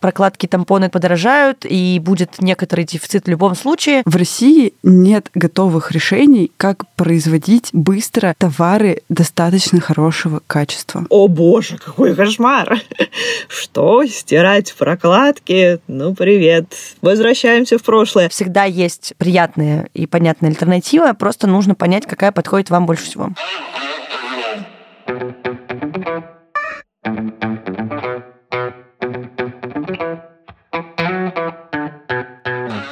прокладки, 0.00 0.46
тампоны 0.46 0.88
подорожают, 0.88 1.64
и 1.68 2.00
будет 2.02 2.40
некоторый 2.40 2.84
дефицит 2.84 3.26
в 3.26 3.28
любом 3.28 3.54
случае. 3.54 4.02
В 4.04 4.16
России 4.16 4.74
нет 4.82 5.30
готовых 5.34 5.92
решений, 5.92 6.52
как 6.56 6.86
производить 6.96 7.70
быстро 7.72 8.34
товары 8.38 9.02
достаточно 9.08 9.80
хорошего 9.80 10.40
качества. 10.46 11.06
О 11.10 11.28
боже, 11.28 11.78
какой 11.78 12.14
кошмар! 12.14 12.80
Что? 13.48 14.04
Стирать 14.06 14.74
прокладки? 14.74 15.80
Ну, 15.88 16.14
привет. 16.14 16.74
Возвращаемся 17.02 17.78
в 17.78 17.82
прошлое. 17.82 18.28
Всегда 18.28 18.64
есть 18.64 19.14
приятная 19.18 19.88
и 19.94 20.06
понятная 20.06 20.50
альтернатива, 20.50 21.12
просто 21.12 21.46
нужно 21.46 21.74
понять, 21.74 22.06
какая 22.06 22.32
подходит 22.32 22.70
вам 22.70 22.86
больше 22.86 23.04
всего. 23.04 23.30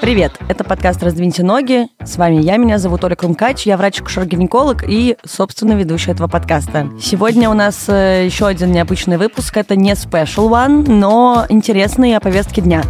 Привет, 0.06 0.38
это 0.48 0.62
подкаст 0.62 1.02
«Раздвиньте 1.02 1.42
ноги». 1.42 1.88
С 2.05 2.16
вами 2.16 2.37
я, 2.37 2.59
меня 2.59 2.78
зовут 2.78 3.02
Оля 3.02 3.16
Крумкач, 3.16 3.66
я 3.66 3.77
врач-акушер-гинеколог 3.77 4.84
и, 4.87 5.16
собственно, 5.24 5.73
ведущая 5.73 6.12
этого 6.12 6.29
подкаста. 6.29 6.88
Сегодня 7.02 7.51
у 7.51 7.55
нас 7.55 7.88
э, 7.88 8.24
еще 8.24 8.46
один 8.46 8.70
необычный 8.70 9.16
выпуск. 9.16 9.56
Это 9.56 9.74
не 9.74 9.91
special 9.95 10.48
one, 10.48 10.88
но 10.88 11.45
интересный 11.48 12.15
о 12.15 12.20
повестке 12.20 12.60
дня. 12.60 12.84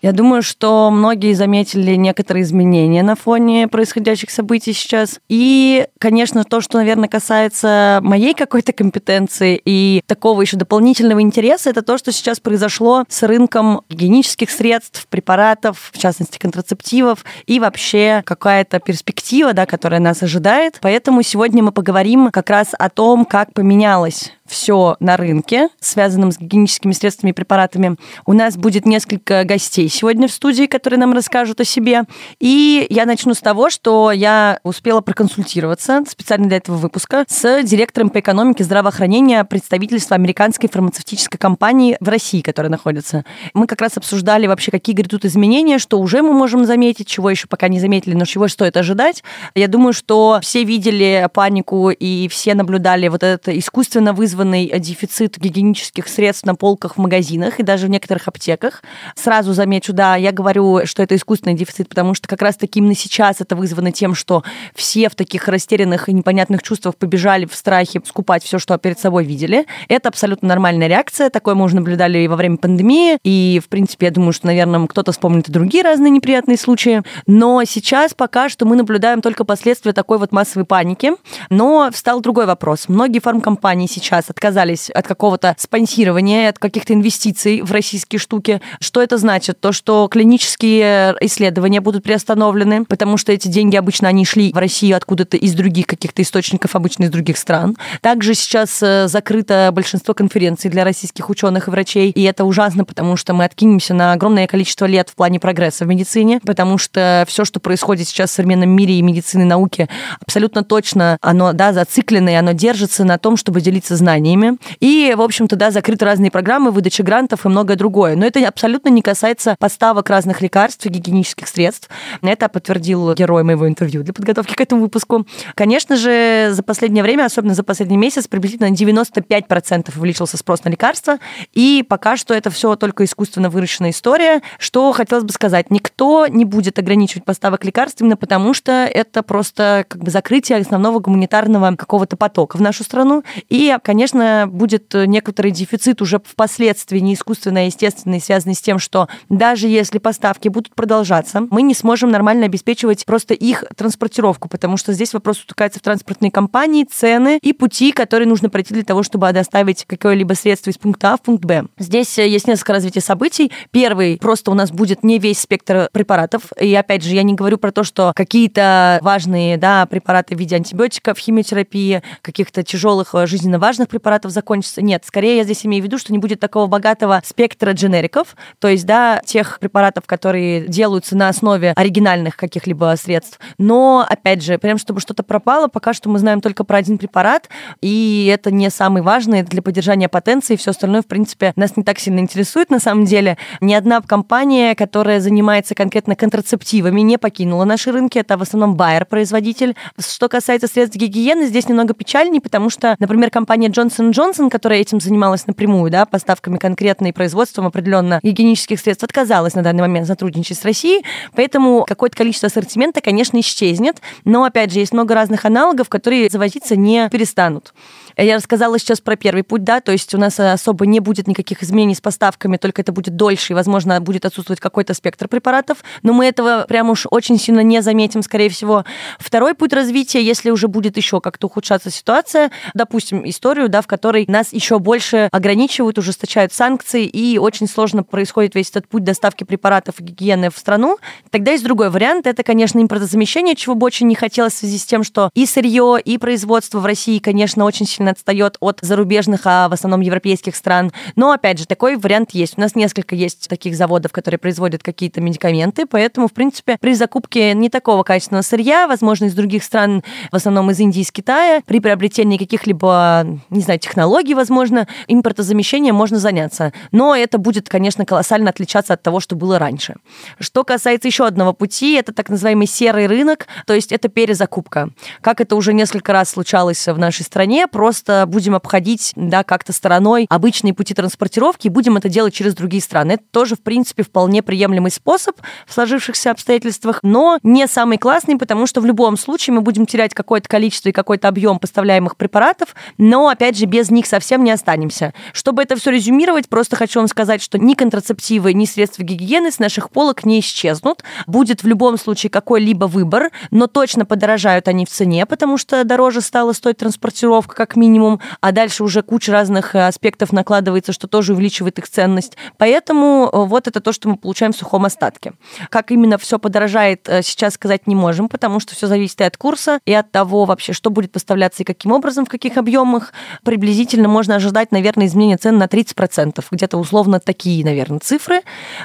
Я 0.00 0.12
думаю, 0.12 0.42
что 0.42 0.90
многие 0.92 1.32
заметили 1.32 1.96
некоторые 1.96 2.44
изменения 2.44 3.02
на 3.02 3.16
фоне 3.16 3.66
происходящих 3.66 4.30
событий 4.30 4.72
сейчас. 4.72 5.18
И, 5.28 5.88
конечно, 5.98 6.44
то, 6.44 6.60
что, 6.60 6.78
наверное, 6.78 7.08
касается 7.08 7.98
моей 8.02 8.32
какой-то 8.34 8.72
компетенции 8.72 9.60
и 9.64 10.02
такого 10.06 10.42
еще 10.42 10.56
дополнительного 10.56 11.20
интереса, 11.20 11.70
это 11.70 11.82
то, 11.82 11.98
что 11.98 12.12
сейчас 12.12 12.38
произошло 12.38 13.04
с 13.08 13.24
рынком 13.24 13.80
гигиенических 13.90 14.50
средств, 14.50 15.08
препаратов, 15.08 15.90
в 15.92 15.98
частности, 15.98 16.38
контрацептивов, 16.38 17.24
и 17.46 17.58
вообще 17.58 18.22
какая-то 18.24 18.78
перспектива, 18.78 19.52
да, 19.52 19.66
которая 19.66 20.00
нас 20.00 20.22
ожидает. 20.22 20.78
Поэтому 20.80 21.22
сегодня 21.22 21.64
мы 21.64 21.72
поговорим 21.72 22.30
как 22.30 22.50
раз 22.50 22.68
о 22.78 22.88
том, 22.88 23.24
как 23.24 23.52
поменялось 23.52 24.32
все 24.48 24.96
на 25.00 25.16
рынке, 25.16 25.68
связанном 25.80 26.32
с 26.32 26.38
гигиеническими 26.38 26.92
средствами 26.92 27.30
и 27.30 27.34
препаратами. 27.34 27.96
У 28.26 28.32
нас 28.32 28.56
будет 28.56 28.86
несколько 28.86 29.44
гостей 29.44 29.88
сегодня 29.88 30.26
в 30.28 30.32
студии, 30.32 30.66
которые 30.66 30.98
нам 30.98 31.12
расскажут 31.12 31.60
о 31.60 31.64
себе. 31.64 32.02
И 32.40 32.86
я 32.90 33.06
начну 33.06 33.34
с 33.34 33.40
того, 33.40 33.70
что 33.70 34.10
я 34.10 34.58
успела 34.64 35.00
проконсультироваться 35.00 36.02
специально 36.08 36.48
для 36.48 36.56
этого 36.56 36.76
выпуска 36.76 37.24
с 37.28 37.62
директором 37.62 38.10
по 38.10 38.20
экономике 38.20 38.64
здравоохранения 38.64 39.44
представительства 39.44 40.16
американской 40.16 40.68
фармацевтической 40.68 41.38
компании 41.38 41.96
в 42.00 42.08
России, 42.08 42.40
которая 42.40 42.70
находится. 42.70 43.24
Мы 43.54 43.66
как 43.66 43.80
раз 43.80 43.96
обсуждали 43.96 44.46
вообще, 44.46 44.70
какие 44.70 44.94
грядут 44.94 45.24
изменения, 45.24 45.78
что 45.78 46.00
уже 46.00 46.22
мы 46.22 46.32
можем 46.32 46.64
заметить, 46.64 47.06
чего 47.06 47.30
еще 47.30 47.46
пока 47.46 47.68
не 47.68 47.80
заметили, 47.80 48.14
но 48.14 48.24
чего 48.24 48.48
стоит 48.48 48.76
ожидать. 48.76 49.22
Я 49.54 49.68
думаю, 49.68 49.92
что 49.92 50.38
все 50.42 50.64
видели 50.64 51.28
панику 51.32 51.90
и 51.90 52.28
все 52.28 52.54
наблюдали 52.54 53.08
вот 53.08 53.22
это 53.22 53.56
искусственно 53.58 54.12
вызванное 54.12 54.37
вызванный 54.38 54.78
дефицит 54.78 55.36
гигиенических 55.36 56.06
средств 56.06 56.46
на 56.46 56.54
полках 56.54 56.94
в 56.96 56.98
магазинах 56.98 57.58
и 57.58 57.64
даже 57.64 57.86
в 57.88 57.90
некоторых 57.90 58.28
аптеках. 58.28 58.82
Сразу 59.16 59.52
замечу, 59.52 59.92
да, 59.92 60.14
я 60.14 60.30
говорю, 60.30 60.86
что 60.86 61.02
это 61.02 61.16
искусственный 61.16 61.56
дефицит, 61.56 61.88
потому 61.88 62.14
что 62.14 62.28
как 62.28 62.40
раз-таки 62.40 62.78
именно 62.78 62.94
сейчас 62.94 63.40
это 63.40 63.56
вызвано 63.56 63.90
тем, 63.90 64.14
что 64.14 64.44
все 64.74 65.08
в 65.08 65.16
таких 65.16 65.48
растерянных 65.48 66.08
и 66.08 66.12
непонятных 66.12 66.62
чувствах 66.62 66.96
побежали 66.96 67.46
в 67.46 67.54
страхе 67.54 68.00
скупать 68.04 68.44
все, 68.44 68.60
что 68.60 68.78
перед 68.78 69.00
собой 69.00 69.24
видели. 69.24 69.66
Это 69.88 70.08
абсолютно 70.08 70.46
нормальная 70.46 70.86
реакция. 70.86 71.30
Такое 71.30 71.56
мы 71.56 71.64
уже 71.64 71.74
наблюдали 71.74 72.18
и 72.18 72.28
во 72.28 72.36
время 72.36 72.58
пандемии. 72.58 73.18
И, 73.24 73.60
в 73.64 73.68
принципе, 73.68 74.06
я 74.06 74.12
думаю, 74.12 74.32
что, 74.32 74.46
наверное, 74.46 74.86
кто-то 74.86 75.10
вспомнит 75.10 75.48
и 75.48 75.52
другие 75.52 75.82
разные 75.82 76.10
неприятные 76.10 76.58
случаи. 76.58 77.02
Но 77.26 77.64
сейчас 77.64 78.14
пока 78.14 78.48
что 78.48 78.66
мы 78.66 78.76
наблюдаем 78.76 79.20
только 79.20 79.44
последствия 79.44 79.92
такой 79.92 80.18
вот 80.18 80.30
массовой 80.30 80.64
паники. 80.64 81.12
Но 81.50 81.90
встал 81.92 82.20
другой 82.20 82.46
вопрос. 82.46 82.88
Многие 82.88 83.18
фармкомпании 83.18 83.88
сейчас 83.88 84.27
отказались 84.30 84.90
от 84.90 85.06
какого-то 85.06 85.54
спонсирования, 85.58 86.48
от 86.48 86.58
каких-то 86.58 86.94
инвестиций 86.94 87.62
в 87.62 87.72
российские 87.72 88.18
штуки. 88.18 88.60
Что 88.80 89.02
это 89.02 89.18
значит? 89.18 89.60
То, 89.60 89.72
что 89.72 90.08
клинические 90.08 91.14
исследования 91.20 91.80
будут 91.80 92.04
приостановлены, 92.04 92.84
потому 92.84 93.16
что 93.16 93.32
эти 93.32 93.48
деньги 93.48 93.76
обычно 93.76 94.08
они 94.08 94.24
шли 94.24 94.52
в 94.52 94.58
Россию 94.58 94.96
откуда-то 94.96 95.36
из 95.36 95.54
других 95.54 95.86
каких-то 95.86 96.22
источников, 96.22 96.74
обычно 96.76 97.04
из 97.04 97.10
других 97.10 97.38
стран. 97.38 97.76
Также 98.00 98.34
сейчас 98.34 98.82
э, 98.82 99.08
закрыто 99.08 99.70
большинство 99.72 100.14
конференций 100.14 100.70
для 100.70 100.84
российских 100.84 101.30
ученых 101.30 101.68
и 101.68 101.70
врачей, 101.70 102.10
и 102.10 102.22
это 102.22 102.44
ужасно, 102.44 102.84
потому 102.84 103.16
что 103.16 103.34
мы 103.34 103.44
откинемся 103.44 103.94
на 103.94 104.12
огромное 104.12 104.46
количество 104.46 104.86
лет 104.86 105.08
в 105.08 105.14
плане 105.14 105.40
прогресса 105.40 105.84
в 105.84 105.88
медицине, 105.88 106.40
потому 106.44 106.78
что 106.78 107.24
все, 107.28 107.44
что 107.44 107.60
происходит 107.60 108.08
сейчас 108.08 108.30
в 108.30 108.34
современном 108.34 108.70
мире 108.70 108.94
и 108.94 109.02
медицины, 109.02 109.42
и 109.42 109.44
науки, 109.44 109.88
абсолютно 110.20 110.64
точно 110.64 111.18
оно, 111.20 111.52
да, 111.52 111.72
зациклено, 111.72 112.30
и 112.30 112.34
оно 112.34 112.52
держится 112.52 113.04
на 113.04 113.18
том, 113.18 113.36
чтобы 113.36 113.60
делиться 113.60 113.96
знаниями 113.96 114.17
знаниями. 114.18 114.58
И, 114.80 115.14
в 115.16 115.22
общем-то, 115.22 115.56
да, 115.56 115.70
закрыты 115.70 116.04
разные 116.04 116.30
программы, 116.30 116.70
выдачи 116.70 117.02
грантов 117.02 117.46
и 117.46 117.48
многое 117.48 117.76
другое. 117.76 118.16
Но 118.16 118.26
это 118.26 118.46
абсолютно 118.46 118.88
не 118.88 119.02
касается 119.02 119.56
поставок 119.58 120.10
разных 120.10 120.40
лекарств 120.40 120.84
и 120.86 120.88
гигиенических 120.88 121.48
средств. 121.48 121.88
Это 122.22 122.48
подтвердил 122.48 123.14
герой 123.14 123.42
моего 123.42 123.68
интервью 123.68 124.02
для 124.02 124.12
подготовки 124.12 124.54
к 124.54 124.60
этому 124.60 124.82
выпуску. 124.82 125.26
Конечно 125.54 125.96
же, 125.96 126.48
за 126.50 126.62
последнее 126.62 127.02
время, 127.02 127.24
особенно 127.24 127.54
за 127.54 127.62
последний 127.62 127.96
месяц, 127.96 128.26
приблизительно 128.26 128.72
95% 128.72 129.98
увеличился 129.98 130.36
спрос 130.36 130.64
на 130.64 130.70
лекарства. 130.70 131.18
И 131.52 131.84
пока 131.88 132.16
что 132.16 132.34
это 132.34 132.50
все 132.50 132.76
только 132.76 133.04
искусственно 133.04 133.50
выращенная 133.50 133.90
история. 133.90 134.42
Что 134.58 134.92
хотелось 134.92 135.24
бы 135.24 135.32
сказать, 135.32 135.70
никто 135.70 136.26
не 136.26 136.44
будет 136.44 136.78
ограничивать 136.78 137.24
поставок 137.24 137.64
лекарств 137.64 138.00
именно 138.00 138.16
потому, 138.16 138.54
что 138.54 138.72
это 138.72 139.22
просто 139.22 139.84
как 139.88 140.02
бы 140.02 140.10
закрытие 140.10 140.58
основного 140.58 140.98
гуманитарного 140.98 141.76
какого-то 141.76 142.16
потока 142.16 142.56
в 142.56 142.60
нашу 142.60 142.84
страну. 142.84 143.22
И, 143.48 143.76
конечно, 143.82 144.07
конечно, 144.08 144.46
будет 144.48 144.94
э, 144.94 145.06
некоторый 145.06 145.50
дефицит 145.50 146.00
уже 146.00 146.20
впоследствии, 146.24 146.98
не 146.98 147.14
искусственный, 147.14 147.62
а 147.62 147.64
естественный, 147.66 148.20
связанный 148.20 148.54
с 148.54 148.60
тем, 148.60 148.78
что 148.78 149.08
даже 149.28 149.68
если 149.68 149.98
поставки 149.98 150.48
будут 150.48 150.74
продолжаться, 150.74 151.42
мы 151.50 151.62
не 151.62 151.74
сможем 151.74 152.10
нормально 152.10 152.46
обеспечивать 152.46 153.04
просто 153.04 153.34
их 153.34 153.64
транспортировку, 153.76 154.48
потому 154.48 154.76
что 154.76 154.92
здесь 154.92 155.12
вопрос 155.12 155.42
утыкается 155.42 155.78
в 155.78 155.82
транспортные 155.82 156.30
компании, 156.30 156.84
цены 156.84 157.38
и 157.42 157.52
пути, 157.52 157.92
которые 157.92 158.28
нужно 158.28 158.48
пройти 158.50 158.74
для 158.74 158.82
того, 158.82 159.02
чтобы 159.02 159.30
доставить 159.32 159.84
какое-либо 159.86 160.32
средство 160.32 160.70
из 160.70 160.78
пункта 160.78 161.12
А 161.12 161.16
в 161.16 161.22
пункт 161.22 161.44
Б. 161.44 161.66
Здесь 161.78 162.18
э, 162.18 162.26
есть 162.26 162.46
несколько 162.46 162.72
развитий 162.72 163.00
событий. 163.00 163.52
Первый, 163.70 164.18
просто 164.18 164.50
у 164.50 164.54
нас 164.54 164.70
будет 164.70 165.04
не 165.04 165.18
весь 165.18 165.40
спектр 165.40 165.88
препаратов. 165.92 166.44
И 166.60 166.74
опять 166.74 167.02
же, 167.02 167.14
я 167.14 167.22
не 167.22 167.34
говорю 167.34 167.58
про 167.58 167.72
то, 167.72 167.84
что 167.84 168.12
какие-то 168.14 169.00
важные 169.02 169.56
да, 169.56 169.84
препараты 169.86 170.34
в 170.34 170.38
виде 170.38 170.56
антибиотиков, 170.56 171.18
химиотерапии, 171.18 172.02
каких-то 172.22 172.62
тяжелых 172.62 173.14
э, 173.14 173.26
жизненно 173.26 173.58
важных 173.58 173.88
препаратов 173.88 173.97
препаратов 173.98 174.30
закончится. 174.30 174.80
Нет, 174.80 175.04
скорее 175.04 175.38
я 175.38 175.44
здесь 175.44 175.66
имею 175.66 175.82
в 175.82 175.86
виду, 175.86 175.98
что 175.98 176.12
не 176.12 176.18
будет 176.18 176.40
такого 176.40 176.66
богатого 176.66 177.20
спектра 177.24 177.72
дженериков, 177.72 178.36
то 178.60 178.68
есть, 178.68 178.86
да, 178.86 179.20
тех 179.24 179.58
препаратов, 179.58 180.04
которые 180.06 180.66
делаются 180.68 181.16
на 181.16 181.28
основе 181.28 181.72
оригинальных 181.74 182.36
каких-либо 182.36 182.94
средств. 183.00 183.40
Но, 183.58 184.06
опять 184.08 184.42
же, 184.42 184.58
прям 184.58 184.78
чтобы 184.78 185.00
что-то 185.00 185.22
пропало, 185.22 185.68
пока 185.68 185.92
что 185.92 186.08
мы 186.08 186.18
знаем 186.18 186.40
только 186.40 186.64
про 186.64 186.78
один 186.78 186.98
препарат, 186.98 187.48
и 187.80 188.30
это 188.32 188.50
не 188.50 188.70
самый 188.70 189.02
важный 189.02 189.42
для 189.42 189.62
поддержания 189.62 190.08
потенции, 190.08 190.56
все 190.56 190.70
остальное, 190.70 191.02
в 191.02 191.06
принципе, 191.06 191.52
нас 191.56 191.76
не 191.76 191.82
так 191.82 191.98
сильно 191.98 192.20
интересует 192.20 192.70
на 192.70 192.78
самом 192.78 193.04
деле. 193.04 193.36
Ни 193.60 193.74
одна 193.74 194.00
компания, 194.00 194.74
которая 194.74 195.20
занимается 195.20 195.74
конкретно 195.74 196.14
контрацептивами, 196.14 197.00
не 197.00 197.18
покинула 197.18 197.64
наши 197.64 197.90
рынки, 197.90 198.18
это 198.18 198.36
в 198.36 198.42
основном 198.42 198.76
Bayer-производитель. 198.76 199.74
Что 199.98 200.28
касается 200.28 200.68
средств 200.68 200.96
гигиены, 200.96 201.46
здесь 201.46 201.68
немного 201.68 201.94
печальней, 201.94 202.40
потому 202.40 202.70
что, 202.70 202.94
например, 202.98 203.30
компания 203.30 203.68
Johnson 203.68 203.87
Johnson 203.88 204.10
Johnson, 204.10 204.50
которая 204.50 204.80
этим 204.80 205.00
занималась 205.00 205.46
напрямую, 205.46 205.90
да, 205.90 206.04
поставками 206.04 206.58
конкретно 206.58 207.06
и 207.06 207.12
производством 207.12 207.66
определенно 207.66 208.20
гигиенических 208.22 208.78
средств, 208.78 209.04
отказалась 209.04 209.54
на 209.54 209.62
данный 209.62 209.80
момент 209.80 210.06
сотрудничать 210.06 210.58
с 210.58 210.64
Россией, 210.64 211.04
поэтому 211.34 211.84
какое-то 211.86 212.16
количество 212.16 212.46
ассортимента, 212.46 213.00
конечно, 213.00 213.38
исчезнет, 213.40 214.00
но, 214.24 214.44
опять 214.44 214.72
же, 214.72 214.80
есть 214.80 214.92
много 214.92 215.14
разных 215.14 215.44
аналогов, 215.44 215.88
которые 215.88 216.28
завозиться 216.28 216.76
не 216.76 217.08
перестанут. 217.10 217.72
Я 218.16 218.36
рассказала 218.36 218.78
сейчас 218.78 219.00
про 219.00 219.16
первый 219.16 219.44
путь, 219.44 219.62
да, 219.62 219.80
то 219.80 219.92
есть 219.92 220.12
у 220.14 220.18
нас 220.18 220.40
особо 220.40 220.86
не 220.86 220.98
будет 220.98 221.28
никаких 221.28 221.62
изменений 221.62 221.94
с 221.94 222.00
поставками, 222.00 222.56
только 222.56 222.82
это 222.82 222.92
будет 222.92 223.16
дольше, 223.16 223.52
и, 223.52 223.54
возможно, 223.54 224.00
будет 224.00 224.26
отсутствовать 224.26 224.60
какой-то 224.60 224.92
спектр 224.92 225.28
препаратов, 225.28 225.78
но 226.02 226.12
мы 226.12 226.26
этого 226.26 226.66
прям 226.68 226.90
уж 226.90 227.06
очень 227.10 227.38
сильно 227.38 227.60
не 227.60 227.80
заметим, 227.80 228.22
скорее 228.22 228.50
всего. 228.50 228.84
Второй 229.18 229.54
путь 229.54 229.72
развития, 229.72 230.20
если 230.20 230.50
уже 230.50 230.66
будет 230.66 230.96
еще 230.96 231.20
как-то 231.20 231.46
ухудшаться 231.46 231.90
ситуация, 231.90 232.50
допустим, 232.74 233.28
историю, 233.28 233.67
да, 233.68 233.82
в 233.82 233.86
которой 233.86 234.24
нас 234.28 234.52
еще 234.52 234.78
больше 234.78 235.28
ограничивают, 235.32 235.98
ужесточают 235.98 236.52
санкции, 236.52 237.04
и 237.04 237.38
очень 237.38 237.68
сложно 237.68 238.02
происходит 238.02 238.54
весь 238.54 238.70
этот 238.70 238.88
путь 238.88 239.04
доставки 239.04 239.44
препаратов 239.44 240.00
и 240.00 240.04
гигиены 240.04 240.50
в 240.50 240.58
страну, 240.58 240.98
тогда 241.30 241.52
есть 241.52 241.64
другой 241.64 241.90
вариант, 241.90 242.26
это, 242.26 242.42
конечно, 242.42 242.80
импортозамещение, 242.80 243.54
чего 243.54 243.74
бы 243.74 243.86
очень 243.86 244.06
не 244.06 244.14
хотелось 244.14 244.54
в 244.54 244.58
связи 244.58 244.78
с 244.78 244.84
тем, 244.84 245.04
что 245.04 245.30
и 245.34 245.46
сырье, 245.46 245.98
и 246.04 246.18
производство 246.18 246.80
в 246.80 246.86
России, 246.86 247.18
конечно, 247.18 247.64
очень 247.64 247.86
сильно 247.86 248.12
отстает 248.12 248.56
от 248.60 248.80
зарубежных, 248.82 249.42
а 249.44 249.68
в 249.68 249.72
основном 249.72 250.00
европейских 250.00 250.56
стран. 250.56 250.92
Но, 251.16 251.32
опять 251.32 251.58
же, 251.58 251.66
такой 251.66 251.96
вариант 251.96 252.30
есть. 252.32 252.54
У 252.56 252.60
нас 252.60 252.74
несколько 252.74 253.14
есть 253.14 253.48
таких 253.48 253.76
заводов, 253.76 254.12
которые 254.12 254.38
производят 254.38 254.82
какие-то 254.82 255.20
медикаменты, 255.20 255.86
поэтому, 255.86 256.28
в 256.28 256.32
принципе, 256.32 256.76
при 256.80 256.94
закупке 256.94 257.54
не 257.54 257.68
такого 257.68 258.02
качественного 258.02 258.42
сырья, 258.42 258.86
возможно, 258.86 259.26
из 259.26 259.34
других 259.34 259.64
стран, 259.64 260.02
в 260.30 260.36
основном 260.36 260.70
из 260.70 260.80
Индии, 260.80 261.00
из 261.00 261.12
Китая, 261.12 261.60
при 261.66 261.80
приобретении 261.80 262.38
каких-либо, 262.38 263.40
не 263.58 263.64
знаю, 263.64 263.78
технологий, 263.80 264.34
возможно, 264.34 264.86
импортозамещением 265.08 265.94
можно 265.94 266.18
заняться. 266.18 266.72
Но 266.92 267.14
это 267.14 267.38
будет, 267.38 267.68
конечно, 267.68 268.06
колоссально 268.06 268.50
отличаться 268.50 268.94
от 268.94 269.02
того, 269.02 269.20
что 269.20 269.36
было 269.36 269.58
раньше. 269.58 269.96
Что 270.38 270.64
касается 270.64 271.08
еще 271.08 271.26
одного 271.26 271.52
пути, 271.52 271.94
это 271.94 272.12
так 272.12 272.28
называемый 272.28 272.66
серый 272.66 273.06
рынок, 273.06 273.46
то 273.66 273.74
есть 273.74 273.92
это 273.92 274.08
перезакупка. 274.08 274.90
Как 275.20 275.40
это 275.40 275.56
уже 275.56 275.74
несколько 275.74 276.12
раз 276.12 276.30
случалось 276.30 276.86
в 276.86 276.98
нашей 276.98 277.22
стране, 277.22 277.66
просто 277.66 278.24
будем 278.26 278.54
обходить 278.54 279.12
да, 279.16 279.42
как-то 279.42 279.72
стороной 279.72 280.26
обычные 280.30 280.72
пути 280.72 280.94
транспортировки 280.94 281.66
и 281.66 281.70
будем 281.70 281.96
это 281.96 282.08
делать 282.08 282.34
через 282.34 282.54
другие 282.54 282.82
страны. 282.82 283.12
Это 283.12 283.24
тоже, 283.30 283.56
в 283.56 283.62
принципе, 283.62 284.04
вполне 284.04 284.42
приемлемый 284.42 284.90
способ 284.90 285.36
в 285.66 285.74
сложившихся 285.74 286.30
обстоятельствах, 286.30 287.00
но 287.02 287.38
не 287.42 287.66
самый 287.66 287.98
классный, 287.98 288.36
потому 288.36 288.66
что 288.66 288.80
в 288.80 288.86
любом 288.86 289.16
случае 289.16 289.54
мы 289.54 289.62
будем 289.62 289.84
терять 289.84 290.14
какое-то 290.14 290.48
количество 290.48 290.90
и 290.90 290.92
какой-то 290.92 291.26
объем 291.26 291.58
поставляемых 291.58 292.16
препаратов, 292.16 292.74
но, 292.98 293.28
опять 293.28 293.47
же, 293.56 293.66
без 293.66 293.90
них 293.90 294.06
совсем 294.06 294.44
не 294.44 294.50
останемся. 294.50 295.14
Чтобы 295.32 295.62
это 295.62 295.76
все 295.76 295.90
резюмировать, 295.90 296.48
просто 296.48 296.76
хочу 296.76 297.00
вам 297.00 297.08
сказать, 297.08 297.42
что 297.42 297.58
ни 297.58 297.74
контрацептивы, 297.74 298.54
ни 298.54 298.64
средства 298.64 299.02
гигиены 299.02 299.50
с 299.50 299.58
наших 299.58 299.90
полок 299.90 300.24
не 300.24 300.40
исчезнут. 300.40 301.02
Будет 301.26 301.62
в 301.62 301.66
любом 301.66 301.98
случае 301.98 302.30
какой-либо 302.30 302.86
выбор, 302.86 303.30
но 303.50 303.66
точно 303.66 304.04
подорожают 304.04 304.68
они 304.68 304.84
в 304.84 304.90
цене, 304.90 305.26
потому 305.26 305.58
что 305.58 305.84
дороже 305.84 306.20
стала 306.20 306.52
стоить 306.52 306.78
транспортировка 306.78 307.54
как 307.54 307.76
минимум, 307.76 308.20
а 308.40 308.52
дальше 308.52 308.84
уже 308.84 309.02
куча 309.02 309.32
разных 309.32 309.74
э, 309.74 309.86
аспектов 309.86 310.32
накладывается, 310.32 310.92
что 310.92 311.06
тоже 311.08 311.32
увеличивает 311.32 311.78
их 311.78 311.88
ценность. 311.88 312.36
Поэтому 312.56 313.28
э, 313.32 313.44
вот 313.44 313.68
это 313.68 313.80
то, 313.80 313.92
что 313.92 314.08
мы 314.08 314.16
получаем 314.16 314.52
в 314.52 314.56
сухом 314.56 314.84
остатке. 314.84 315.32
Как 315.70 315.90
именно 315.90 316.18
все 316.18 316.38
подорожает, 316.38 317.08
э, 317.08 317.22
сейчас 317.22 317.54
сказать 317.54 317.86
не 317.86 317.94
можем, 317.94 318.28
потому 318.28 318.60
что 318.60 318.74
все 318.74 318.86
зависит 318.86 319.20
и 319.20 319.24
от 319.24 319.36
курса, 319.36 319.80
и 319.84 319.92
от 319.92 320.10
того 320.10 320.44
вообще, 320.44 320.72
что 320.72 320.90
будет 320.90 321.12
поставляться 321.12 321.62
и 321.62 321.66
каким 321.66 321.92
образом, 321.92 322.24
в 322.26 322.28
каких 322.28 322.56
объемах. 322.56 323.12
Приблизительно 323.44 324.08
можно 324.08 324.36
ожидать, 324.36 324.72
наверное, 324.72 325.06
изменение 325.06 325.36
цен 325.36 325.58
на 325.58 325.64
30%. 325.64 326.44
Где-то 326.50 326.78
условно 326.78 327.20
такие, 327.20 327.64
наверное, 327.64 327.98
цифры. 327.98 328.40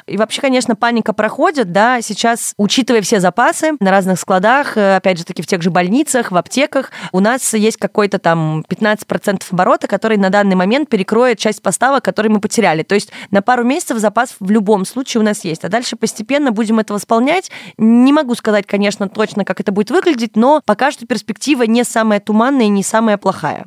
И 0.07 0.17
вообще, 0.17 0.41
конечно, 0.41 0.75
паника 0.75 1.13
проходит, 1.13 1.71
да, 1.71 2.01
сейчас, 2.01 2.53
учитывая 2.57 3.01
все 3.01 3.19
запасы 3.19 3.71
на 3.79 3.91
разных 3.91 4.19
складах, 4.19 4.77
опять 4.77 5.17
же 5.17 5.25
таки 5.25 5.41
в 5.41 5.47
тех 5.47 5.61
же 5.61 5.69
больницах, 5.69 6.31
в 6.31 6.37
аптеках, 6.37 6.91
у 7.11 7.19
нас 7.19 7.53
есть 7.53 7.77
какой-то 7.77 8.19
там 8.19 8.63
15% 8.69 9.41
оборота, 9.51 9.87
который 9.87 10.17
на 10.17 10.29
данный 10.29 10.55
момент 10.55 10.89
перекроет 10.89 11.39
часть 11.39 11.61
поставок, 11.61 12.03
которые 12.03 12.31
мы 12.31 12.39
потеряли. 12.39 12.83
То 12.83 12.95
есть 12.95 13.11
на 13.31 13.41
пару 13.41 13.63
месяцев 13.63 13.97
запас 13.97 14.35
в 14.39 14.49
любом 14.49 14.85
случае 14.85 15.21
у 15.21 15.23
нас 15.23 15.43
есть. 15.43 15.63
А 15.63 15.69
дальше 15.69 15.95
постепенно 15.95 16.51
будем 16.51 16.79
это 16.79 16.93
восполнять. 16.93 17.51
Не 17.77 18.13
могу 18.13 18.35
сказать, 18.35 18.65
конечно, 18.67 19.09
точно, 19.09 19.45
как 19.45 19.59
это 19.59 19.71
будет 19.71 19.91
выглядеть, 19.91 20.35
но 20.35 20.61
пока 20.65 20.91
что 20.91 21.05
перспектива 21.05 21.63
не 21.63 21.83
самая 21.83 22.19
туманная 22.19 22.65
и 22.65 22.69
не 22.69 22.83
самая 22.83 23.17
плохая. 23.17 23.65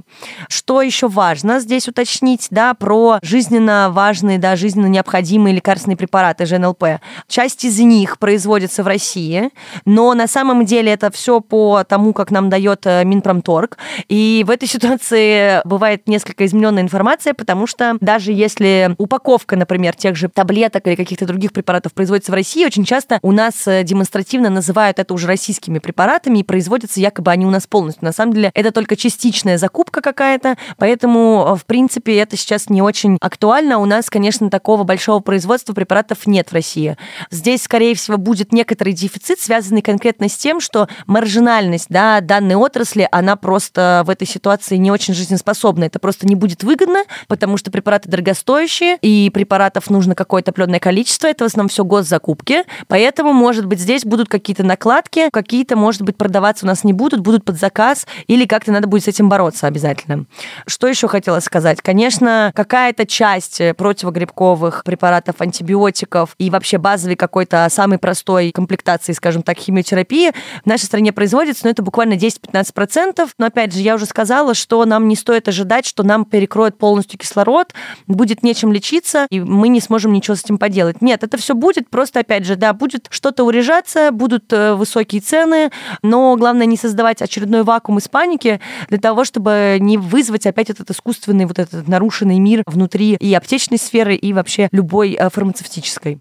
Что 0.49 0.76
еще 0.83 1.09
важно 1.09 1.61
здесь 1.61 1.89
уточнить, 1.89 2.49
да, 2.51 2.75
про 2.75 3.19
жизненно 3.23 3.89
важные, 3.91 4.39
да, 4.39 4.57
жизненно 4.57 4.87
необходимые 4.87 5.55
лекарственные 5.55 5.97
препараты 5.97 6.47
ЖНЛП. 6.47 7.01
Часть 7.29 7.65
из 7.65 7.79
них 7.79 8.19
производится 8.19 8.83
в 8.83 8.87
России, 8.87 9.51
но 9.85 10.15
на 10.15 10.27
самом 10.27 10.65
деле 10.65 10.93
это 10.93 11.11
все 11.11 11.41
по 11.41 11.85
тому, 11.85 12.13
как 12.13 12.31
нам 12.31 12.51
дает 12.51 12.87
э, 12.87 13.05
Минпромторг. 13.05 13.79
И 14.09 14.45
в 14.47 14.51
этой 14.51 14.69
ситуации 14.69 15.61
бывает 15.67 16.09
несколько 16.09 16.45
измененная 16.47 16.83
информация, 16.83 17.35
потому 17.35 17.67
что 17.67 17.97
даже 18.01 18.33
если 18.33 18.95
упаковка, 18.99 19.57
например, 19.57 19.95
тех 19.95 20.17
же 20.17 20.29
таблеток 20.29 20.87
или 20.87 20.95
каких-то 20.95 21.27
других 21.27 21.53
препаратов 21.53 21.93
производится 21.93 22.33
в 22.33 22.35
России, 22.35 22.65
очень 22.65 22.85
часто 22.85 23.19
у 23.23 23.33
нас 23.33 23.67
э, 23.67 23.83
демонстративно 23.83 24.51
называют 24.51 24.99
это 24.99 25.15
уже 25.15 25.27
российскими 25.27 25.79
препаратами 25.79 26.39
и 26.39 26.43
производятся 26.43 27.01
якобы 27.01 27.31
они 27.31 27.47
у 27.47 27.51
нас 27.51 27.67
полностью. 27.67 28.05
На 28.05 28.13
самом 28.13 28.33
деле 28.33 28.51
это 28.55 28.73
только 28.73 28.97
частичная 28.97 29.59
закупка 29.59 30.01
какая-то, 30.01 30.57
поэтому, 30.77 31.47
э, 31.49 31.57
в 31.57 31.67
принципе, 31.67 32.17
это 32.19 32.37
сейчас 32.37 32.69
не 32.71 32.83
очень 32.83 33.19
актуально. 33.21 33.79
У 33.79 33.85
нас, 33.85 34.11
конечно, 34.11 34.51
такого 34.51 34.85
большого 34.85 35.21
производства 35.21 35.73
препаратов 35.73 36.27
нет 36.27 36.51
в 36.51 36.53
России. 36.53 36.97
Здесь, 37.31 37.63
скорее 37.63 37.95
всего, 37.95 38.17
будет 38.17 38.53
некоторый 38.53 38.93
дефицит, 38.93 39.41
связанный 39.41 39.83
конкретно 39.83 40.29
с 40.29 40.37
тем, 40.37 40.61
что 40.61 40.89
маржинальность 41.07 41.87
да, 41.89 42.21
данной 42.21 42.57
отрасли, 42.57 43.09
она 43.11 43.37
просто 43.37 44.03
в 44.07 44.11
этой 44.11 44.27
ситуации 44.27 44.77
не 44.77 44.91
очень 44.91 45.15
жизнеспособна. 45.15 45.85
Это 45.85 45.99
просто 45.99 46.27
не 46.27 46.35
будет 46.35 46.63
выгодно, 46.63 47.05
потому 47.29 47.57
что 47.57 47.71
препараты 47.71 48.09
дорогостоящие, 48.09 48.99
и 49.03 49.31
препаратов 49.31 49.91
нужно 49.91 50.15
какое-то 50.15 50.51
определенное 50.51 50.81
количество, 50.81 51.27
это 51.27 51.45
в 51.45 51.47
основном 51.47 51.69
все 51.69 51.85
госзакупки, 51.85 52.65
поэтому, 52.89 53.33
может 53.33 53.67
быть, 53.67 53.81
здесь 53.81 54.05
будут 54.05 54.29
какие-то 54.29 54.63
накладки, 54.63 55.29
какие-то, 55.31 55.77
может 55.77 56.03
быть, 56.03 56.17
продаваться 56.17 56.65
у 56.65 56.69
нас 56.69 56.85
не 56.85 56.93
будут, 56.93 57.21
будут 57.21 57.45
под 57.45 57.59
заказ, 57.59 58.07
или 58.27 58.47
как-то 58.47 58.73
надо 58.73 58.87
будет 58.87 59.05
с 59.05 59.09
этим 59.09 59.29
бороться 59.29 59.67
обязательно. 59.67 60.27
Что 60.67 60.87
еще 60.87 61.09
хотела 61.09 61.41
сказать? 61.41 61.81
Конечно, 61.83 62.53
какая-то 62.55 63.07
часть 63.07 63.61
противогрибковых 63.77 64.85
препаратов, 64.85 65.37
антибиотиков 65.41 66.35
и 66.39 66.51
вообще 66.51 66.79
базовый 66.79 67.17
какой-то 67.17 67.67
самый 67.71 67.99
простой 67.99 68.51
комплектации, 68.53 69.13
скажем 69.13 69.43
так, 69.43 69.59
химиотерапии 69.59 70.33
в 70.65 70.67
нашей 70.67 70.85
стране 70.85 71.13
производится, 71.13 71.65
но 71.65 71.71
это 71.71 71.83
буквально 71.83 72.15
10-15%. 72.15 73.29
Но 73.39 73.47
опять 73.47 73.75
же, 73.75 73.81
я 73.81 73.95
уже 73.95 74.07
сказала, 74.07 74.55
что 74.55 74.85
нам 74.85 75.09
не 75.09 75.17
стоит 75.17 75.49
ожидать, 75.49 75.87
что 75.87 76.03
нам 76.03 76.25
перекроют 76.25 76.79
полностью 76.79 77.19
кислород, 77.19 77.75
будет 78.07 78.43
нечем 78.43 78.73
лечиться, 78.73 79.27
и 79.31 79.41
мы 79.41 79.69
не 79.69 79.81
сможем 79.81 80.13
ничего 80.13 80.37
с 80.37 80.45
этим 80.45 80.59
поделать. 80.59 81.03
Нет, 81.03 81.23
это 81.23 81.37
все 81.37 81.55
будет, 81.55 81.91
просто 81.91 82.21
опять 82.21 82.45
же, 82.47 82.57
да, 82.57 82.73
будет 82.73 83.07
что-то 83.11 83.45
урежаться, 83.45 84.11
будут 84.13 84.53
э, 84.53 84.75
высокие 84.75 85.21
цены, 85.21 85.71
но 86.03 86.37
главное 86.37 86.67
не 86.67 86.77
создавать 86.77 87.23
очередной 87.23 87.63
вакуум 87.63 87.99
из 87.99 88.09
паники 88.09 88.61
для 88.89 88.99
того, 88.99 89.25
чтобы 89.25 89.79
не 89.81 89.99
вызвать 89.99 90.46
опять 90.47 90.71
этот 90.71 90.91
искусственный, 90.91 91.47
вот 91.47 91.59
этот 91.59 91.89
нарушенный 91.89 92.39
мир 92.39 92.63
внутри 92.67 93.15
и 93.15 93.35
аптечной 93.35 93.79
сферы, 93.79 94.15
и 94.15 94.33
вообще 94.33 94.69
любой 94.73 95.13
э, 95.13 95.29
фармацевтической. 95.29 96.19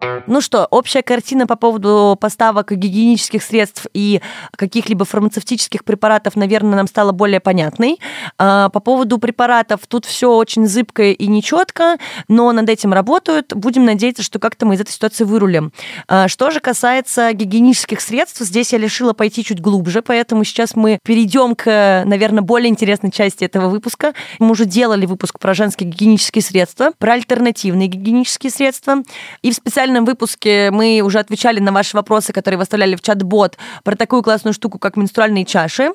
Ну 0.00 0.40
что, 0.40 0.66
общая 0.70 1.02
картина 1.02 1.46
по 1.46 1.56
поводу 1.56 2.16
поставок 2.20 2.70
гигиенических 2.70 3.42
средств 3.42 3.86
и 3.94 4.20
каких-либо 4.56 5.04
фармацевтических 5.04 5.84
препаратов, 5.84 6.36
наверное, 6.36 6.76
нам 6.76 6.86
стала 6.86 7.12
более 7.12 7.40
понятной. 7.40 7.98
А, 8.36 8.68
по 8.68 8.80
поводу 8.80 9.18
препаратов 9.18 9.80
тут 9.88 10.04
все 10.04 10.30
очень 10.30 10.66
зыбко 10.66 11.02
и 11.04 11.26
нечетко, 11.26 11.96
но 12.28 12.52
над 12.52 12.68
этим 12.68 12.92
работают. 12.92 13.54
Будем 13.54 13.84
надеяться, 13.84 14.22
что 14.22 14.38
как-то 14.38 14.66
мы 14.66 14.74
из 14.74 14.80
этой 14.80 14.92
ситуации 14.92 15.24
вырулим. 15.24 15.72
А, 16.06 16.28
что 16.28 16.50
же 16.50 16.60
касается 16.60 17.32
гигиенических 17.32 18.00
средств, 18.00 18.40
здесь 18.40 18.72
я 18.72 18.78
решила 18.78 19.14
пойти 19.14 19.42
чуть 19.42 19.60
глубже, 19.60 20.02
поэтому 20.02 20.44
сейчас 20.44 20.76
мы 20.76 20.98
перейдем 21.04 21.54
к, 21.54 22.04
наверное, 22.04 22.42
более 22.42 22.68
интересной 22.68 23.10
части 23.10 23.44
этого 23.44 23.68
выпуска. 23.68 24.14
Мы 24.38 24.50
уже 24.50 24.64
делали 24.64 25.06
выпуск 25.06 25.38
про 25.38 25.54
женские 25.54 25.88
гигиенические 25.88 26.42
средства, 26.42 26.92
про 26.98 27.14
альтернативные 27.14 27.88
гигиенические 27.88 28.52
средства. 28.52 29.02
И 29.42 29.50
в 29.50 29.54
специальном 29.54 29.87
выпуске 29.96 30.28
выпуске 30.28 30.70
мы 30.70 31.00
уже 31.04 31.18
отвечали 31.18 31.60
на 31.60 31.72
ваши 31.72 31.96
вопросы, 31.96 32.32
которые 32.32 32.58
вы 32.58 32.62
оставляли 32.62 32.96
в 32.96 33.00
чат-бот 33.00 33.56
про 33.84 33.96
такую 33.96 34.22
классную 34.22 34.52
штуку, 34.52 34.78
как 34.78 34.96
менструальные 34.96 35.44
чаши. 35.44 35.90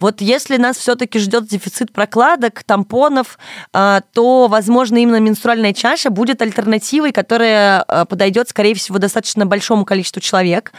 Вот 0.00 0.20
если 0.20 0.56
нас 0.56 0.76
все-таки 0.76 1.18
ждет 1.18 1.46
дефицит 1.46 1.92
прокладок, 1.92 2.62
тампонов, 2.62 3.38
а, 3.72 4.02
то, 4.12 4.48
возможно, 4.48 4.98
именно 4.98 5.20
менструальная 5.20 5.72
чаша 5.72 6.10
будет 6.10 6.42
альтернативой, 6.42 7.12
которая 7.12 7.82
а, 7.82 8.04
подойдет, 8.04 8.48
скорее 8.48 8.74
всего, 8.74 8.98
достаточно 8.98 9.46
большому 9.46 9.84
количеству 9.84 10.20
человек. 10.20 10.72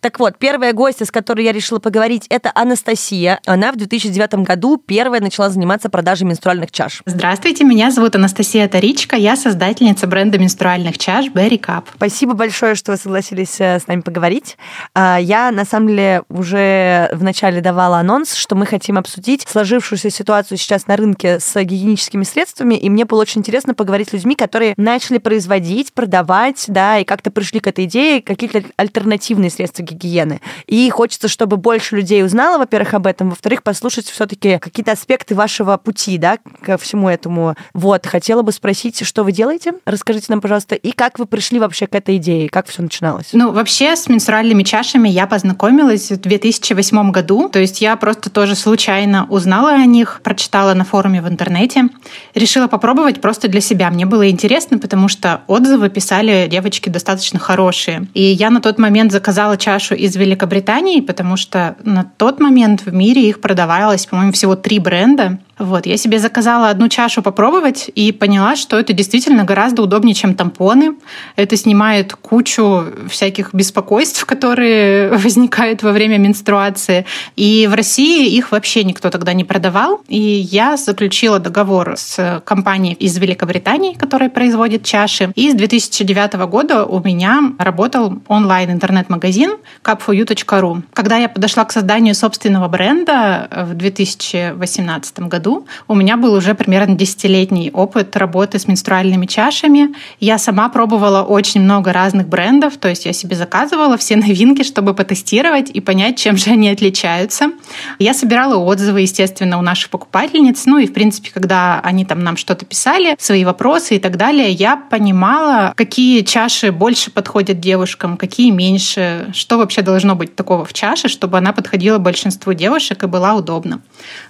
Так 0.00 0.18
вот, 0.18 0.38
первая 0.38 0.72
гостья, 0.72 1.04
с 1.04 1.10
которой 1.10 1.44
я 1.44 1.52
решила 1.52 1.78
поговорить, 1.78 2.26
это 2.28 2.50
Анастасия. 2.54 3.40
Она 3.46 3.72
в 3.72 3.76
2009 3.76 4.46
году 4.46 4.82
первая 4.84 5.20
начала 5.20 5.50
заниматься 5.50 5.88
продажей 5.88 6.26
менструальных 6.26 6.70
чаш. 6.72 7.02
Здравствуйте, 7.06 7.64
меня 7.64 7.90
зовут 7.90 8.16
Анастасия 8.16 8.68
Таричка, 8.68 9.16
я 9.16 9.36
создательница 9.36 10.06
бренда 10.06 10.38
менструальных 10.38 10.98
чаш 10.98 11.26
Berry 11.26 11.60
Cup. 11.60 11.84
Спасибо 12.08 12.32
большое, 12.32 12.74
что 12.74 12.92
вы 12.92 12.96
согласились 12.96 13.60
э, 13.60 13.78
с 13.78 13.86
нами 13.86 14.00
поговорить. 14.00 14.56
А, 14.94 15.18
я, 15.20 15.50
на 15.50 15.66
самом 15.66 15.88
деле, 15.88 16.22
уже 16.30 17.10
вначале 17.12 17.60
давала 17.60 17.98
анонс, 17.98 18.32
что 18.32 18.54
мы 18.54 18.64
хотим 18.64 18.96
обсудить 18.96 19.46
сложившуюся 19.46 20.08
ситуацию 20.08 20.56
сейчас 20.56 20.86
на 20.86 20.96
рынке 20.96 21.38
с 21.38 21.54
гигиеническими 21.54 22.24
средствами, 22.24 22.76
и 22.76 22.88
мне 22.88 23.04
было 23.04 23.20
очень 23.20 23.40
интересно 23.40 23.74
поговорить 23.74 24.08
с 24.08 24.12
людьми, 24.14 24.36
которые 24.36 24.72
начали 24.78 25.18
производить, 25.18 25.92
продавать, 25.92 26.64
да, 26.68 26.98
и 26.98 27.04
как-то 27.04 27.30
пришли 27.30 27.60
к 27.60 27.66
этой 27.66 27.84
идее 27.84 28.22
какие-то 28.22 28.62
альтернативные 28.78 29.50
средства 29.50 29.82
гигиены. 29.82 30.40
И 30.66 30.88
хочется, 30.88 31.28
чтобы 31.28 31.58
больше 31.58 31.94
людей 31.94 32.24
узнало, 32.24 32.56
во-первых, 32.56 32.94
об 32.94 33.06
этом, 33.06 33.28
во-вторых, 33.28 33.62
послушать 33.62 34.06
все-таки 34.06 34.58
какие-то 34.58 34.92
аспекты 34.92 35.34
вашего 35.34 35.76
пути, 35.76 36.16
да, 36.16 36.38
ко 36.62 36.78
всему 36.78 37.10
этому. 37.10 37.54
Вот, 37.74 38.06
хотела 38.06 38.40
бы 38.40 38.52
спросить, 38.52 39.04
что 39.04 39.24
вы 39.24 39.32
делаете? 39.32 39.74
Расскажите 39.84 40.28
нам, 40.30 40.40
пожалуйста, 40.40 40.74
и 40.74 40.92
как 40.92 41.18
вы 41.18 41.26
пришли 41.26 41.58
вообще 41.58 41.86
к 41.86 41.97
этой 41.98 42.16
идеей? 42.16 42.48
Как 42.48 42.66
все 42.66 42.82
начиналось? 42.82 43.28
Ну, 43.32 43.52
вообще 43.52 43.96
с 43.96 44.08
менструальными 44.08 44.62
чашами 44.62 45.08
я 45.08 45.26
познакомилась 45.26 46.10
в 46.10 46.16
2008 46.16 47.10
году. 47.10 47.48
То 47.48 47.58
есть 47.58 47.80
я 47.80 47.96
просто 47.96 48.30
тоже 48.30 48.54
случайно 48.54 49.26
узнала 49.28 49.72
о 49.72 49.84
них, 49.84 50.20
прочитала 50.22 50.74
на 50.74 50.84
форуме 50.84 51.20
в 51.22 51.28
интернете. 51.28 51.88
Решила 52.34 52.66
попробовать 52.66 53.20
просто 53.20 53.48
для 53.48 53.60
себя. 53.60 53.90
Мне 53.90 54.06
было 54.06 54.30
интересно, 54.30 54.78
потому 54.78 55.08
что 55.08 55.42
отзывы 55.46 55.90
писали 55.90 56.48
девочки 56.50 56.88
достаточно 56.88 57.38
хорошие. 57.38 58.06
И 58.14 58.22
я 58.22 58.50
на 58.50 58.60
тот 58.60 58.78
момент 58.78 59.12
заказала 59.12 59.56
чашу 59.56 59.94
из 59.94 60.16
Великобритании, 60.16 61.00
потому 61.00 61.36
что 61.36 61.76
на 61.84 62.04
тот 62.16 62.40
момент 62.40 62.82
в 62.86 62.92
мире 62.92 63.28
их 63.28 63.40
продавалось, 63.40 64.06
по-моему, 64.06 64.32
всего 64.32 64.56
три 64.56 64.78
бренда. 64.78 65.38
Вот, 65.58 65.86
я 65.86 65.96
себе 65.96 66.18
заказала 66.18 66.70
одну 66.70 66.88
чашу 66.88 67.22
попробовать 67.22 67.90
и 67.94 68.12
поняла, 68.12 68.54
что 68.54 68.78
это 68.78 68.92
действительно 68.92 69.44
гораздо 69.44 69.82
удобнее, 69.82 70.14
чем 70.14 70.34
тампоны. 70.34 70.94
Это 71.36 71.56
снимает 71.56 72.14
кучу 72.14 72.84
всяких 73.10 73.52
беспокойств, 73.52 74.24
которые 74.24 75.08
возникают 75.16 75.82
во 75.82 75.92
время 75.92 76.18
менструации. 76.18 77.06
И 77.36 77.66
в 77.70 77.74
России 77.74 78.28
их 78.28 78.52
вообще 78.52 78.84
никто 78.84 79.10
тогда 79.10 79.32
не 79.32 79.44
продавал. 79.44 80.00
И 80.08 80.18
я 80.18 80.76
заключила 80.76 81.40
договор 81.40 81.94
с 81.96 82.42
компанией 82.44 82.94
из 82.94 83.18
Великобритании, 83.18 83.94
которая 83.94 84.30
производит 84.30 84.84
чаши. 84.84 85.32
И 85.34 85.50
с 85.50 85.54
2009 85.54 86.34
года 86.48 86.84
у 86.84 87.00
меня 87.00 87.52
работал 87.58 88.20
онлайн-интернет-магазин 88.28 89.56
cup4u.ru. 89.82 90.82
Когда 90.92 91.16
я 91.16 91.28
подошла 91.28 91.64
к 91.64 91.72
созданию 91.72 92.14
собственного 92.14 92.68
бренда 92.68 93.48
в 93.50 93.74
2018 93.74 95.20
году, 95.20 95.47
году 95.48 95.66
у 95.86 95.94
меня 95.94 96.16
был 96.16 96.34
уже 96.34 96.54
примерно 96.54 96.94
десятилетний 96.94 97.70
опыт 97.72 98.16
работы 98.16 98.58
с 98.58 98.68
менструальными 98.68 99.26
чашами. 99.26 99.94
Я 100.20 100.38
сама 100.38 100.68
пробовала 100.68 101.22
очень 101.22 101.62
много 101.62 101.92
разных 101.92 102.28
брендов, 102.28 102.76
то 102.76 102.88
есть 102.88 103.06
я 103.06 103.12
себе 103.12 103.36
заказывала 103.36 103.96
все 103.96 104.16
новинки, 104.26 104.62
чтобы 104.62 104.94
потестировать 104.94 105.70
и 105.70 105.80
понять, 105.80 106.18
чем 106.18 106.36
же 106.36 106.50
они 106.50 106.68
отличаются. 106.68 107.50
Я 107.98 108.14
собирала 108.14 108.56
отзывы, 108.56 109.02
естественно, 109.02 109.58
у 109.58 109.62
наших 109.62 109.90
покупательниц, 109.90 110.66
ну 110.66 110.78
и, 110.78 110.86
в 110.86 110.92
принципе, 110.92 111.30
когда 111.32 111.80
они 111.80 112.04
там 112.04 112.22
нам 112.22 112.36
что-то 112.36 112.64
писали, 112.64 113.16
свои 113.18 113.44
вопросы 113.44 113.96
и 113.96 113.98
так 113.98 114.16
далее, 114.16 114.50
я 114.50 114.76
понимала, 114.76 115.72
какие 115.76 116.22
чаши 116.22 116.72
больше 116.72 117.10
подходят 117.10 117.60
девушкам, 117.60 118.16
какие 118.16 118.50
меньше, 118.50 119.30
что 119.32 119.58
вообще 119.58 119.82
должно 119.82 120.14
быть 120.14 120.34
такого 120.36 120.64
в 120.64 120.72
чаше, 120.72 121.08
чтобы 121.08 121.38
она 121.38 121.52
подходила 121.52 121.98
большинству 121.98 122.52
девушек 122.52 123.02
и 123.02 123.06
была 123.06 123.34
удобна. 123.34 123.80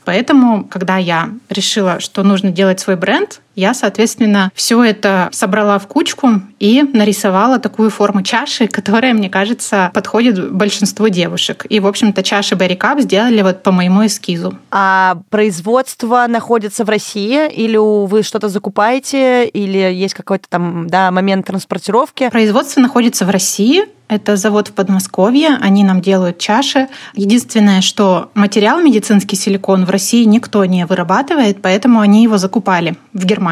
Поэтому, 0.05 0.65
когда 0.65 0.99
я 1.09 1.31
решила, 1.49 2.01
что 2.01 2.23
нужно 2.23 2.51
делать 2.51 2.81
свой 2.81 2.97
бренд, 2.97 3.41
я, 3.59 3.75
соответственно, 3.75 4.53
все 4.55 4.83
это 4.85 5.29
собрала 5.33 5.81
в 5.81 5.89
кучку 5.89 6.41
и 6.61 6.83
нарисовала 6.93 7.59
такую 7.59 7.91
форму 7.91 8.23
чаши, 8.23 8.69
которая, 8.69 9.15
мне 9.15 9.29
кажется, 9.29 9.91
подходит 9.93 10.53
большинству 10.53 11.09
девушек. 11.09 11.67
И, 11.69 11.81
в 11.81 11.87
общем-то, 11.87 12.23
чаши 12.23 12.55
Cup 12.55 13.01
сделали 13.01 13.43
вот 13.43 13.65
по 13.65 13.73
моему 13.73 14.07
эскизу. 14.07 14.55
А 14.71 15.19
производство 15.31 16.27
находится 16.29 16.85
в 16.85 16.89
России? 16.89 17.51
Или 17.53 17.77
вы 17.77 18.23
что-то 18.23 18.49
закупаете? 18.49 19.47
Или 19.47 19.93
есть 19.93 20.15
какой-то 20.15 20.49
там 20.49 20.87
да, 20.89 21.11
момент 21.11 21.47
транспортировки? 21.47 22.29
Производство 22.31 22.81
находится 22.81 23.25
в 23.25 23.31
России. 23.31 23.87
Это 24.09 24.37
завод 24.37 24.69
в 24.69 24.73
Подмосковье, 24.73 25.59
они 25.61 25.85
нам 25.85 26.01
делают 26.01 26.39
чаши. 26.39 26.89
Единственное, 27.15 27.83
что 27.83 28.31
материал 28.35 28.81
медицинский 28.81 29.37
силикон 29.37 29.85
в 29.85 29.91
России 29.91 30.25
никто 30.25 30.65
не 30.65 30.87
вырабатывает, 30.87 31.61
поэтому 31.61 32.01
они 32.01 32.23
его 32.23 32.39
закупали 32.39 32.97
в 33.13 33.27
Германии. 33.27 33.48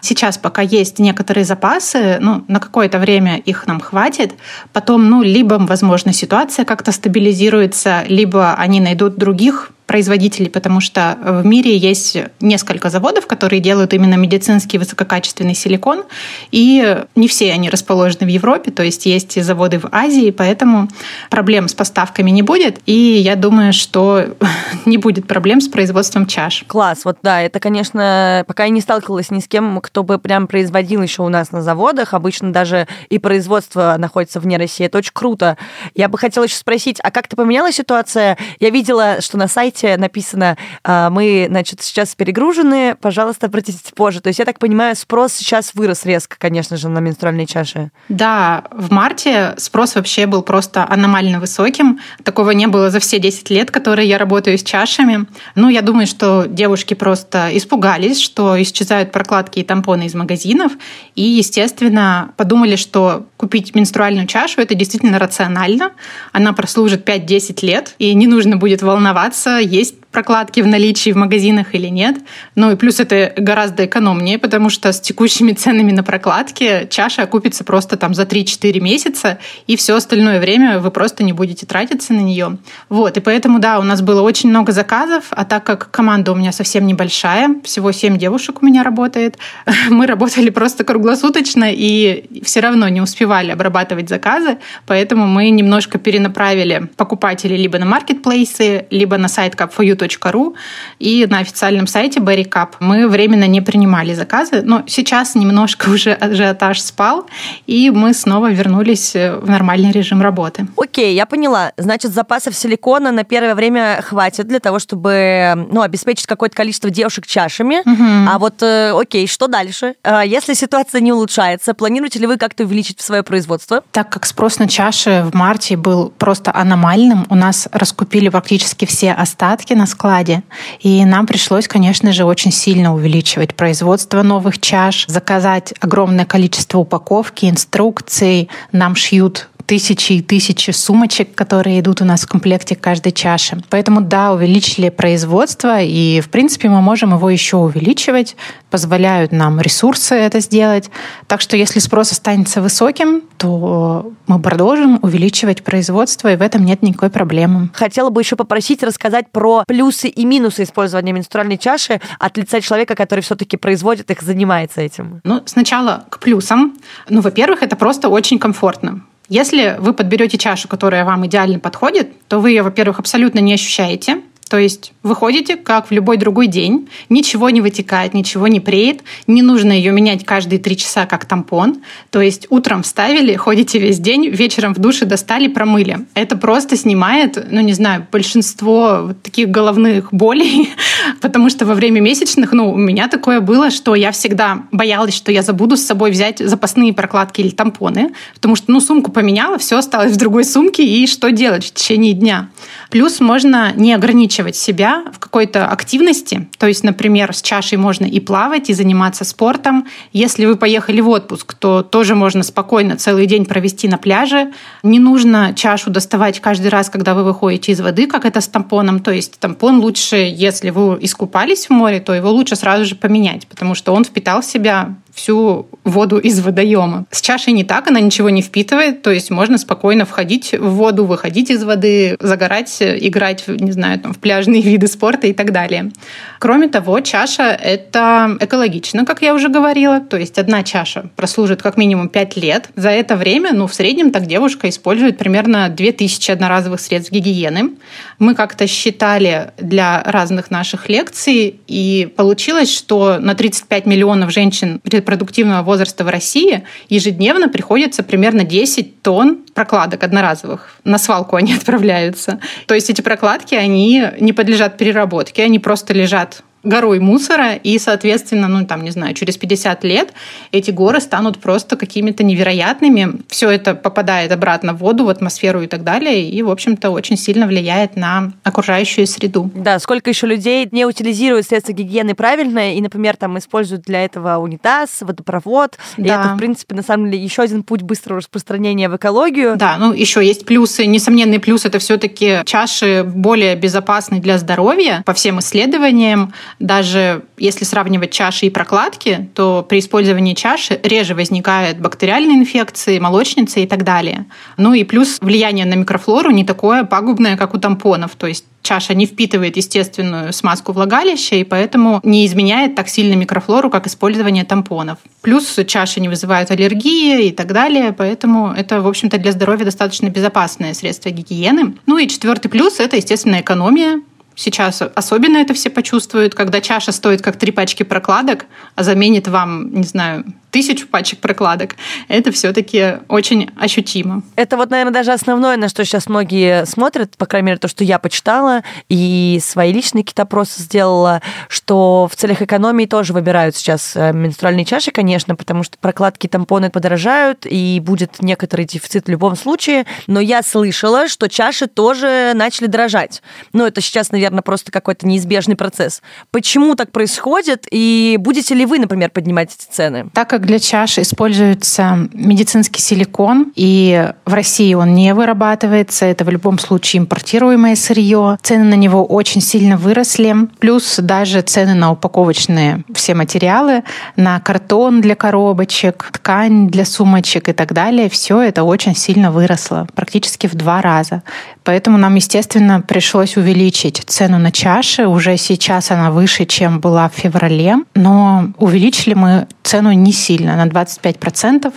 Сейчас 0.00 0.38
пока 0.38 0.62
есть 0.62 0.98
некоторые 0.98 1.44
запасы, 1.44 2.18
ну, 2.20 2.44
на 2.48 2.60
какое-то 2.60 2.98
время 2.98 3.38
их 3.38 3.66
нам 3.66 3.80
хватит. 3.80 4.32
Потом, 4.72 5.10
ну, 5.10 5.22
либо, 5.22 5.54
возможно, 5.54 6.12
ситуация 6.12 6.64
как-то 6.64 6.92
стабилизируется, 6.92 8.04
либо 8.08 8.54
они 8.54 8.80
найдут 8.80 9.16
других 9.16 9.72
производителей, 9.86 10.50
потому 10.50 10.80
что 10.80 11.16
в 11.22 11.46
мире 11.46 11.76
есть 11.76 12.18
несколько 12.40 12.90
заводов, 12.90 13.26
которые 13.26 13.60
делают 13.60 13.94
именно 13.94 14.14
медицинский 14.14 14.78
высококачественный 14.78 15.54
силикон, 15.54 16.04
и 16.50 17.04
не 17.14 17.28
все 17.28 17.52
они 17.52 17.70
расположены 17.70 18.26
в 18.26 18.28
Европе, 18.28 18.72
то 18.72 18.82
есть 18.82 19.06
есть 19.06 19.42
заводы 19.42 19.78
в 19.78 19.88
Азии, 19.92 20.30
поэтому 20.30 20.88
проблем 21.30 21.68
с 21.68 21.74
поставками 21.74 22.30
не 22.30 22.42
будет, 22.42 22.80
и 22.86 22.92
я 22.92 23.36
думаю, 23.36 23.72
что 23.72 24.36
не 24.86 24.98
будет 24.98 25.28
проблем 25.28 25.60
с 25.60 25.68
производством 25.68 26.26
чаш. 26.26 26.64
Класс, 26.66 27.04
вот 27.04 27.18
да, 27.22 27.40
это, 27.40 27.60
конечно, 27.60 28.44
пока 28.48 28.64
я 28.64 28.70
не 28.70 28.80
сталкивалась 28.80 29.30
ни 29.30 29.38
с 29.38 29.46
кем, 29.46 29.80
кто 29.80 30.02
бы 30.02 30.18
прям 30.18 30.48
производил 30.48 31.00
еще 31.02 31.22
у 31.22 31.28
нас 31.28 31.52
на 31.52 31.62
заводах, 31.62 32.12
обычно 32.12 32.52
даже 32.52 32.88
и 33.08 33.18
производство 33.18 33.94
находится 33.98 34.40
вне 34.40 34.56
России, 34.56 34.86
это 34.86 34.98
очень 34.98 35.12
круто. 35.12 35.56
Я 35.94 36.08
бы 36.08 36.18
хотела 36.18 36.44
еще 36.44 36.56
спросить, 36.56 36.98
а 37.02 37.12
как-то 37.12 37.36
поменялась 37.36 37.76
ситуация? 37.76 38.36
Я 38.58 38.70
видела, 38.70 39.20
что 39.20 39.38
на 39.38 39.46
сайте 39.46 39.75
сайте 39.76 39.96
написано, 39.96 40.56
«А, 40.84 41.10
мы, 41.10 41.46
значит, 41.48 41.82
сейчас 41.82 42.14
перегружены, 42.14 42.96
пожалуйста, 43.00 43.46
обратитесь 43.46 43.92
позже. 43.94 44.20
То 44.20 44.28
есть, 44.28 44.38
я 44.38 44.44
так 44.44 44.58
понимаю, 44.58 44.96
спрос 44.96 45.32
сейчас 45.32 45.74
вырос 45.74 46.04
резко, 46.04 46.36
конечно 46.38 46.76
же, 46.76 46.88
на 46.88 47.00
менструальные 47.00 47.46
чаши. 47.46 47.90
Да, 48.08 48.64
в 48.72 48.92
марте 48.92 49.54
спрос 49.58 49.94
вообще 49.94 50.26
был 50.26 50.42
просто 50.42 50.86
аномально 50.88 51.40
высоким. 51.40 52.00
Такого 52.24 52.50
не 52.52 52.66
было 52.66 52.90
за 52.90 53.00
все 53.00 53.18
10 53.18 53.50
лет, 53.50 53.70
которые 53.70 54.08
я 54.08 54.18
работаю 54.18 54.58
с 54.58 54.62
чашами. 54.62 55.26
Ну, 55.54 55.68
я 55.68 55.82
думаю, 55.82 56.06
что 56.06 56.46
девушки 56.48 56.94
просто 56.94 57.50
испугались, 57.52 58.20
что 58.20 58.60
исчезают 58.60 59.12
прокладки 59.12 59.60
и 59.60 59.64
тампоны 59.64 60.06
из 60.06 60.14
магазинов, 60.14 60.72
и, 61.14 61.22
естественно, 61.22 62.30
подумали, 62.36 62.76
что 62.76 63.26
купить 63.36 63.74
менструальную 63.74 64.26
чашу— 64.26 64.60
это 64.62 64.74
действительно 64.74 65.18
рационально. 65.18 65.92
Она 66.32 66.52
прослужит 66.52 67.08
5-10 67.08 67.64
лет, 67.64 67.94
и 67.98 68.14
не 68.14 68.26
нужно 68.26 68.56
будет 68.56 68.82
волноваться, 68.82 69.58
есть 69.58 69.96
прокладки 70.16 70.62
в 70.62 70.66
наличии 70.66 71.12
в 71.12 71.16
магазинах 71.16 71.74
или 71.74 71.88
нет. 71.88 72.16
Ну 72.54 72.72
и 72.72 72.76
плюс 72.76 73.00
это 73.00 73.34
гораздо 73.36 73.84
экономнее, 73.84 74.38
потому 74.38 74.70
что 74.70 74.90
с 74.90 74.98
текущими 74.98 75.52
ценами 75.52 75.92
на 75.92 76.02
прокладки 76.02 76.86
чаша 76.88 77.24
окупится 77.24 77.64
просто 77.64 77.98
там 77.98 78.14
за 78.14 78.22
3-4 78.22 78.80
месяца, 78.80 79.38
и 79.66 79.76
все 79.76 79.94
остальное 79.94 80.40
время 80.40 80.78
вы 80.78 80.90
просто 80.90 81.22
не 81.22 81.34
будете 81.34 81.66
тратиться 81.66 82.14
на 82.14 82.20
нее. 82.20 82.56
Вот, 82.88 83.18
и 83.18 83.20
поэтому, 83.20 83.58
да, 83.58 83.78
у 83.78 83.82
нас 83.82 84.00
было 84.00 84.22
очень 84.22 84.48
много 84.48 84.72
заказов, 84.72 85.24
а 85.32 85.44
так 85.44 85.64
как 85.64 85.90
команда 85.90 86.32
у 86.32 86.34
меня 86.34 86.50
совсем 86.50 86.86
небольшая, 86.86 87.50
всего 87.62 87.92
7 87.92 88.16
девушек 88.16 88.62
у 88.62 88.66
меня 88.66 88.82
работает, 88.84 89.36
мы 89.90 90.06
работали 90.06 90.48
просто 90.48 90.84
круглосуточно 90.84 91.66
и 91.70 92.24
все 92.42 92.60
равно 92.60 92.88
не 92.88 93.02
успевали 93.02 93.50
обрабатывать 93.50 94.08
заказы, 94.08 94.56
поэтому 94.86 95.26
мы 95.26 95.50
немножко 95.50 95.98
перенаправили 95.98 96.88
покупателей 96.96 97.58
либо 97.58 97.78
на 97.78 97.84
маркетплейсы, 97.84 98.86
либо 98.88 99.18
на 99.18 99.28
сайт 99.28 99.54
cup4u 99.56 100.05
ru 100.06 100.54
и 100.98 101.26
на 101.28 101.38
официальном 101.38 101.86
сайте 101.86 102.20
Berry 102.20 102.48
Cup 102.48 102.74
мы 102.80 103.08
временно 103.08 103.46
не 103.46 103.60
принимали 103.60 104.14
заказы, 104.14 104.62
но 104.62 104.82
сейчас 104.86 105.34
немножко 105.34 105.88
уже 105.94 106.12
ажиотаж 106.12 106.80
спал, 106.80 107.26
и 107.66 107.90
мы 107.90 108.14
снова 108.14 108.50
вернулись 108.50 109.14
в 109.14 109.48
нормальный 109.48 109.90
режим 109.92 110.22
работы. 110.22 110.66
Окей, 110.76 111.14
я 111.14 111.26
поняла. 111.26 111.72
Значит, 111.76 112.12
запасов 112.12 112.54
силикона 112.54 113.12
на 113.12 113.24
первое 113.24 113.54
время 113.54 114.00
хватит 114.02 114.46
для 114.46 114.60
того, 114.60 114.78
чтобы 114.78 115.66
ну, 115.70 115.82
обеспечить 115.82 116.26
какое-то 116.26 116.56
количество 116.56 116.90
девушек 116.90 117.26
чашами. 117.26 117.80
Угу. 117.80 118.30
А 118.30 118.38
вот, 118.38 118.62
э, 118.62 118.92
окей, 118.92 119.26
что 119.26 119.48
дальше? 119.48 119.94
А 120.02 120.24
если 120.24 120.54
ситуация 120.54 121.00
не 121.00 121.12
улучшается, 121.12 121.74
планируете 121.74 122.18
ли 122.18 122.26
вы 122.26 122.36
как-то 122.36 122.64
увеличить 122.64 123.00
свое 123.00 123.22
производство? 123.22 123.82
Так 123.92 124.10
как 124.10 124.26
спрос 124.26 124.58
на 124.58 124.68
чаши 124.68 125.24
в 125.30 125.34
марте 125.34 125.76
был 125.76 126.10
просто 126.10 126.54
аномальным, 126.54 127.26
у 127.28 127.34
нас 127.34 127.68
раскупили 127.72 128.28
практически 128.28 128.84
все 128.84 129.12
остатки 129.12 129.72
на 129.72 129.85
складе. 129.86 130.42
И 130.80 131.04
нам 131.04 131.26
пришлось, 131.26 131.68
конечно 131.68 132.12
же, 132.12 132.24
очень 132.24 132.52
сильно 132.52 132.94
увеличивать 132.94 133.54
производство 133.54 134.22
новых 134.22 134.60
чаш, 134.60 135.06
заказать 135.08 135.74
огромное 135.80 136.24
количество 136.24 136.78
упаковки, 136.78 137.46
инструкций. 137.46 138.48
Нам 138.72 138.96
шьют 138.96 139.48
тысячи 139.66 140.14
и 140.14 140.22
тысячи 140.22 140.70
сумочек, 140.70 141.34
которые 141.34 141.80
идут 141.80 142.00
у 142.00 142.04
нас 142.04 142.22
в 142.22 142.28
комплекте 142.28 142.76
к 142.76 142.80
каждой 142.80 143.12
чаше. 143.12 143.62
Поэтому, 143.68 144.00
да, 144.00 144.32
увеличили 144.32 144.88
производство, 144.88 145.80
и, 145.80 146.20
в 146.20 146.30
принципе, 146.30 146.68
мы 146.68 146.80
можем 146.80 147.14
его 147.14 147.28
еще 147.28 147.56
увеличивать, 147.56 148.36
позволяют 148.70 149.32
нам 149.32 149.60
ресурсы 149.60 150.14
это 150.14 150.40
сделать. 150.40 150.90
Так 151.26 151.40
что, 151.40 151.56
если 151.56 151.80
спрос 151.80 152.12
останется 152.12 152.62
высоким, 152.62 153.22
то 153.38 154.12
мы 154.26 154.40
продолжим 154.40 154.98
увеличивать 155.02 155.64
производство, 155.64 156.32
и 156.32 156.36
в 156.36 156.42
этом 156.42 156.64
нет 156.64 156.82
никакой 156.82 157.10
проблемы. 157.10 157.70
Хотела 157.74 158.10
бы 158.10 158.20
еще 158.20 158.36
попросить 158.36 158.82
рассказать 158.82 159.30
про 159.30 159.64
плюсы 159.66 160.08
и 160.08 160.24
минусы 160.24 160.62
использования 160.62 161.12
менструальной 161.12 161.58
чаши 161.58 162.00
от 162.18 162.36
лица 162.36 162.60
человека, 162.60 162.94
который 162.94 163.20
все-таки 163.20 163.56
производит 163.56 164.10
их, 164.10 164.22
занимается 164.22 164.80
этим. 164.80 165.20
Ну, 165.24 165.42
сначала 165.46 166.04
к 166.08 166.18
плюсам. 166.20 166.74
Ну, 167.08 167.20
во-первых, 167.20 167.62
это 167.62 167.76
просто 167.76 168.08
очень 168.08 168.38
комфортно. 168.38 169.02
Если 169.28 169.76
вы 169.78 169.92
подберете 169.92 170.38
чашу, 170.38 170.68
которая 170.68 171.04
вам 171.04 171.26
идеально 171.26 171.58
подходит, 171.58 172.26
то 172.28 172.38
вы 172.40 172.50
ее, 172.50 172.62
во-первых, 172.62 173.00
абсолютно 173.00 173.40
не 173.40 173.54
ощущаете. 173.54 174.20
То 174.48 174.58
есть 174.58 174.92
выходите, 175.02 175.56
как 175.56 175.88
в 175.88 175.90
любой 175.90 176.18
другой 176.18 176.46
день, 176.46 176.88
ничего 177.08 177.50
не 177.50 177.60
вытекает, 177.60 178.14
ничего 178.14 178.46
не 178.46 178.60
преет, 178.60 179.00
не 179.26 179.42
нужно 179.42 179.72
ее 179.72 179.90
менять 179.90 180.24
каждые 180.24 180.60
три 180.60 180.76
часа, 180.76 181.04
как 181.06 181.24
тампон. 181.24 181.82
То 182.10 182.20
есть 182.20 182.46
утром 182.48 182.84
вставили, 182.84 183.34
ходите 183.34 183.80
весь 183.80 183.98
день, 183.98 184.28
вечером 184.28 184.72
в 184.72 184.78
душе 184.78 185.04
достали, 185.04 185.48
промыли. 185.48 186.06
Это 186.14 186.36
просто 186.36 186.76
снимает, 186.76 187.44
ну 187.50 187.60
не 187.60 187.72
знаю, 187.72 188.06
большинство 188.12 189.14
таких 189.24 189.48
головных 189.48 190.12
болей, 190.12 190.70
потому 191.20 191.50
что 191.50 191.66
во 191.66 191.74
время 191.74 192.00
месячных, 192.00 192.52
ну 192.52 192.70
у 192.70 192.76
меня 192.76 193.08
такое 193.08 193.40
было, 193.40 193.70
что 193.70 193.96
я 193.96 194.12
всегда 194.12 194.62
боялась, 194.70 195.14
что 195.14 195.32
я 195.32 195.42
забуду 195.42 195.76
с 195.76 195.82
собой 195.82 196.12
взять 196.12 196.38
запасные 196.38 196.92
прокладки 196.92 197.40
или 197.40 197.50
тампоны, 197.50 198.12
потому 198.34 198.54
что, 198.54 198.70
ну, 198.70 198.80
сумку 198.80 199.10
поменяла, 199.10 199.58
все 199.58 199.76
осталось 199.76 200.12
в 200.12 200.16
другой 200.16 200.44
сумке, 200.44 200.84
и 200.84 201.06
что 201.08 201.32
делать 201.32 201.64
в 201.64 201.74
течение 201.74 202.12
дня? 202.12 202.48
Плюс 202.90 203.18
можно 203.18 203.72
не 203.74 203.92
ограничивать 203.92 204.35
себя 204.56 205.04
в 205.12 205.18
какой-то 205.18 205.66
активности. 205.66 206.48
То 206.58 206.66
есть, 206.66 206.84
например, 206.84 207.34
с 207.34 207.42
чашей 207.42 207.78
можно 207.78 208.04
и 208.04 208.20
плавать, 208.20 208.70
и 208.70 208.74
заниматься 208.74 209.24
спортом. 209.24 209.86
Если 210.12 210.44
вы 210.44 210.56
поехали 210.56 211.00
в 211.00 211.08
отпуск, 211.08 211.54
то 211.54 211.82
тоже 211.82 212.14
можно 212.14 212.42
спокойно 212.42 212.96
целый 212.96 213.26
день 213.26 213.46
провести 213.46 213.88
на 213.88 213.98
пляже. 213.98 214.52
Не 214.82 214.98
нужно 214.98 215.54
чашу 215.54 215.90
доставать 215.90 216.40
каждый 216.40 216.68
раз, 216.68 216.90
когда 216.90 217.14
вы 217.14 217.24
выходите 217.24 217.72
из 217.72 217.80
воды, 217.80 218.06
как 218.06 218.24
это 218.24 218.40
с 218.40 218.48
тампоном. 218.48 219.00
То 219.00 219.10
есть 219.10 219.38
тампон 219.38 219.80
лучше, 219.80 220.16
если 220.16 220.70
вы 220.70 220.98
искупались 221.00 221.66
в 221.66 221.70
море, 221.70 222.00
то 222.00 222.14
его 222.14 222.30
лучше 222.30 222.56
сразу 222.56 222.84
же 222.84 222.94
поменять, 222.94 223.46
потому 223.46 223.74
что 223.74 223.92
он 223.92 224.04
впитал 224.04 224.40
в 224.40 224.44
себя 224.44 224.94
всю 225.16 225.66
воду 225.82 226.18
из 226.18 226.40
водоема. 226.40 227.06
С 227.10 227.20
чашей 227.22 227.54
не 227.54 227.64
так, 227.64 227.88
она 227.88 228.00
ничего 228.00 228.30
не 228.30 228.42
впитывает, 228.42 229.02
то 229.02 229.10
есть 229.10 229.30
можно 229.30 229.56
спокойно 229.56 230.04
входить 230.04 230.52
в 230.52 230.68
воду, 230.74 231.06
выходить 231.06 231.50
из 231.50 231.64
воды, 231.64 232.16
загорать, 232.20 232.76
играть, 232.80 233.48
не 233.48 233.72
знаю, 233.72 233.98
там, 233.98 234.12
в 234.12 234.18
пляжные 234.18 234.60
виды 234.72 234.86
спорта 234.86 235.26
и 235.26 235.32
так 235.32 235.52
далее. 235.52 235.90
Кроме 236.38 236.68
того, 236.68 237.00
чаша— 237.00 237.44
это 237.62 238.36
экологично, 238.40 239.06
как 239.06 239.22
я 239.22 239.34
уже 239.34 239.48
говорила, 239.48 240.00
то 240.00 240.18
есть 240.18 240.38
одна 240.38 240.62
чаша 240.62 241.10
прослужит 241.16 241.62
как 241.62 241.78
минимум 241.78 242.08
5 242.08 242.36
лет. 242.36 242.68
За 242.76 242.90
это 242.90 243.16
время, 243.16 243.52
ну, 243.54 243.66
в 243.66 243.74
среднем 243.74 244.10
так 244.10 244.26
девушка 244.26 244.68
использует 244.68 245.16
примерно 245.16 245.70
2000 245.70 246.30
одноразовых 246.30 246.80
средств 246.80 247.10
гигиены. 247.10 247.70
Мы 248.18 248.34
как-то 248.34 248.66
считали 248.66 249.52
для 249.56 250.02
разных 250.02 250.50
наших 250.50 250.90
лекций, 250.90 251.58
и 251.66 252.12
получилось, 252.16 252.74
что 252.76 253.18
на 253.18 253.34
35 253.34 253.86
миллионов 253.86 254.30
женщин 254.30 254.80
репродуктивного 255.06 255.62
возраста 255.62 256.04
в 256.04 256.08
России 256.08 256.64
ежедневно 256.88 257.48
приходится 257.48 258.02
примерно 258.02 258.44
10 258.44 259.02
тонн 259.02 259.38
прокладок 259.54 260.02
одноразовых. 260.02 260.76
На 260.84 260.98
свалку 260.98 261.36
они 261.36 261.54
отправляются. 261.54 262.40
То 262.66 262.74
есть 262.74 262.90
эти 262.90 263.00
прокладки, 263.00 263.54
они 263.54 264.04
не 264.20 264.32
подлежат 264.32 264.76
переработке, 264.76 265.44
они 265.44 265.58
просто 265.58 265.94
лежат 265.94 266.42
горой 266.66 266.98
мусора, 266.98 267.54
и, 267.54 267.78
соответственно, 267.78 268.48
ну, 268.48 268.66
там, 268.66 268.82
не 268.82 268.90
знаю, 268.90 269.14
через 269.14 269.36
50 269.36 269.84
лет 269.84 270.12
эти 270.52 270.70
горы 270.70 271.00
станут 271.00 271.38
просто 271.38 271.76
какими-то 271.76 272.24
невероятными. 272.24 273.20
Все 273.28 273.50
это 273.50 273.74
попадает 273.74 274.32
обратно 274.32 274.74
в 274.74 274.78
воду, 274.78 275.04
в 275.04 275.08
атмосферу 275.08 275.62
и 275.62 275.66
так 275.66 275.84
далее, 275.84 276.28
и, 276.28 276.42
в 276.42 276.50
общем-то, 276.50 276.90
очень 276.90 277.16
сильно 277.16 277.46
влияет 277.46 277.96
на 277.96 278.32
окружающую 278.42 279.06
среду. 279.06 279.50
Да, 279.54 279.78
сколько 279.78 280.10
еще 280.10 280.26
людей 280.26 280.68
не 280.72 280.84
утилизируют 280.84 281.46
средства 281.46 281.72
гигиены 281.72 282.14
правильно, 282.14 282.74
и, 282.74 282.80
например, 282.80 283.16
там 283.16 283.38
используют 283.38 283.82
для 283.82 284.04
этого 284.04 284.36
унитаз, 284.38 284.98
водопровод, 285.00 285.78
да. 285.96 286.04
и 286.04 286.08
это, 286.08 286.34
в 286.34 286.38
принципе, 286.38 286.74
на 286.74 286.82
самом 286.82 287.10
деле, 287.10 287.22
еще 287.22 287.42
один 287.42 287.62
путь 287.62 287.82
быстрого 287.82 288.20
распространения 288.20 288.88
в 288.88 288.96
экологию. 288.96 289.56
Да, 289.56 289.76
ну, 289.78 289.92
еще 289.92 290.24
есть 290.24 290.44
плюсы, 290.44 290.86
несомненный 290.86 291.38
плюс, 291.38 291.64
это 291.64 291.78
все-таки 291.78 292.40
чаши 292.44 293.04
более 293.04 293.54
безопасны 293.54 294.20
для 294.20 294.38
здоровья 294.38 295.02
по 295.06 295.14
всем 295.14 295.38
исследованиям, 295.38 296.32
даже 296.58 297.24
если 297.36 297.64
сравнивать 297.64 298.12
чаши 298.12 298.46
и 298.46 298.50
прокладки, 298.50 299.28
то 299.34 299.64
при 299.68 299.78
использовании 299.78 300.34
чаши 300.34 300.80
реже 300.82 301.14
возникают 301.14 301.78
бактериальные 301.78 302.38
инфекции, 302.38 302.98
молочницы 302.98 303.62
и 303.62 303.66
так 303.66 303.84
далее. 303.84 304.26
Ну 304.56 304.72
и 304.72 304.84
плюс 304.84 305.18
влияние 305.20 305.66
на 305.66 305.74
микрофлору 305.74 306.30
не 306.30 306.44
такое 306.44 306.84
пагубное, 306.84 307.36
как 307.36 307.54
у 307.54 307.58
тампонов. 307.58 308.16
То 308.16 308.26
есть 308.26 308.44
чаша 308.62 308.94
не 308.94 309.06
впитывает 309.06 309.56
естественную 309.56 310.32
смазку 310.32 310.72
влагалища 310.72 311.36
и 311.36 311.44
поэтому 311.44 312.00
не 312.02 312.26
изменяет 312.26 312.74
так 312.74 312.88
сильно 312.88 313.14
микрофлору, 313.14 313.70
как 313.70 313.86
использование 313.86 314.44
тампонов. 314.44 314.98
Плюс 315.22 315.58
чаши 315.66 316.00
не 316.00 316.08
вызывают 316.08 316.50
аллергии 316.50 317.28
и 317.28 317.32
так 317.32 317.52
далее, 317.52 317.92
поэтому 317.92 318.52
это, 318.52 318.80
в 318.80 318.88
общем-то, 318.88 319.18
для 319.18 319.32
здоровья 319.32 319.66
достаточно 319.66 320.08
безопасное 320.08 320.74
средство 320.74 321.10
гигиены. 321.10 321.76
Ну 321.86 321.98
и 321.98 322.08
четвертый 322.08 322.48
плюс— 322.48 322.76
это, 322.80 322.96
естественно, 322.96 323.40
экономия. 323.40 324.00
Сейчас 324.36 324.82
особенно 324.94 325.38
это 325.38 325.54
все 325.54 325.70
почувствуют, 325.70 326.34
когда 326.34 326.60
чаша 326.60 326.92
стоит 326.92 327.22
как 327.22 327.38
три 327.38 327.52
пачки 327.52 327.82
прокладок, 327.82 328.44
а 328.74 328.82
заменит 328.84 329.28
вам, 329.28 329.72
не 329.72 329.84
знаю, 329.84 330.24
тысячу 330.50 330.86
пачек 330.86 331.20
прокладок, 331.20 331.76
это 332.08 332.32
все-таки 332.32 332.98
очень 333.08 333.50
ощутимо. 333.56 334.22
Это 334.36 334.56
вот, 334.56 334.70
наверное, 334.70 334.92
даже 334.92 335.12
основное, 335.12 335.56
на 335.56 335.68
что 335.68 335.84
сейчас 335.84 336.08
многие 336.08 336.64
смотрят, 336.66 337.16
по 337.16 337.26
крайней 337.26 337.46
мере, 337.46 337.58
то, 337.58 337.68
что 337.68 337.84
я 337.84 337.98
почитала, 337.98 338.62
и 338.88 339.40
свои 339.42 339.72
личные 339.72 340.02
какие-то 340.02 340.22
опросы 340.22 340.62
сделала, 340.62 341.22
что 341.48 342.08
в 342.10 342.16
целях 342.16 342.42
экономии 342.42 342.86
тоже 342.86 343.12
выбирают 343.12 343.56
сейчас 343.56 343.96
э, 343.96 344.12
менструальные 344.12 344.64
чаши, 344.64 344.90
конечно, 344.90 345.36
потому 345.36 345.62
что 345.62 345.78
прокладки, 345.78 346.26
тампоны 346.26 346.70
подорожают, 346.70 347.46
и 347.46 347.80
будет 347.82 348.22
некоторый 348.22 348.64
дефицит 348.64 349.06
в 349.06 349.10
любом 349.10 349.36
случае, 349.36 349.86
но 350.06 350.20
я 350.20 350.42
слышала, 350.42 351.08
что 351.08 351.28
чаши 351.28 351.66
тоже 351.66 352.32
начали 352.34 352.66
дорожать. 352.66 353.22
Ну, 353.52 353.64
это 353.64 353.80
сейчас, 353.80 354.10
наверное, 354.12 354.42
просто 354.42 354.72
какой-то 354.72 355.06
неизбежный 355.06 355.56
процесс. 355.56 356.02
Почему 356.30 356.74
так 356.74 356.92
происходит, 356.92 357.66
и 357.70 358.16
будете 358.18 358.54
ли 358.54 358.66
вы, 358.66 358.78
например, 358.78 359.10
поднимать 359.10 359.54
эти 359.54 359.70
цены? 359.70 360.10
Так 360.14 360.32
как 360.36 360.44
для 360.44 360.58
чаш 360.58 360.98
используется 360.98 362.10
медицинский 362.12 362.82
силикон, 362.82 363.52
и 363.56 364.12
в 364.26 364.34
России 364.34 364.74
он 364.74 364.92
не 364.92 365.14
вырабатывается, 365.14 366.04
это 366.04 366.26
в 366.26 366.28
любом 366.28 366.58
случае 366.58 367.00
импортируемое 367.00 367.74
сырье. 367.74 368.36
Цены 368.42 368.64
на 368.64 368.74
него 368.74 369.02
очень 369.02 369.40
сильно 369.40 369.78
выросли, 369.78 370.36
плюс 370.58 370.96
даже 370.98 371.40
цены 371.40 371.72
на 371.72 371.90
упаковочные 371.90 372.84
все 372.94 373.14
материалы, 373.14 373.82
на 374.16 374.38
картон 374.40 375.00
для 375.00 375.14
коробочек, 375.14 376.10
ткань 376.12 376.68
для 376.68 376.84
сумочек 376.84 377.48
и 377.48 377.54
так 377.54 377.72
далее, 377.72 378.10
все 378.10 378.42
это 378.42 378.62
очень 378.62 378.94
сильно 378.94 379.30
выросло, 379.30 379.88
практически 379.94 380.48
в 380.48 380.54
два 380.54 380.82
раза. 380.82 381.22
Поэтому 381.64 381.96
нам, 381.96 382.14
естественно, 382.14 382.82
пришлось 382.82 383.38
увеличить 383.38 384.02
цену 384.06 384.38
на 384.38 384.52
чаши. 384.52 385.06
Уже 385.06 385.36
сейчас 385.36 385.90
она 385.90 386.12
выше, 386.12 386.44
чем 386.44 386.78
была 386.78 387.08
в 387.08 387.14
феврале, 387.14 387.78
но 387.94 388.52
увеличили 388.58 389.14
мы 389.14 389.48
цену 389.64 389.90
не 389.90 390.12
сильно, 390.12 390.25
на 390.34 390.66
25%. 390.66 391.72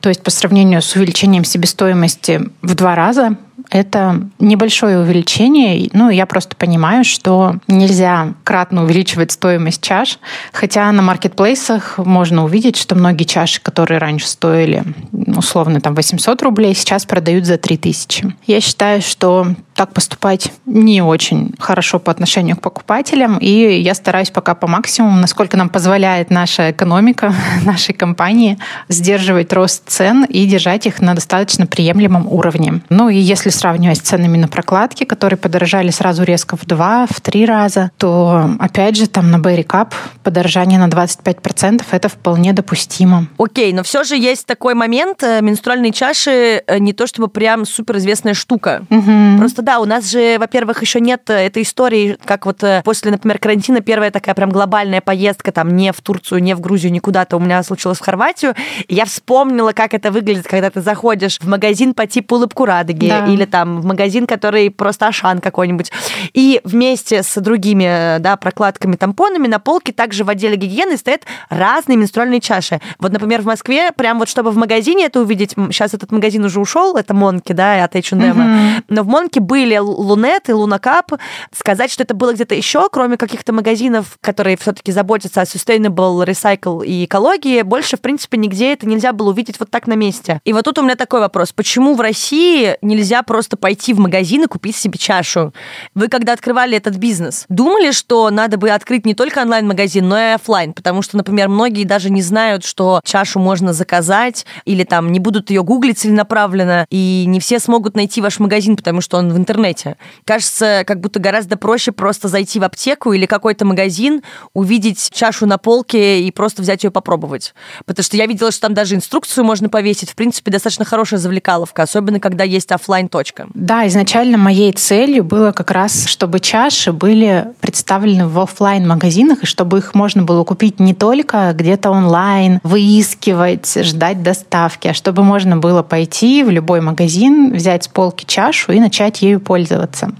То 0.00 0.08
есть 0.08 0.22
по 0.22 0.30
сравнению 0.30 0.82
с 0.82 0.94
увеличением 0.96 1.44
себестоимости 1.44 2.48
в 2.62 2.74
два 2.74 2.94
раза 2.94 3.36
это 3.70 4.28
небольшое 4.38 4.98
увеличение. 4.98 5.90
Ну, 5.92 6.10
я 6.10 6.26
просто 6.26 6.56
понимаю, 6.56 7.04
что 7.04 7.56
нельзя 7.66 8.34
кратно 8.44 8.84
увеличивать 8.84 9.32
стоимость 9.32 9.82
чаш, 9.82 10.18
хотя 10.52 10.90
на 10.92 11.02
маркетплейсах 11.02 11.98
можно 11.98 12.44
увидеть, 12.44 12.76
что 12.76 12.94
многие 12.94 13.24
чаши, 13.24 13.60
которые 13.60 13.98
раньше 13.98 14.26
стоили 14.26 14.84
условно 15.12 15.80
там 15.80 15.94
800 15.94 16.42
рублей, 16.42 16.74
сейчас 16.74 17.04
продают 17.04 17.44
за 17.44 17.58
3000. 17.58 18.36
Я 18.46 18.60
считаю, 18.60 19.02
что 19.02 19.48
так 19.78 19.92
поступать 19.92 20.52
не 20.66 21.02
очень 21.02 21.54
хорошо 21.60 22.00
по 22.00 22.10
отношению 22.10 22.56
к 22.56 22.60
покупателям, 22.60 23.38
и 23.38 23.80
я 23.80 23.94
стараюсь 23.94 24.30
пока 24.30 24.56
по 24.56 24.66
максимуму, 24.66 25.20
насколько 25.20 25.56
нам 25.56 25.68
позволяет 25.68 26.30
наша 26.30 26.72
экономика 26.72 27.32
нашей 27.64 27.94
компании, 27.94 28.58
сдерживать 28.88 29.52
рост 29.52 29.84
цен 29.86 30.24
и 30.24 30.46
держать 30.46 30.86
их 30.86 31.00
на 31.00 31.14
достаточно 31.14 31.64
приемлемом 31.66 32.26
уровне. 32.26 32.80
Ну 32.88 33.08
и 33.08 33.16
если 33.16 33.50
сравнивать 33.50 33.98
с 33.98 34.00
ценами 34.00 34.36
на 34.36 34.48
прокладки, 34.48 35.04
которые 35.04 35.36
подорожали 35.38 35.90
сразу 35.90 36.24
резко 36.24 36.56
в 36.56 36.66
два, 36.66 37.06
в 37.08 37.20
три 37.20 37.46
раза, 37.46 37.92
то 37.98 38.50
опять 38.58 38.96
же 38.96 39.06
там 39.06 39.30
на 39.30 39.36
Berry 39.36 39.64
Cup 39.64 39.92
подорожание 40.24 40.80
на 40.80 40.88
25% 40.88 41.84
это 41.92 42.08
вполне 42.08 42.52
допустимо. 42.52 43.28
Окей, 43.38 43.72
но 43.72 43.84
все 43.84 44.02
же 44.02 44.16
есть 44.16 44.44
такой 44.44 44.74
момент, 44.74 45.22
э, 45.22 45.40
менструальные 45.40 45.92
чаши 45.92 46.64
э, 46.66 46.78
не 46.80 46.92
то 46.92 47.06
чтобы 47.06 47.28
прям 47.28 47.64
суперизвестная 47.64 48.34
штука. 48.34 48.82
Угу. 48.90 49.38
Просто 49.38 49.62
да, 49.68 49.80
у 49.80 49.84
нас 49.84 50.10
же, 50.10 50.38
во-первых, 50.38 50.80
еще 50.80 50.98
нет 50.98 51.28
э, 51.28 51.34
этой 51.34 51.62
истории, 51.62 52.16
как 52.24 52.46
вот 52.46 52.64
э, 52.64 52.80
после, 52.86 53.10
например, 53.10 53.38
карантина 53.38 53.82
первая 53.82 54.10
такая 54.10 54.34
прям 54.34 54.48
глобальная 54.48 55.02
поездка, 55.02 55.52
там, 55.52 55.76
не 55.76 55.92
в 55.92 56.00
Турцию, 56.00 56.42
не 56.42 56.54
в 56.54 56.60
Грузию, 56.60 56.90
не 56.90 57.00
куда-то 57.00 57.36
у 57.36 57.38
меня 57.38 57.62
случилась 57.62 57.98
в 57.98 58.00
Хорватию. 58.00 58.54
И 58.86 58.94
я 58.94 59.04
вспомнила, 59.04 59.72
как 59.72 59.92
это 59.92 60.10
выглядит, 60.10 60.48
когда 60.48 60.70
ты 60.70 60.80
заходишь 60.80 61.38
в 61.38 61.46
магазин 61.46 61.92
по 61.92 62.06
типу 62.06 62.36
улыбку 62.36 62.64
радуги 62.64 63.10
да. 63.10 63.26
или 63.26 63.44
там 63.44 63.82
в 63.82 63.84
магазин, 63.84 64.26
который 64.26 64.70
просто 64.70 65.08
Ашан 65.08 65.40
какой-нибудь. 65.40 65.92
И 66.32 66.62
вместе 66.64 67.22
с 67.22 67.38
другими, 67.38 68.20
да, 68.20 68.38
прокладками, 68.38 68.96
тампонами 68.96 69.48
на 69.48 69.58
полке 69.58 69.92
также 69.92 70.24
в 70.24 70.30
отделе 70.30 70.56
гигиены 70.56 70.96
стоят 70.96 71.24
разные 71.50 71.98
менструальные 71.98 72.40
чаши. 72.40 72.80
Вот, 72.98 73.12
например, 73.12 73.42
в 73.42 73.44
Москве, 73.44 73.92
прям 73.92 74.18
вот 74.18 74.30
чтобы 74.30 74.50
в 74.50 74.56
магазине 74.56 75.04
это 75.04 75.20
увидеть, 75.20 75.50
сейчас 75.50 75.92
этот 75.92 76.10
магазин 76.10 76.42
уже 76.42 76.58
ушел, 76.58 76.96
это 76.96 77.12
Монки, 77.12 77.52
да, 77.52 77.84
от 77.84 77.94
H&M, 77.94 78.30
угу. 78.30 78.82
но 78.88 79.02
в 79.02 79.06
Монке 79.08 79.40
были 79.40 79.57
были 79.58 79.76
Лунет 79.78 80.48
и 80.48 80.52
Лунакап, 80.52 81.12
сказать, 81.52 81.90
что 81.90 82.04
это 82.04 82.14
было 82.14 82.32
где-то 82.32 82.54
еще, 82.54 82.88
кроме 82.90 83.16
каких-то 83.16 83.52
магазинов, 83.52 84.16
которые 84.20 84.56
все-таки 84.56 84.92
заботятся 84.92 85.40
о 85.40 85.44
sustainable, 85.44 86.24
recycle 86.24 86.86
и 86.86 87.04
экологии, 87.04 87.62
больше, 87.62 87.96
в 87.96 88.00
принципе, 88.00 88.38
нигде 88.38 88.72
это 88.72 88.86
нельзя 88.86 89.12
было 89.12 89.30
увидеть 89.30 89.58
вот 89.58 89.68
так 89.68 89.88
на 89.88 89.94
месте. 89.94 90.40
И 90.44 90.52
вот 90.52 90.64
тут 90.64 90.78
у 90.78 90.82
меня 90.82 90.94
такой 90.94 91.18
вопрос. 91.18 91.52
Почему 91.52 91.96
в 91.96 92.00
России 92.00 92.76
нельзя 92.82 93.22
просто 93.22 93.56
пойти 93.56 93.92
в 93.94 93.98
магазин 93.98 94.44
и 94.44 94.46
купить 94.46 94.76
себе 94.76 94.96
чашу? 94.96 95.52
Вы, 95.96 96.06
когда 96.06 96.34
открывали 96.34 96.76
этот 96.76 96.94
бизнес, 96.94 97.44
думали, 97.48 97.90
что 97.90 98.30
надо 98.30 98.58
бы 98.58 98.70
открыть 98.70 99.06
не 99.06 99.14
только 99.14 99.40
онлайн-магазин, 99.40 100.06
но 100.08 100.18
и 100.20 100.34
офлайн? 100.34 100.72
Потому 100.72 101.02
что, 101.02 101.16
например, 101.16 101.48
многие 101.48 101.82
даже 101.82 102.10
не 102.10 102.22
знают, 102.22 102.64
что 102.64 103.00
чашу 103.04 103.40
можно 103.40 103.72
заказать, 103.72 104.46
или 104.64 104.84
там 104.84 105.10
не 105.10 105.18
будут 105.18 105.50
ее 105.50 105.64
гуглить 105.64 105.98
целенаправленно, 105.98 106.86
и 106.90 107.24
не 107.26 107.40
все 107.40 107.58
смогут 107.58 107.96
найти 107.96 108.20
ваш 108.20 108.38
магазин, 108.38 108.76
потому 108.76 109.00
что 109.00 109.16
он 109.16 109.30
в 109.32 109.38
интернете. 109.48 109.96
Кажется, 110.24 110.84
как 110.86 111.00
будто 111.00 111.20
гораздо 111.20 111.56
проще 111.56 111.90
просто 111.90 112.28
зайти 112.28 112.60
в 112.60 112.64
аптеку 112.64 113.12
или 113.12 113.24
какой-то 113.24 113.64
магазин, 113.64 114.22
увидеть 114.52 115.10
чашу 115.10 115.46
на 115.46 115.56
полке 115.56 116.20
и 116.20 116.30
просто 116.30 116.60
взять 116.60 116.84
ее 116.84 116.90
попробовать. 116.90 117.54
Потому 117.86 118.04
что 118.04 118.16
я 118.16 118.26
видела, 118.26 118.52
что 118.52 118.62
там 118.62 118.74
даже 118.74 118.94
инструкцию 118.94 119.44
можно 119.44 119.68
повесить. 119.70 120.10
В 120.10 120.14
принципе, 120.14 120.50
достаточно 120.50 120.84
хорошая 120.84 121.18
завлекаловка, 121.18 121.82
особенно 121.82 122.20
когда 122.20 122.44
есть 122.44 122.70
офлайн 122.72 123.08
точка 123.08 123.46
Да, 123.54 123.86
изначально 123.86 124.36
моей 124.36 124.72
целью 124.72 125.24
было 125.24 125.52
как 125.52 125.70
раз, 125.70 126.06
чтобы 126.06 126.40
чаши 126.40 126.92
были 126.92 127.48
представлены 127.60 128.28
в 128.28 128.38
офлайн 128.38 128.86
магазинах 128.86 129.44
и 129.44 129.46
чтобы 129.46 129.78
их 129.78 129.94
можно 129.94 130.22
было 130.22 130.44
купить 130.44 130.78
не 130.78 130.92
только 130.92 131.52
где-то 131.54 131.90
онлайн, 131.90 132.60
выискивать, 132.62 133.78
ждать 133.82 134.22
доставки, 134.22 134.88
а 134.88 134.94
чтобы 134.94 135.22
можно 135.22 135.56
было 135.56 135.82
пойти 135.82 136.42
в 136.42 136.50
любой 136.50 136.80
магазин, 136.80 137.54
взять 137.54 137.84
с 137.84 137.88
полки 137.88 138.24
чашу 138.26 138.72
и 138.72 138.80
начать 138.80 139.22
ею 139.28 139.40
пользоваться. 139.40 140.12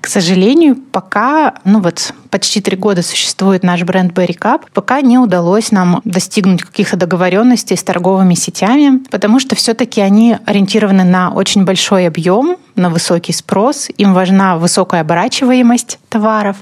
К 0.00 0.06
сожалению, 0.06 0.76
пока, 0.76 1.54
ну 1.64 1.80
вот 1.80 2.12
почти 2.30 2.60
три 2.60 2.76
года 2.76 3.02
существует 3.02 3.62
наш 3.62 3.82
бренд 3.82 4.12
Berry 4.12 4.38
Cup, 4.38 4.62
пока 4.72 5.00
не 5.00 5.18
удалось 5.18 5.72
нам 5.72 6.00
достигнуть 6.04 6.62
каких-то 6.62 6.96
договоренностей 6.96 7.76
с 7.76 7.82
торговыми 7.82 8.34
сетями, 8.34 9.02
потому 9.10 9.40
что 9.40 9.54
все-таки 9.54 10.00
они 10.00 10.38
ориентированы 10.46 11.04
на 11.04 11.30
очень 11.30 11.64
большой 11.64 12.06
объем, 12.06 12.56
на 12.76 12.90
высокий 12.90 13.32
спрос, 13.32 13.88
им 13.98 14.14
важна 14.14 14.56
высокая 14.56 15.02
оборачиваемость 15.02 15.98
товаров, 16.08 16.56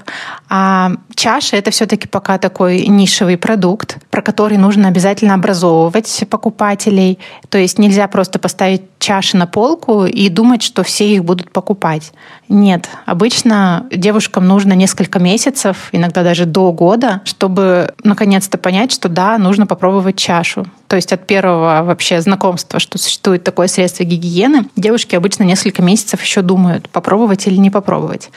а 0.49 0.91
чаша— 1.15 1.55
это 1.57 1.71
все-таки 1.71 2.07
пока 2.07 2.37
такой 2.37 2.87
нишевый 2.87 3.37
продукт, 3.37 3.97
про 4.09 4.21
который 4.21 4.57
нужно 4.57 4.87
обязательно 4.87 5.33
образовывать 5.33 6.23
покупателей. 6.29 7.19
То 7.49 7.57
есть 7.57 7.79
нельзя 7.79 8.07
просто 8.07 8.39
поставить 8.39 8.81
чаши 8.99 9.37
на 9.37 9.47
полку 9.47 10.05
и 10.05 10.29
думать, 10.29 10.61
что 10.61 10.83
все 10.83 11.07
их 11.07 11.23
будут 11.23 11.51
покупать. 11.51 12.11
Нет, 12.47 12.89
обычно 13.05 13.85
девушкам 13.91 14.47
нужно 14.47 14.73
несколько 14.73 15.19
месяцев, 15.59 15.89
иногда 15.91 16.23
даже 16.23 16.45
до 16.45 16.71
года, 16.71 17.21
чтобы 17.25 17.93
наконец-то 18.03 18.57
понять, 18.57 18.91
что 18.91 19.09
да, 19.09 19.37
нужно 19.37 19.65
попробовать 19.67 20.17
чашу. 20.17 20.65
То 20.87 20.95
есть 20.95 21.13
от 21.13 21.27
первого 21.27 21.83
вообще 21.83 22.21
знакомства, 22.21 22.79
что 22.79 22.97
существует 22.97 23.43
такое 23.43 23.67
средство 23.67 24.03
гигиены, 24.03 24.65
девушки 24.75 25.15
обычно 25.15 25.43
несколько 25.43 25.81
месяцев 25.81 26.21
еще 26.21 26.41
думают, 26.41 26.89
попробовать 26.89 27.47
или 27.47 27.57
не 27.57 27.69
попробовать 27.69 28.29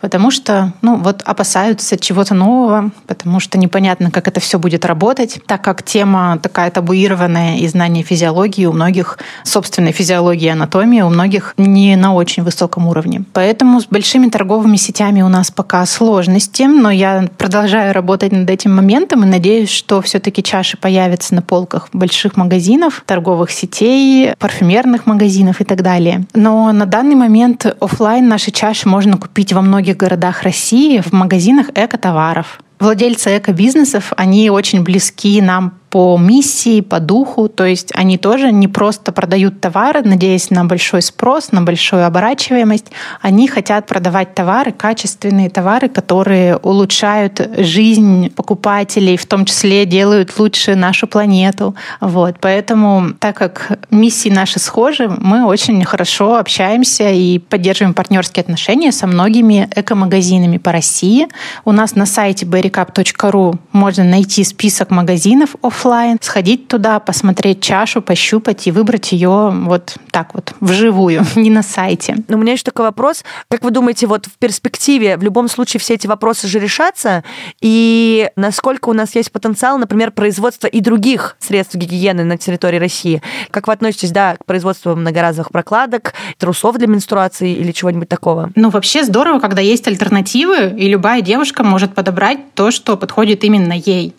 потому 0.00 0.30
что, 0.30 0.72
ну, 0.82 0.96
вот 0.96 1.22
опасаются 1.24 1.96
чего-то 1.96 2.34
нового, 2.34 2.90
потому 3.06 3.40
что 3.40 3.58
непонятно, 3.58 4.10
как 4.10 4.28
это 4.28 4.40
все 4.40 4.58
будет 4.58 4.84
работать, 4.84 5.40
так 5.46 5.62
как 5.62 5.82
тема 5.82 6.38
такая 6.42 6.70
табуированная 6.70 7.58
и 7.58 7.68
знание 7.68 8.04
физиологии 8.04 8.66
у 8.66 8.72
многих, 8.72 9.18
собственной 9.44 9.92
физиологии 9.92 10.46
и 10.46 10.48
анатомии 10.48 11.00
у 11.00 11.08
многих 11.08 11.54
не 11.56 11.96
на 11.96 12.14
очень 12.14 12.42
высоком 12.42 12.86
уровне. 12.86 13.24
Поэтому 13.32 13.80
с 13.80 13.86
большими 13.86 14.28
торговыми 14.28 14.76
сетями 14.76 15.22
у 15.22 15.28
нас 15.28 15.50
пока 15.50 15.86
сложности, 15.86 16.64
но 16.64 16.90
я 16.90 17.28
продолжаю 17.38 17.94
работать 17.94 18.32
над 18.32 18.50
этим 18.50 18.74
моментом 18.74 19.22
и 19.22 19.26
надеюсь, 19.26 19.70
что 19.70 20.02
все-таки 20.02 20.42
чаши 20.42 20.76
появятся 20.76 21.34
на 21.34 21.42
полках 21.42 21.88
больших 21.92 22.36
магазинов, 22.36 23.02
торговых 23.06 23.50
сетей, 23.50 24.34
парфюмерных 24.38 25.06
магазинов 25.06 25.60
и 25.60 25.64
так 25.64 25.82
далее. 25.82 26.26
Но 26.34 26.72
на 26.72 26.86
данный 26.86 27.14
момент 27.14 27.66
офлайн 27.80 28.28
наши 28.28 28.50
чаши 28.50 28.88
можно 28.88 29.16
купить 29.16 29.52
во 29.52 29.62
многих 29.62 29.83
многих 29.84 29.98
городах 29.98 30.42
России 30.44 31.00
в 31.00 31.12
магазинах 31.12 31.68
эко-товаров. 31.74 32.58
Владельцы 32.80 33.36
эко-бизнесов, 33.36 34.14
они 34.16 34.48
очень 34.48 34.82
близки 34.82 35.38
нам 35.42 35.74
по 35.94 36.18
миссии, 36.18 36.80
по 36.80 36.98
духу. 36.98 37.48
То 37.48 37.64
есть 37.64 37.92
они 37.94 38.18
тоже 38.18 38.50
не 38.50 38.66
просто 38.66 39.12
продают 39.12 39.60
товары, 39.60 40.02
надеясь 40.02 40.50
на 40.50 40.64
большой 40.64 41.02
спрос, 41.02 41.52
на 41.52 41.62
большую 41.62 42.04
оборачиваемость. 42.04 42.86
Они 43.22 43.46
хотят 43.46 43.86
продавать 43.86 44.34
товары, 44.34 44.72
качественные 44.72 45.50
товары, 45.50 45.88
которые 45.88 46.56
улучшают 46.56 47.48
жизнь 47.58 48.30
покупателей, 48.30 49.16
в 49.16 49.24
том 49.26 49.44
числе 49.44 49.86
делают 49.86 50.36
лучше 50.36 50.74
нашу 50.74 51.06
планету. 51.06 51.76
Вот. 52.00 52.38
Поэтому, 52.40 53.12
так 53.20 53.36
как 53.36 53.78
миссии 53.90 54.30
наши 54.30 54.58
схожи, 54.58 55.08
мы 55.08 55.46
очень 55.46 55.84
хорошо 55.84 56.38
общаемся 56.38 57.08
и 57.10 57.38
поддерживаем 57.38 57.94
партнерские 57.94 58.42
отношения 58.42 58.90
со 58.90 59.06
многими 59.06 59.70
эко-магазинами 59.76 60.58
по 60.58 60.72
России. 60.72 61.28
У 61.64 61.70
нас 61.70 61.94
на 61.94 62.04
сайте 62.04 62.46
berrycup.ru 62.46 63.58
можно 63.70 64.02
найти 64.02 64.42
список 64.42 64.90
магазинов 64.90 65.54
офлайн 65.62 65.83
офлайн, 65.84 66.18
сходить 66.20 66.68
туда, 66.68 66.98
посмотреть 66.98 67.60
чашу, 67.60 68.00
пощупать 68.00 68.66
и 68.66 68.70
выбрать 68.70 69.12
ее 69.12 69.50
вот 69.52 69.96
так 70.10 70.34
вот, 70.34 70.54
вживую, 70.60 71.24
не 71.36 71.50
на 71.50 71.62
сайте. 71.62 72.16
Но 72.28 72.38
у 72.38 72.40
меня 72.40 72.52
еще 72.52 72.64
такой 72.64 72.86
вопрос. 72.86 73.22
Как 73.50 73.62
вы 73.62 73.70
думаете, 73.70 74.06
вот 74.06 74.26
в 74.26 74.38
перспективе 74.38 75.18
в 75.18 75.22
любом 75.22 75.48
случае 75.48 75.80
все 75.80 75.94
эти 75.94 76.06
вопросы 76.06 76.48
же 76.48 76.58
решатся? 76.58 77.22
И 77.60 78.30
насколько 78.36 78.88
у 78.88 78.94
нас 78.94 79.14
есть 79.14 79.30
потенциал, 79.30 79.76
например, 79.76 80.10
производства 80.10 80.66
и 80.66 80.80
других 80.80 81.36
средств 81.38 81.74
гигиены 81.74 82.24
на 82.24 82.38
территории 82.38 82.78
России? 82.78 83.20
Как 83.50 83.66
вы 83.66 83.74
относитесь, 83.74 84.10
да, 84.10 84.36
к 84.36 84.46
производству 84.46 84.96
многоразовых 84.96 85.50
прокладок, 85.50 86.14
трусов 86.38 86.78
для 86.78 86.86
менструации 86.86 87.52
или 87.52 87.72
чего-нибудь 87.72 88.08
такого? 88.08 88.50
Ну, 88.54 88.70
вообще 88.70 89.04
здорово, 89.04 89.38
когда 89.38 89.60
есть 89.60 89.86
альтернативы, 89.86 90.74
и 90.78 90.88
любая 90.88 91.20
девушка 91.20 91.62
может 91.62 91.94
подобрать 91.94 92.54
то, 92.54 92.70
что 92.70 92.96
подходит 92.96 93.44
именно 93.44 93.74
ей. 93.74 94.14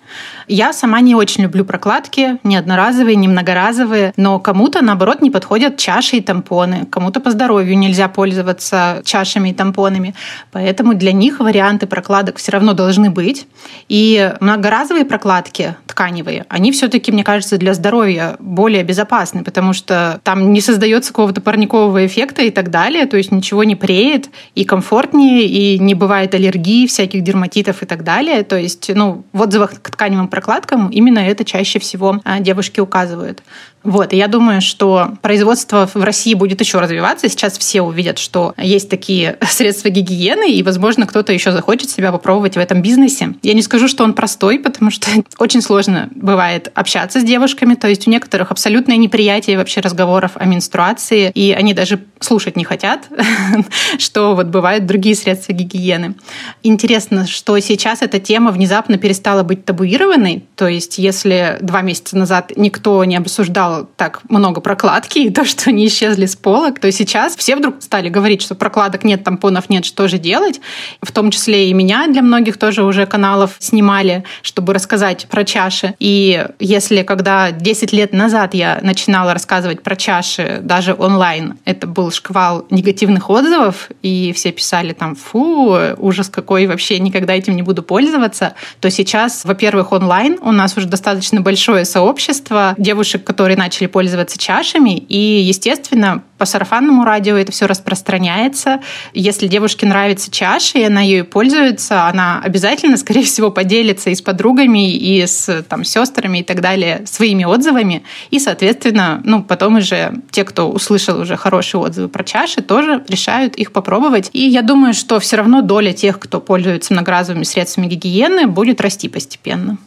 Я 0.48 0.74
сама 0.74 1.02
не 1.02 1.16
очень 1.16 1.44
люблю 1.44 1.66
прокладки, 1.66 2.40
не 2.44 2.56
одноразовые, 2.56 3.16
не 3.16 3.28
многоразовые, 3.28 4.14
но 4.18 4.40
кому-то, 4.40 4.84
наоборот, 4.84 5.22
не 5.22 5.32
подходят 5.32 5.78
чаши 5.78 6.18
и 6.18 6.22
тампоны, 6.22 6.86
кому-то 6.86 7.20
по 7.20 7.32
здоровью 7.32 7.78
нельзя 7.78 8.08
пользоваться 8.08 9.02
чашами 9.04 9.50
и 9.50 9.54
тампонами. 9.54 10.16
Поэтому 10.52 10.94
для 10.94 11.12
них 11.12 11.40
варианты 11.40 11.88
прокладок 11.88 12.38
все 12.38 12.52
равно 12.52 12.74
должны 12.74 13.10
быть. 13.10 13.48
И 13.90 14.34
многоразовые 14.40 15.06
прокладки 15.06 15.76
тканевые, 15.88 16.46
они 16.50 16.72
все-таки, 16.72 17.12
мне 17.12 17.24
кажется, 17.24 17.58
для 17.58 17.74
здоровья 17.74 18.36
более 18.40 18.84
безопасны, 18.84 19.44
потому 19.44 19.74
что 19.74 20.20
там 20.24 20.54
не 20.54 20.62
создается 20.62 21.12
какого-то 21.12 21.42
парникового 21.42 22.06
эффекта 22.06 22.44
и 22.44 22.52
так 22.52 22.70
далее, 22.70 23.06
то 23.06 23.18
есть 23.18 23.32
ничего 23.32 23.64
не 23.64 23.76
преет, 23.76 24.30
и 24.54 24.66
комфортнее, 24.66 25.46
и 25.46 25.80
не 25.80 25.94
бывает 25.96 26.34
аллергии, 26.36 26.88
всяких 26.88 27.24
дерматитов 27.24 27.82
и 27.82 27.86
так 27.86 28.04
далее. 28.04 28.44
То 28.44 28.58
есть, 28.58 28.92
ну, 28.94 29.24
в 29.34 29.42
отзывах 29.42 29.82
к 29.82 29.90
тканевым 29.90 30.05
прокладкам 30.28 30.90
именно 30.90 31.20
это 31.20 31.46
чаще 31.46 31.80
всего 31.80 32.20
а, 32.24 32.40
девушки 32.40 32.80
указывают. 32.80 33.42
Вот, 33.86 34.14
и 34.14 34.18
я 34.18 34.28
думаю, 34.28 34.62
что 34.62 35.12
производство 35.22 35.88
в 35.94 36.04
России 36.04 36.34
будет 36.34 36.60
еще 36.60 36.80
развиваться. 36.80 37.30
Сейчас 37.30 37.58
все 37.58 37.82
увидят, 37.82 38.18
что 38.18 38.54
есть 38.58 38.90
такие 38.90 39.38
средства 39.48 39.90
гигиены, 39.90 40.52
и, 40.52 40.64
возможно, 40.64 41.06
кто-то 41.06 41.32
еще 41.32 41.52
захочет 41.52 41.90
себя 41.90 42.12
попробовать 42.12 42.56
в 42.56 42.60
этом 42.60 42.82
бизнесе. 42.82 43.36
Я 43.44 43.54
не 43.54 43.62
скажу, 43.62 43.88
что 43.88 44.04
он 44.04 44.14
простой, 44.14 44.60
потому 44.60 44.90
что 44.90 45.08
очень 45.38 45.62
сложно 45.62 46.10
бывает 46.16 46.72
общаться 46.74 47.20
с 47.20 47.24
девушками. 47.24 47.76
То 47.76 47.88
есть 47.88 48.08
у 48.08 48.12
некоторых 48.12 48.52
абсолютное 48.52 48.98
неприятие 48.98 49.58
вообще 49.58 49.82
разговоров 49.82 50.32
о 50.36 50.46
менструации, 50.46 51.32
и 51.36 51.52
они 51.52 51.74
даже 51.74 52.00
слушать 52.20 52.56
не 52.56 52.64
хотят, 52.64 53.08
что 54.00 54.36
вот 54.36 54.48
бывают 54.48 54.88
другие 54.88 55.16
средства 55.16 55.54
гигиены. 55.54 56.16
Интересно, 56.64 57.28
что 57.28 57.58
сейчас 57.60 58.02
эта 58.02 58.20
тема 58.20 58.52
внезапно 58.52 58.98
перестала 58.98 59.44
быть 59.44 59.64
табуированной. 59.64 60.44
То 60.56 60.68
есть 60.68 60.98
если 60.98 61.60
два 61.62 61.82
месяца 61.82 62.18
назад 62.18 62.52
никто 62.56 63.04
не 63.06 63.16
обсуждал 63.16 63.75
так 63.84 64.22
много 64.30 64.62
прокладки 64.62 65.20
и 65.20 65.30
то, 65.30 65.46
что 65.46 65.70
они 65.70 65.88
исчезли 65.88 66.26
с 66.26 66.36
полок, 66.36 66.80
то 66.80 66.92
сейчас 66.92 67.36
все 67.36 67.56
вдруг 67.56 67.82
стали 67.82 68.10
говорить, 68.10 68.42
что 68.42 68.56
прокладок 68.56 69.04
нет, 69.04 69.24
тампонов 69.24 69.70
нет, 69.70 69.86
что 69.86 70.08
же 70.08 70.18
делать. 70.18 70.62
В 71.02 71.12
том 71.12 71.32
числе 71.32 71.70
и 71.70 71.74
меня 71.74 72.08
для 72.08 72.22
многих 72.22 72.58
тоже 72.58 72.84
уже 72.84 73.06
каналов 73.06 73.56
снимали, 73.60 74.24
чтобы 74.42 74.74
рассказать 74.74 75.28
про 75.30 75.44
чаши. 75.44 75.96
И 76.00 76.48
если 76.60 77.04
когда 77.04 77.52
10 77.52 77.94
лет 77.94 78.14
назад 78.14 78.54
я 78.54 78.80
начинала 78.82 79.34
рассказывать 79.34 79.84
про 79.84 79.96
чаши 79.96 80.60
даже 80.62 80.94
онлайн, 80.98 81.58
это 81.66 81.88
был 81.88 82.12
шквал 82.12 82.66
негативных 82.70 83.30
отзывов, 83.30 83.90
и 84.02 84.34
все 84.34 84.52
писали 84.52 84.94
там, 84.94 85.16
фу, 85.16 85.78
ужас 85.98 86.30
какой, 86.30 86.68
вообще 86.68 87.00
никогда 87.00 87.34
этим 87.34 87.56
не 87.56 87.62
буду 87.62 87.84
пользоваться, 87.84 88.54
то 88.80 88.90
сейчас, 88.90 89.46
во-первых, 89.46 89.92
онлайн 89.92 90.38
у 90.42 90.52
нас 90.52 90.78
уже 90.78 90.88
достаточно 90.88 91.42
большое 91.42 91.86
сообщество 91.86 92.76
девушек, 92.78 93.24
которые 93.24 93.58
начали 93.66 93.88
пользоваться 93.88 94.38
чашами, 94.38 94.96
и, 94.96 95.42
естественно, 95.42 96.24
по 96.38 96.46
сарафанному 96.46 97.04
радио 97.04 97.36
это 97.36 97.52
все 97.52 97.66
распространяется. 97.66 98.82
Если 99.14 99.48
девушке 99.48 99.88
нравится 99.88 100.30
чаша, 100.30 100.78
и 100.78 100.84
она 100.84 101.02
ею 101.02 101.26
пользуется, 101.26 102.08
она 102.08 102.42
обязательно, 102.44 102.98
скорее 102.98 103.24
всего, 103.24 103.50
поделится 103.50 104.12
и 104.12 104.16
с 104.16 104.22
подругами, 104.22 104.94
и 104.94 105.26
с 105.26 105.64
там, 105.68 105.84
сестрами 105.84 106.40
и 106.40 106.44
так 106.44 106.62
далее 106.62 107.04
своими 107.06 107.44
отзывами. 107.44 108.04
И, 108.30 108.40
соответственно, 108.40 109.22
ну, 109.24 109.42
потом 109.44 109.78
уже 109.78 110.14
те, 110.30 110.44
кто 110.44 110.70
услышал 110.70 111.20
уже 111.20 111.38
хорошие 111.38 111.82
отзывы 111.82 112.08
про 112.08 112.24
чаши, 112.24 112.62
тоже 112.62 113.04
решают 113.08 113.56
их 113.56 113.72
попробовать. 113.72 114.30
И 114.34 114.48
я 114.48 114.62
думаю, 114.62 114.94
что 114.94 115.20
все 115.20 115.38
равно 115.38 115.62
доля 115.62 115.92
тех, 115.92 116.20
кто 116.20 116.40
пользуется 116.40 116.94
многоразовыми 116.94 117.44
средствами 117.46 117.88
гигиены, 117.88 118.46
будет 118.46 118.80
расти 118.80 119.10
постепенно. 119.10 119.78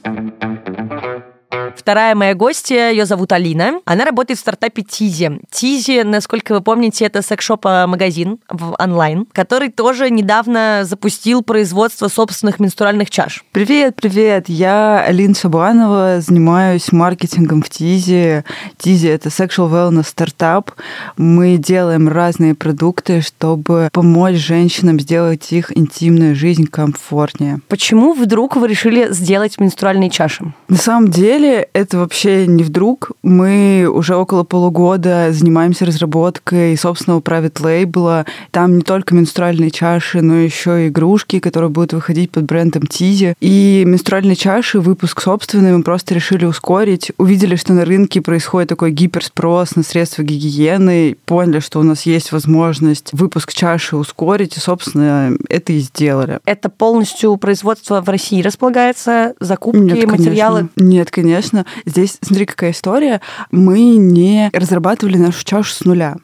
Вторая 1.88 2.14
моя 2.14 2.34
гостья, 2.34 2.90
ее 2.90 3.06
зовут 3.06 3.32
Алина. 3.32 3.80
Она 3.86 4.04
работает 4.04 4.36
в 4.36 4.42
стартапе 4.42 4.82
Тизи. 4.82 5.40
Тизи, 5.50 6.02
насколько 6.02 6.52
вы 6.52 6.60
помните, 6.60 7.06
это 7.06 7.22
секс-шоп-магазин 7.22 8.40
в 8.50 8.76
онлайн, 8.78 9.24
который 9.32 9.70
тоже 9.70 10.10
недавно 10.10 10.82
запустил 10.84 11.40
производство 11.40 12.08
собственных 12.08 12.60
менструальных 12.60 13.08
чаш. 13.08 13.42
Привет, 13.52 13.96
привет. 13.96 14.50
Я 14.50 15.02
Алина 15.02 15.34
Шабанова, 15.34 16.20
занимаюсь 16.20 16.92
маркетингом 16.92 17.62
в 17.62 17.70
Тизи. 17.70 18.42
Тизи— 18.76 19.06
это 19.08 19.30
sexual 19.30 19.70
wellness 19.70 20.08
стартап. 20.08 20.72
Мы 21.16 21.56
делаем 21.56 22.06
разные 22.06 22.54
продукты, 22.54 23.22
чтобы 23.22 23.88
помочь 23.94 24.36
женщинам 24.36 25.00
сделать 25.00 25.50
их 25.52 25.74
интимную 25.74 26.36
жизнь 26.36 26.66
комфортнее. 26.66 27.60
Почему 27.66 28.12
вдруг 28.12 28.56
вы 28.56 28.68
решили 28.68 29.10
сделать 29.10 29.58
менструальные 29.58 30.10
чаши? 30.10 30.52
На 30.68 30.76
самом 30.76 31.10
деле 31.10 31.66
это 31.78 31.98
вообще 31.98 32.46
не 32.46 32.62
вдруг. 32.62 33.12
Мы 33.22 33.88
уже 33.90 34.16
около 34.16 34.44
полугода 34.44 35.28
занимаемся 35.32 35.84
разработкой 35.84 36.76
собственного 36.76 37.20
private 37.20 37.62
лейбла. 37.62 38.26
Там 38.50 38.76
не 38.76 38.82
только 38.82 39.14
менструальные 39.14 39.70
чаши, 39.70 40.20
но 40.20 40.34
еще 40.34 40.84
и 40.84 40.88
игрушки, 40.88 41.38
которые 41.38 41.70
будут 41.70 41.92
выходить 41.92 42.30
под 42.30 42.44
брендом 42.44 42.86
Тизи. 42.86 43.34
И 43.40 43.84
менструальные 43.86 44.36
чаши, 44.36 44.80
выпуск 44.80 45.20
собственный, 45.20 45.72
мы 45.76 45.82
просто 45.82 46.14
решили 46.14 46.44
ускорить. 46.44 47.12
Увидели, 47.18 47.56
что 47.56 47.72
на 47.72 47.84
рынке 47.84 48.20
происходит 48.20 48.68
такой 48.68 48.90
гиперспрос 48.90 49.76
на 49.76 49.82
средства 49.82 50.22
гигиены, 50.22 51.16
поняли, 51.26 51.60
что 51.60 51.80
у 51.80 51.82
нас 51.82 52.06
есть 52.06 52.32
возможность 52.32 53.10
выпуск 53.12 53.52
чаши 53.52 53.96
ускорить, 53.96 54.56
и, 54.56 54.60
собственно, 54.60 55.32
это 55.48 55.72
и 55.72 55.78
сделали. 55.78 56.40
Это 56.44 56.68
полностью 56.68 57.36
производство 57.36 58.00
в 58.00 58.08
России 58.08 58.42
располагается, 58.42 59.34
закупки, 59.40 59.78
Нет, 59.78 60.06
материалы? 60.06 60.68
Конечно. 60.74 60.94
Нет, 60.94 61.10
конечно 61.10 61.28
конечно, 61.28 61.66
здесь, 61.86 62.18
смотри, 62.20 62.46
какая 62.46 62.72
история. 62.72 63.20
Мы 63.50 63.96
не 63.96 64.50
разрабатывали 64.52 65.16
нашу 65.16 65.44
чашу 65.44 65.72
с 65.72 65.84
нуля. 65.84 66.16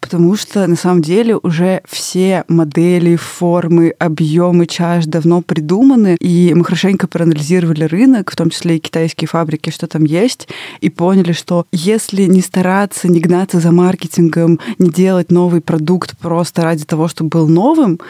Потому 0.00 0.36
что 0.36 0.66
на 0.66 0.76
самом 0.76 1.02
деле 1.02 1.36
уже 1.36 1.82
все 1.88 2.44
модели, 2.48 3.16
формы, 3.16 3.90
объемы 3.98 4.66
чаш 4.66 5.06
давно 5.06 5.42
придуманы, 5.42 6.16
и 6.20 6.54
мы 6.54 6.64
хорошенько 6.64 7.06
проанализировали 7.06 7.84
рынок, 7.84 8.30
в 8.30 8.36
том 8.36 8.50
числе 8.50 8.76
и 8.76 8.80
китайские 8.80 9.28
фабрики, 9.28 9.70
что 9.70 9.86
там 9.86 10.04
есть, 10.04 10.48
и 10.80 10.90
поняли, 10.90 11.32
что 11.32 11.66
если 11.72 12.24
не 12.24 12.40
стараться, 12.40 13.08
не 13.08 13.20
гнаться 13.20 13.60
за 13.60 13.72
маркетингом, 13.72 14.60
не 14.78 14.90
делать 14.90 15.30
новый 15.30 15.60
продукт 15.60 16.16
просто 16.18 16.62
ради 16.62 16.84
того, 16.84 17.08
чтобы 17.08 17.30
был 17.30 17.48
новым, 17.48 18.00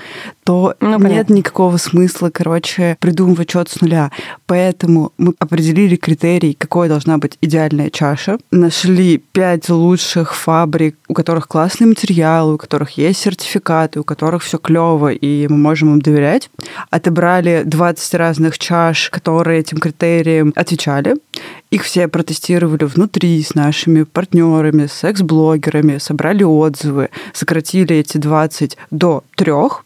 то 0.46 0.74
ну, 0.80 0.98
нет 0.98 1.28
никакого 1.28 1.76
смысла, 1.76 2.30
короче, 2.30 2.96
придумывать 3.00 3.50
что-то 3.50 3.72
с 3.72 3.80
нуля. 3.80 4.10
Поэтому 4.46 5.12
мы 5.18 5.34
определили 5.38 5.96
критерий, 5.96 6.54
какой 6.54 6.88
должна 6.88 7.18
быть 7.18 7.36
идеальная 7.40 7.90
чаша, 7.90 8.38
нашли 8.50 9.18
пять 9.18 9.68
лучших 9.68 10.34
фабрик, 10.34 10.96
у 11.08 11.14
которых 11.14 11.36
которых 11.36 11.48
классные 11.48 11.88
материалы, 11.88 12.54
у 12.54 12.58
которых 12.58 12.92
есть 12.98 13.20
сертификаты, 13.20 14.00
у 14.00 14.04
которых 14.04 14.42
все 14.42 14.58
клево, 14.58 15.08
и 15.12 15.48
мы 15.48 15.56
можем 15.56 15.92
им 15.92 16.00
доверять. 16.00 16.50
Отобрали 16.90 17.62
20 17.64 18.14
разных 18.14 18.58
чаш, 18.58 19.10
которые 19.10 19.60
этим 19.60 19.78
критериям 19.78 20.52
отвечали. 20.56 21.16
Их 21.76 21.82
все 21.82 22.08
протестировали 22.08 22.84
внутри 22.84 23.42
с 23.42 23.54
нашими 23.54 24.04
партнерами, 24.04 24.86
с 24.86 24.94
секс-блогерами, 24.94 25.98
собрали 25.98 26.42
отзывы, 26.42 27.10
сократили 27.34 27.96
эти 27.96 28.16
20 28.16 28.78
до 28.90 29.24
трех, 29.36 29.84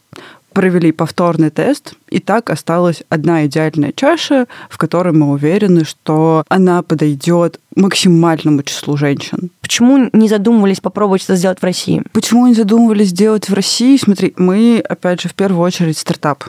провели 0.53 0.92
повторный 0.92 1.50
тест, 1.50 1.94
и 2.09 2.20
так 2.20 2.48
осталась 2.50 3.03
одна 3.09 3.44
идеальная 3.46 3.90
чаша, 3.90 4.46
в 4.68 4.79
которой 4.79 5.12
мы 5.12 5.33
уверены, 5.33 5.85
что 5.85 6.44
она 6.48 6.83
подойдет 6.83 7.59
максимальному 7.74 8.62
числу 8.62 8.96
женщин. 8.96 9.50
Почему 9.61 10.11
не 10.12 10.29
задумывались 10.29 10.81
попробовать 10.81 11.24
это 11.24 11.35
сделать 11.35 11.59
в 11.59 11.64
России? 11.64 12.05
Почему 12.12 12.46
не 12.46 12.55
задумывались 12.55 13.09
сделать 13.09 13.48
в 13.48 13.53
России? 13.53 13.96
Смотри, 13.96 14.33
мы, 14.37 14.81
опять 14.88 15.22
же, 15.22 15.29
в 15.29 15.35
первую 15.35 15.62
очередь 15.62 15.98
стартап. 15.98 16.44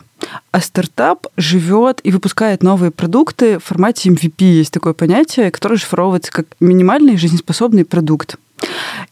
А 0.51 0.62
стартап 0.62 1.27
живет 1.38 2.01
и 2.03 2.12
выпускает 2.12 2.63
новые 2.63 2.91
продукты 2.91 3.60
в 3.60 3.63
формате 3.63 4.10
MVP. 4.10 4.43
Есть 4.43 4.73
такое 4.73 4.93
понятие, 4.93 5.51
которое 5.51 5.77
шифровывается 5.77 6.31
как 6.31 6.45
минимальный 6.60 7.17
жизнеспособный 7.17 7.86
продукт. 7.86 8.38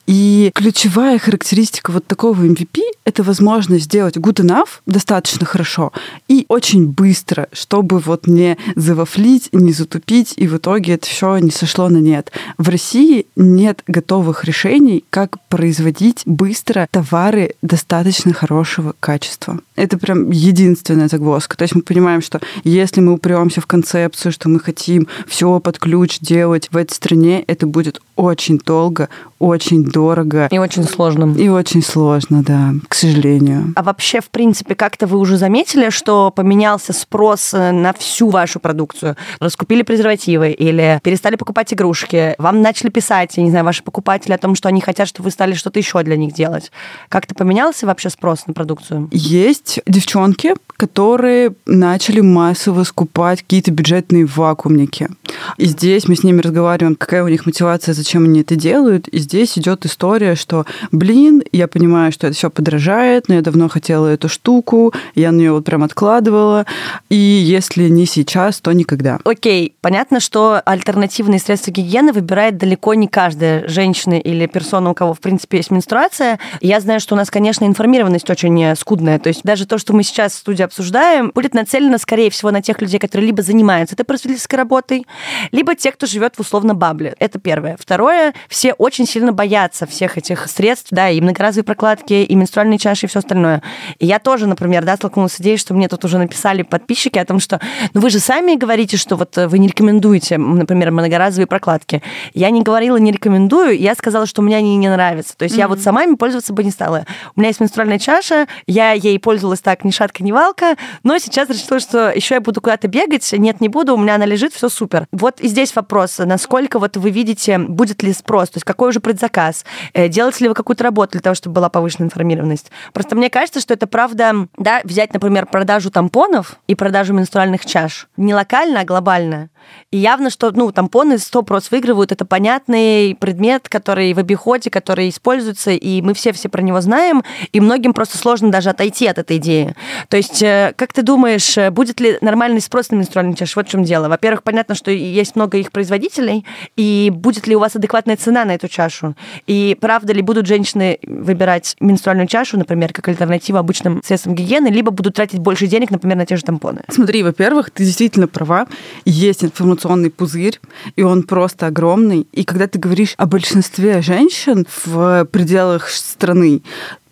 И 0.09 0.49
ключевая 0.55 1.19
характеристика 1.19 1.91
вот 1.91 2.07
такого 2.07 2.43
MVP— 2.43 2.81
это 3.05 3.21
возможность 3.21 3.85
сделать 3.85 4.17
good 4.17 4.43
enough, 4.43 4.81
достаточно 4.87 5.45
хорошо, 5.45 5.93
и 6.27 6.47
очень 6.47 6.87
быстро, 6.87 7.47
чтобы 7.53 7.99
вот 7.99 8.25
не 8.25 8.57
завафлить, 8.75 9.49
не 9.51 9.71
затупить, 9.71 10.33
и 10.35 10.47
в 10.47 10.57
итоге 10.57 10.93
это 10.93 11.05
все 11.05 11.37
не 11.37 11.51
сошло 11.51 11.89
на 11.89 11.97
нет. 11.97 12.31
В 12.57 12.69
России 12.69 13.27
нет 13.35 13.83
готовых 13.85 14.45
решений, 14.45 15.05
как 15.11 15.37
производить 15.47 16.23
быстро 16.25 16.87
товары 16.89 17.53
достаточно 17.61 18.33
хорошего 18.33 18.95
качества. 18.99 19.59
Это 19.75 19.99
прям 19.99 20.31
единственная 20.31 21.07
загвоздка. 21.07 21.55
То 21.55 21.65
есть 21.65 21.75
мы 21.75 21.83
понимаем, 21.83 22.23
что 22.23 22.41
если 22.63 22.99
мы 22.99 23.13
упремся 23.13 23.61
в 23.61 23.67
концепцию, 23.67 24.31
что 24.31 24.49
мы 24.49 24.59
хотим 24.59 25.07
все 25.27 25.59
под 25.59 25.77
ключ 25.77 26.17
делать 26.19 26.69
в 26.71 26.77
этой 26.77 26.93
стране, 26.93 27.43
это 27.45 27.67
будет 27.67 28.01
очень 28.15 28.57
долго, 28.57 29.07
очень 29.39 29.85
дорого. 29.99 30.47
И 30.49 30.57
очень 30.57 30.83
сложно. 30.83 31.35
И 31.37 31.49
очень 31.49 31.83
сложно, 31.83 32.41
да, 32.41 32.73
к 32.87 32.95
сожалению. 32.95 33.73
А 33.75 33.83
вообще, 33.83 34.21
в 34.21 34.29
принципе, 34.29 34.75
как-то 34.75 35.07
вы 35.07 35.17
уже 35.17 35.37
заметили, 35.37 35.89
что 35.89 36.31
поменялся 36.31 36.93
спрос 36.93 37.53
э, 37.53 37.71
на 37.71 37.91
всю 37.93 38.29
вашу 38.29 38.59
продукцию? 38.59 39.17
Раскупили 39.39 39.83
презервативы 39.83 40.51
или 40.51 40.99
перестали 41.03 41.35
покупать 41.35 41.73
игрушки? 41.73 42.35
Вам 42.37 42.61
начали 42.61 42.89
писать, 42.89 43.35
я 43.35 43.43
не 43.43 43.49
знаю, 43.49 43.65
ваши 43.65 43.83
покупатели 43.83 44.31
о 44.31 44.37
том, 44.37 44.55
что 44.55 44.69
они 44.69 44.79
хотят, 44.79 45.07
чтобы 45.09 45.25
вы 45.25 45.31
стали 45.31 45.53
что-то 45.53 45.79
еще 45.79 46.01
для 46.03 46.15
них 46.15 46.33
делать? 46.33 46.71
Как-то 47.09 47.35
поменялся 47.35 47.85
вообще 47.85 48.09
спрос 48.09 48.47
на 48.47 48.53
продукцию? 48.53 49.09
Есть 49.11 49.79
девчонки, 49.85 50.53
которые 50.77 51.51
начали 51.65 52.21
массово 52.21 52.83
скупать 52.85 53.41
какие-то 53.41 53.71
бюджетные 53.71 54.25
вакуумники. 54.25 55.09
И 55.57 55.65
здесь 55.65 56.07
мы 56.07 56.15
с 56.15 56.23
ними 56.23 56.41
разговариваем, 56.41 56.95
какая 56.95 57.23
у 57.23 57.27
них 57.27 57.45
мотивация, 57.45 57.93
зачем 57.93 58.25
они 58.25 58.41
это 58.41 58.55
делают. 58.55 59.07
И 59.07 59.19
здесь 59.19 59.57
идет 59.57 59.85
история, 59.85 60.35
что, 60.35 60.65
блин, 60.91 61.43
я 61.51 61.67
понимаю, 61.67 62.11
что 62.11 62.27
это 62.27 62.35
все 62.35 62.49
подражает, 62.49 63.27
но 63.27 63.35
я 63.35 63.41
давно 63.41 63.69
хотела 63.69 64.07
эту 64.07 64.29
штуку, 64.29 64.93
я 65.15 65.31
на 65.31 65.37
нее 65.37 65.51
вот 65.51 65.65
прям 65.65 65.83
откладывала, 65.83 66.65
и 67.09 67.15
если 67.15 67.89
не 67.89 68.05
сейчас, 68.05 68.59
то 68.59 68.71
никогда. 68.71 69.19
Окей, 69.23 69.75
понятно, 69.81 70.19
что 70.19 70.61
альтернативные 70.65 71.39
средства 71.39 71.71
гигиены 71.71 72.13
выбирает 72.13 72.57
далеко 72.57 72.93
не 72.93 73.07
каждая 73.07 73.67
женщина 73.67 74.19
или 74.19 74.45
персона, 74.47 74.91
у 74.91 74.93
кого, 74.93 75.13
в 75.13 75.19
принципе, 75.19 75.57
есть 75.57 75.71
менструация. 75.71 76.39
Я 76.61 76.79
знаю, 76.79 76.99
что 76.99 77.15
у 77.15 77.17
нас, 77.17 77.29
конечно, 77.29 77.65
информированность 77.65 78.29
очень 78.29 78.75
скудная, 78.75 79.19
то 79.19 79.29
есть 79.29 79.41
даже 79.43 79.65
то, 79.65 79.77
что 79.77 79.93
мы 79.93 80.03
сейчас 80.03 80.33
в 80.33 80.37
студии 80.37 80.63
обсуждаем, 80.63 81.31
будет 81.33 81.53
нацелено, 81.53 81.97
скорее 81.97 82.29
всего, 82.29 82.51
на 82.51 82.61
тех 82.61 82.81
людей, 82.81 82.99
которые 82.99 83.27
либо 83.27 83.41
занимаются 83.41 83.95
этой 83.95 84.03
просветительской 84.03 84.57
работой, 84.57 85.05
либо 85.51 85.75
те, 85.75 85.91
кто 85.91 86.05
живет 86.05 86.35
в 86.35 86.39
условно 86.39 86.73
бабле. 86.73 87.15
Это 87.19 87.39
первое. 87.39 87.77
Второе, 87.79 88.33
все 88.47 88.73
очень 88.73 89.05
сильно 89.05 89.33
боятся 89.33 89.85
всех 89.85 90.17
этих 90.17 90.47
средств, 90.47 90.87
да, 90.91 91.09
и 91.09 91.21
многоразовые 91.21 91.63
прокладки, 91.63 92.13
и 92.13 92.35
менструальные 92.35 92.79
чаши, 92.79 93.05
и 93.05 93.09
все 93.09 93.19
остальное. 93.19 93.61
И 93.97 94.05
я 94.05 94.19
тоже, 94.19 94.47
например, 94.47 94.85
да, 94.85 94.95
столкнулась 94.95 95.33
с 95.33 95.41
идеей, 95.41 95.57
что 95.57 95.73
мне 95.73 95.87
тут 95.87 96.05
уже 96.05 96.17
написали 96.17 96.63
подписчики 96.63 97.17
о 97.17 97.25
том, 97.25 97.39
что 97.39 97.59
ну 97.93 98.01
вы 98.01 98.09
же 98.09 98.19
сами 98.19 98.55
говорите, 98.55 98.97
что 98.97 99.15
вот 99.15 99.35
вы 99.35 99.59
не 99.59 99.67
рекомендуете, 99.67 100.37
например, 100.37 100.91
многоразовые 100.91 101.47
прокладки. 101.47 102.01
Я 102.33 102.49
не 102.49 102.61
говорила, 102.61 102.97
не 102.97 103.11
рекомендую, 103.11 103.79
я 103.79 103.95
сказала, 103.95 104.25
что 104.25 104.41
мне 104.41 104.57
они 104.57 104.77
не 104.77 104.89
нравятся. 104.89 105.35
То 105.37 105.43
есть 105.43 105.55
mm-hmm. 105.55 105.59
я 105.59 105.67
вот 105.67 105.79
сама 105.79 106.03
ими 106.03 106.15
пользоваться 106.15 106.53
бы 106.53 106.63
не 106.63 106.71
стала. 106.71 107.05
У 107.35 107.39
меня 107.39 107.49
есть 107.49 107.59
менструальная 107.59 107.99
чаша, 107.99 108.47
я 108.67 108.91
ей 108.91 109.19
пользовалась 109.19 109.61
так 109.61 109.83
ни 109.83 109.91
шатка, 109.91 110.23
ни 110.23 110.31
валка, 110.31 110.75
но 111.03 111.17
сейчас 111.17 111.49
решила, 111.49 111.79
что 111.79 112.11
еще 112.11 112.35
я 112.35 112.41
буду 112.41 112.61
куда-то 112.61 112.87
бегать. 112.87 113.31
Нет, 113.33 113.61
не 113.61 113.69
буду, 113.69 113.93
у 113.93 113.97
меня 113.97 114.15
она 114.15 114.25
лежит, 114.25 114.53
все 114.53 114.69
супер. 114.69 115.07
Вот 115.11 115.41
и 115.41 115.47
здесь 115.47 115.75
вопрос, 115.75 116.19
насколько 116.19 116.77
вот 116.77 116.95
вы 116.95 117.09
видите, 117.09 117.57
будет 117.57 118.03
ли 118.03 118.13
спрос, 118.13 118.49
то 118.49 118.57
есть 118.57 118.65
какой 118.65 118.89
уже 118.89 118.99
предзаказ? 118.99 119.65
Э, 119.93 120.07
делаете 120.07 120.43
ли 120.43 120.49
вы 120.49 120.53
какую-то 120.53 120.83
работу 120.83 121.13
для 121.13 121.21
того, 121.21 121.33
чтобы 121.33 121.55
была 121.55 121.69
повышенная 121.69 122.07
информированность? 122.07 122.71
Просто 122.93 123.15
мне 123.15 123.31
кажется, 123.31 123.59
что 123.59 123.73
это 123.73 123.87
правда, 123.87 124.47
да, 124.57 124.81
взять, 124.83 125.13
например, 125.13 125.47
продажу 125.47 125.89
тампонов 125.89 126.57
и 126.67 126.75
продажу 126.75 127.13
менструальных 127.13 127.65
чаш 127.65 128.07
не 128.17 128.35
локально, 128.35 128.81
а 128.81 128.85
глобально. 128.85 129.49
И 129.91 129.97
явно, 129.97 130.29
что, 130.29 130.51
ну, 130.51 130.71
тампоны 130.71 131.13
100% 131.13 131.67
выигрывают. 131.71 132.11
Это 132.11 132.25
понятный 132.25 133.15
предмет, 133.19 133.69
который 133.69 134.13
в 134.13 134.19
обиходе, 134.19 134.69
который 134.69 135.09
используется, 135.09 135.71
и 135.71 136.01
мы 136.01 136.13
все 136.13 136.31
все 136.31 136.49
про 136.49 136.61
него 136.61 136.81
знаем, 136.81 137.23
и 137.51 137.59
многим 137.59 137.93
просто 137.93 138.17
сложно 138.17 138.51
даже 138.51 138.69
отойти 138.69 139.07
от 139.07 139.17
этой 139.17 139.37
идеи. 139.37 139.75
То 140.09 140.17
есть, 140.17 140.41
э, 140.41 140.73
как 140.75 140.93
ты 140.93 141.01
думаешь, 141.01 141.57
э, 141.57 141.71
будет 141.71 141.99
ли 141.99 142.17
нормальный 142.21 142.61
спрос 142.61 142.91
на 142.91 142.95
менструальный 142.95 143.35
чаш? 143.35 143.55
Вот 143.55 143.67
в 143.67 143.71
чем 143.71 143.83
дело. 143.83 144.07
Во-первых, 144.07 144.43
понятно, 144.43 144.75
что 144.75 144.91
есть 144.91 145.35
много 145.35 145.57
их 145.57 145.71
производителей, 145.71 146.45
и 146.75 147.11
будет 147.13 147.47
ли 147.47 147.55
у 147.55 147.59
вас 147.59 147.75
адекватная 147.75 148.17
цена 148.17 148.45
на 148.45 148.55
эту 148.55 148.67
чашу? 148.67 149.15
И 149.47 149.77
правда 149.79 150.13
ли 150.13 150.21
будут 150.21 150.45
женщины 150.45 150.99
выбирать 151.03 151.75
менструальную 151.79 152.27
чашу, 152.27 152.57
например, 152.57 152.93
как 152.93 153.07
альтернативу 153.07 153.57
обычным 153.57 154.01
средствам 154.03 154.35
гигиены, 154.35 154.67
либо 154.67 154.91
будут 154.91 155.15
тратить 155.15 155.39
больше 155.39 155.67
денег, 155.67 155.91
например, 155.91 156.17
на 156.17 156.25
те 156.25 156.35
же 156.35 156.43
тампоны? 156.43 156.81
Смотри, 156.89 157.23
во-первых, 157.23 157.71
ты 157.71 157.83
действительно 157.83 158.27
права. 158.27 158.67
Есть 159.05 159.43
информационный 159.49 160.09
пузырь, 160.09 160.59
и 160.95 161.03
он 161.03 161.23
просто 161.23 161.67
огромный. 161.67 162.27
И 162.31 162.43
когда 162.43 162.67
ты 162.67 162.79
говоришь 162.79 163.13
о 163.17 163.25
большинстве 163.25 164.01
женщин 164.01 164.65
в 164.85 165.25
пределах 165.25 165.89
страны, 165.89 166.61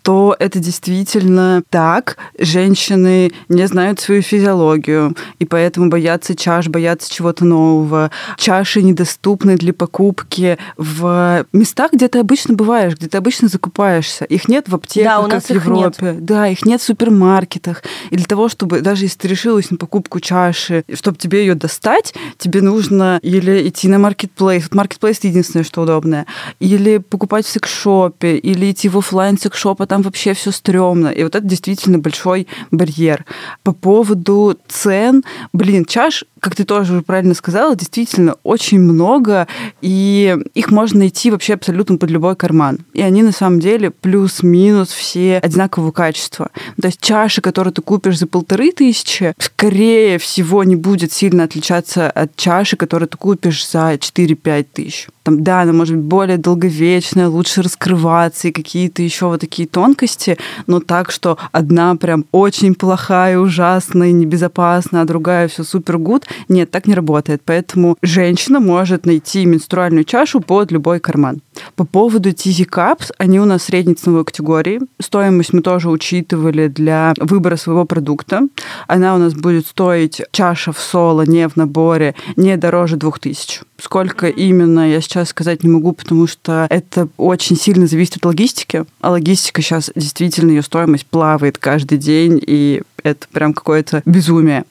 то 0.08 0.34
это 0.38 0.58
действительно 0.58 1.62
так. 1.68 2.16
Женщины 2.38 3.30
не 3.50 3.68
знают 3.68 4.00
свою 4.00 4.22
физиологию, 4.22 5.14
и 5.38 5.44
поэтому 5.44 5.90
боятся 5.90 6.34
чаш, 6.34 6.68
боятся 6.68 7.12
чего-то 7.12 7.44
нового. 7.44 8.10
Чаши 8.38 8.80
недоступны 8.80 9.58
для 9.58 9.74
покупки 9.74 10.56
в 10.78 11.44
местах, 11.52 11.92
где 11.92 12.08
ты 12.08 12.20
обычно 12.20 12.54
бываешь, 12.54 12.94
где 12.94 13.06
ты 13.06 13.18
обычно 13.18 13.48
закупаешься. 13.48 14.24
Их 14.24 14.48
нет 14.48 14.70
в 14.70 14.74
аптеках, 14.76 15.12
да, 15.12 15.20
у 15.20 15.26
нас 15.26 15.44
как 15.44 15.58
в 15.58 15.66
Европе. 15.66 16.12
Нет. 16.12 16.24
Да, 16.24 16.48
их 16.48 16.64
нет 16.64 16.80
в 16.80 16.84
супермаркетах. 16.84 17.82
И 18.08 18.16
для 18.16 18.24
того, 18.24 18.48
чтобы, 18.48 18.80
даже 18.80 19.04
если 19.04 19.18
ты 19.18 19.28
решилась 19.28 19.70
на 19.70 19.76
покупку 19.76 20.20
чаши, 20.20 20.84
чтобы 20.94 21.18
тебе 21.18 21.40
ее 21.40 21.54
достать, 21.54 22.14
тебе 22.38 22.62
нужно 22.62 23.18
или 23.20 23.68
идти 23.68 23.88
на 23.88 23.98
маркетплейс. 23.98 24.62
Вот 24.62 24.74
маркетплейс 24.74 25.22
единственное, 25.22 25.64
что 25.64 25.82
удобное. 25.82 26.24
Или 26.60 26.96
покупать 26.96 27.44
в 27.44 27.50
секшопе, 27.50 28.38
или 28.38 28.70
идти 28.70 28.88
в 28.88 28.96
офлайн 28.96 29.36
секшоп, 29.36 29.82
а 29.82 29.86
там 29.86 29.97
там 29.98 30.02
вообще 30.02 30.32
все 30.32 30.52
стрёмно. 30.52 31.08
И 31.08 31.22
вот 31.24 31.34
это 31.34 31.46
действительно 31.46 31.98
большой 31.98 32.46
барьер. 32.70 33.24
По 33.62 33.72
поводу 33.72 34.56
цен, 34.68 35.24
блин, 35.52 35.84
чаш, 35.84 36.24
как 36.40 36.54
ты 36.54 36.64
тоже 36.64 36.92
уже 36.94 37.02
правильно 37.02 37.34
сказала, 37.34 37.76
действительно 37.76 38.36
очень 38.42 38.80
много, 38.80 39.46
и 39.80 40.36
их 40.54 40.70
можно 40.70 41.00
найти 41.00 41.30
вообще 41.30 41.54
абсолютно 41.54 41.96
под 41.96 42.10
любой 42.10 42.36
карман. 42.36 42.78
И 42.92 43.02
они 43.02 43.22
на 43.22 43.32
самом 43.32 43.60
деле 43.60 43.90
плюс-минус 43.90 44.88
все 44.88 45.38
одинакового 45.38 45.90
качества. 45.90 46.50
То 46.80 46.88
есть 46.88 47.00
чаша, 47.00 47.40
которую 47.40 47.72
ты 47.72 47.82
купишь 47.82 48.18
за 48.18 48.26
полторы 48.26 48.72
тысячи, 48.72 49.34
скорее 49.38 50.18
всего 50.18 50.64
не 50.64 50.76
будет 50.76 51.12
сильно 51.12 51.44
отличаться 51.44 52.10
от 52.10 52.36
чаши, 52.36 52.76
которую 52.76 53.08
ты 53.08 53.16
купишь 53.16 53.68
за 53.68 53.94
4-5 53.94 54.66
тысяч 54.72 55.08
там, 55.28 55.44
да, 55.44 55.60
она 55.60 55.74
может 55.74 55.96
быть 55.96 56.06
более 56.06 56.38
долговечная, 56.38 57.28
лучше 57.28 57.60
раскрываться 57.60 58.48
и 58.48 58.50
какие-то 58.50 59.02
еще 59.02 59.26
вот 59.26 59.40
такие 59.40 59.68
тонкости, 59.68 60.38
но 60.66 60.80
так, 60.80 61.10
что 61.10 61.36
одна 61.52 61.94
прям 61.96 62.24
очень 62.32 62.74
плохая, 62.74 63.38
ужасная, 63.38 64.10
небезопасная, 64.12 65.02
а 65.02 65.04
другая 65.04 65.48
все 65.48 65.64
супер 65.64 65.98
гуд, 65.98 66.24
нет, 66.48 66.70
так 66.70 66.86
не 66.86 66.94
работает. 66.94 67.42
Поэтому 67.44 67.96
женщина 68.02 68.60
может 68.60 69.06
найти 69.06 69.44
менструальную 69.44 70.04
чашу 70.04 70.40
под 70.40 70.72
любой 70.72 71.00
карман. 71.00 71.40
По 71.76 71.84
поводу 71.84 72.30
TZ 72.30 72.68
Cups, 72.68 73.10
они 73.18 73.40
у 73.40 73.44
нас 73.44 73.64
средней 73.64 73.94
ценовой 73.94 74.24
категории. 74.24 74.80
Стоимость 75.00 75.52
мы 75.52 75.62
тоже 75.62 75.90
учитывали 75.90 76.68
для 76.68 77.14
выбора 77.18 77.56
своего 77.56 77.84
продукта. 77.84 78.42
Она 78.86 79.14
у 79.14 79.18
нас 79.18 79.34
будет 79.34 79.66
стоить 79.66 80.22
чаша 80.32 80.72
в 80.72 80.78
соло, 80.78 81.22
не 81.22 81.48
в 81.48 81.56
наборе, 81.56 82.14
не 82.36 82.56
дороже 82.56 82.96
2000. 82.96 83.62
Сколько 83.80 84.26
именно, 84.26 84.90
я 84.90 85.00
сейчас 85.00 85.28
сказать 85.28 85.62
не 85.62 85.68
могу, 85.68 85.92
потому 85.92 86.26
что 86.26 86.66
это 86.68 87.08
очень 87.16 87.56
сильно 87.56 87.86
зависит 87.86 88.16
от 88.16 88.24
логистики. 88.24 88.84
А 89.00 89.10
логистика 89.10 89.62
сейчас 89.62 89.90
действительно, 89.94 90.50
ее 90.50 90.62
стоимость 90.62 91.06
плавает 91.06 91.58
каждый 91.58 91.98
день, 91.98 92.40
и 92.44 92.82
это 93.04 93.26
прям 93.32 93.54
какое-то 93.54 94.02
безумие. 94.04 94.64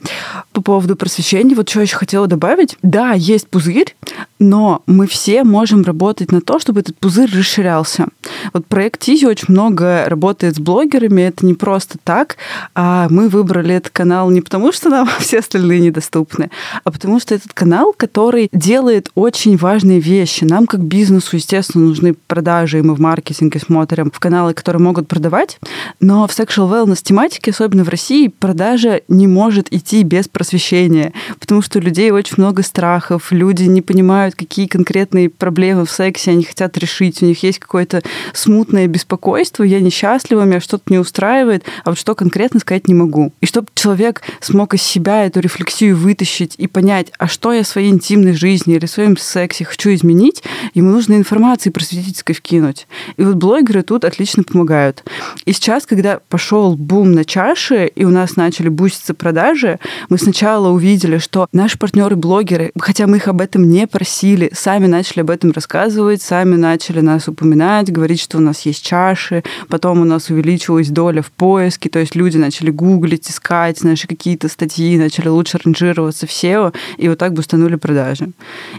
По 0.52 0.62
поводу 0.62 0.96
просвещения, 0.96 1.47
вот 1.56 1.70
что 1.70 1.82
еще 1.82 1.98
хотела 1.98 2.28
добавить. 2.28 2.78
Да, 2.82 3.14
есть 3.14 3.48
пузырь, 3.48 3.96
но 4.40 4.84
мы 4.86 5.08
все 5.08 5.44
можем 5.44 5.84
работать 5.84 6.32
на 6.32 6.42
то, 6.42 6.60
чтобы 6.60 6.82
этот 6.82 6.98
пузырь 6.98 7.30
расширялся. 7.34 8.08
Вот 8.54 8.66
проект 8.66 9.02
Тизи 9.02 9.26
очень 9.26 9.48
много 9.50 10.06
работает 10.08 10.56
с 10.56 10.60
блогерами, 10.60 11.22
это 11.24 11.46
не 11.46 11.54
просто 11.54 11.98
так, 12.04 12.38
а 12.76 13.08
мы 13.10 13.30
выбрали 13.30 13.76
этот 13.76 13.92
канал 13.92 14.30
не 14.30 14.42
потому, 14.42 14.72
что 14.72 14.90
нам 14.90 15.08
все 15.20 15.40
остальные 15.40 15.80
недоступны, 15.80 16.50
а 16.84 16.92
потому 16.92 17.20
что 17.20 17.36
этот 17.36 17.54
канал, 17.54 17.94
который 17.96 18.50
делает 18.52 19.10
очень 19.16 19.58
важные 19.58 20.00
вещи. 20.00 20.44
Нам, 20.44 20.68
как 20.68 20.82
бизнесу, 20.82 21.36
естественно, 21.36 21.86
нужны 21.86 22.14
продажи, 22.14 22.80
и 22.80 22.82
мы 22.82 22.96
в 22.96 23.00
маркетинге 23.00 23.60
смотрим 23.60 24.12
в 24.12 24.20
каналы, 24.20 24.54
которые 24.54 24.82
могут 24.82 25.08
продавать, 25.08 25.60
но 26.00 26.28
в 26.28 26.32
sexual 26.32 26.70
wellness 26.70 27.02
тематике, 27.04 27.52
особенно 27.52 27.84
в 27.84 27.90
России 27.90 28.28
продажа 28.28 29.02
не 29.08 29.28
может 29.28 29.74
идти 29.74 30.04
без 30.04 30.28
просвещения, 30.28 31.14
потому 31.40 31.62
что 31.62 31.80
у 31.80 31.82
людей 31.82 32.12
очень 32.12 32.36
много 32.38 32.64
страхов, 32.64 33.32
люди 33.32 33.64
не 33.64 33.82
понимают, 33.82 34.36
какие 34.36 34.68
конкретные 34.68 35.30
проблемы 35.30 35.86
в 35.86 35.92
сексе 35.92 36.32
они 36.32 36.44
хотят 36.44 36.78
решить, 36.78 37.22
у 37.22 37.26
них 37.26 37.44
есть 37.44 37.60
какое-то 37.60 38.02
смутное 38.34 38.88
беспокойство, 38.88 39.64
я 39.64 39.80
несчастлива, 39.80 40.44
меня 40.44 40.60
что-то 40.60 40.84
не 40.88 41.00
устраивает, 41.00 41.64
а 41.84 41.92
вот 41.92 42.00
что 42.00 42.16
конкретно 42.16 42.60
сказать 42.60 42.88
не 42.88 42.94
могу. 42.94 43.34
И 43.42 43.46
чтобы 43.46 43.68
человек 43.76 44.22
смог 44.42 44.74
из 44.74 44.82
себя 44.82 45.26
эту 45.26 45.40
рефлексию 45.40 45.96
вытащить 45.96 46.56
и 46.58 46.68
понять, 46.68 47.12
а 47.18 47.28
что 47.28 47.54
я 47.54 47.64
в 47.64 47.68
своей 47.68 47.90
интимной 47.90 48.34
жизни 48.34 48.76
или 48.76 48.86
в 48.86 48.92
своем 48.92 49.18
сексе 49.18 49.66
хочу 49.66 49.94
изменить, 49.94 50.44
ему 50.74 50.92
нужно 50.92 51.16
информации 51.16 51.70
просветительской 51.70 52.36
вкинуть. 52.36 52.88
И 53.18 53.24
вот 53.24 53.36
блогеры 53.36 53.84
тут 53.84 54.06
отлично 54.06 54.44
помогают. 54.44 55.04
И 55.46 55.54
сейчас, 55.54 55.86
когда 55.86 56.20
пошел 56.30 56.76
бум 56.76 57.12
на 57.12 57.26
чаши, 57.26 57.88
и 57.88 58.06
у 58.06 58.10
нас 58.10 58.36
начали 58.36 58.70
буститься 58.70 59.14
продажи, 59.14 59.80
мы 60.10 60.18
сначала 60.18 60.70
увидели, 60.70 61.18
что 61.28 61.48
наши 61.52 61.78
партнеры-блогеры, 61.78 62.72
хотя 62.80 63.06
мы 63.06 63.18
их 63.18 63.28
об 63.28 63.42
этом 63.42 63.70
не 63.70 63.86
просили, 63.86 64.50
сами 64.54 64.88
начали 64.88 65.20
об 65.20 65.30
этом 65.30 65.52
рассказывать, 65.52 66.22
сами 66.22 66.56
начали 66.56 67.02
нас 67.02 67.28
упоминать, 67.28 67.92
говорить, 67.92 68.22
что 68.22 68.38
у 68.38 68.40
нас 68.40 68.62
есть 68.62 68.86
чаши, 68.86 69.44
потом 69.68 70.00
у 70.00 70.06
нас 70.06 70.30
увеличилась 70.30 70.88
доля 70.88 71.22
в 71.22 71.32
поиске, 71.32 71.90
то 71.90 72.00
есть 72.00 72.16
люди 72.16 72.38
начали 72.38 72.72
гуглить, 72.72 73.30
искать 73.30 73.84
наши 73.84 74.08
какие-то 74.08 74.48
статьи, 74.48 74.98
начали 74.98 75.28
лучше 75.28 75.60
ранжироваться 75.62 76.28
в 76.28 76.30
SEO, 76.30 76.74
и 76.98 77.10
вот 77.10 77.18
так 77.18 77.34
бустанули 77.34 77.76
продажи. 77.76 78.30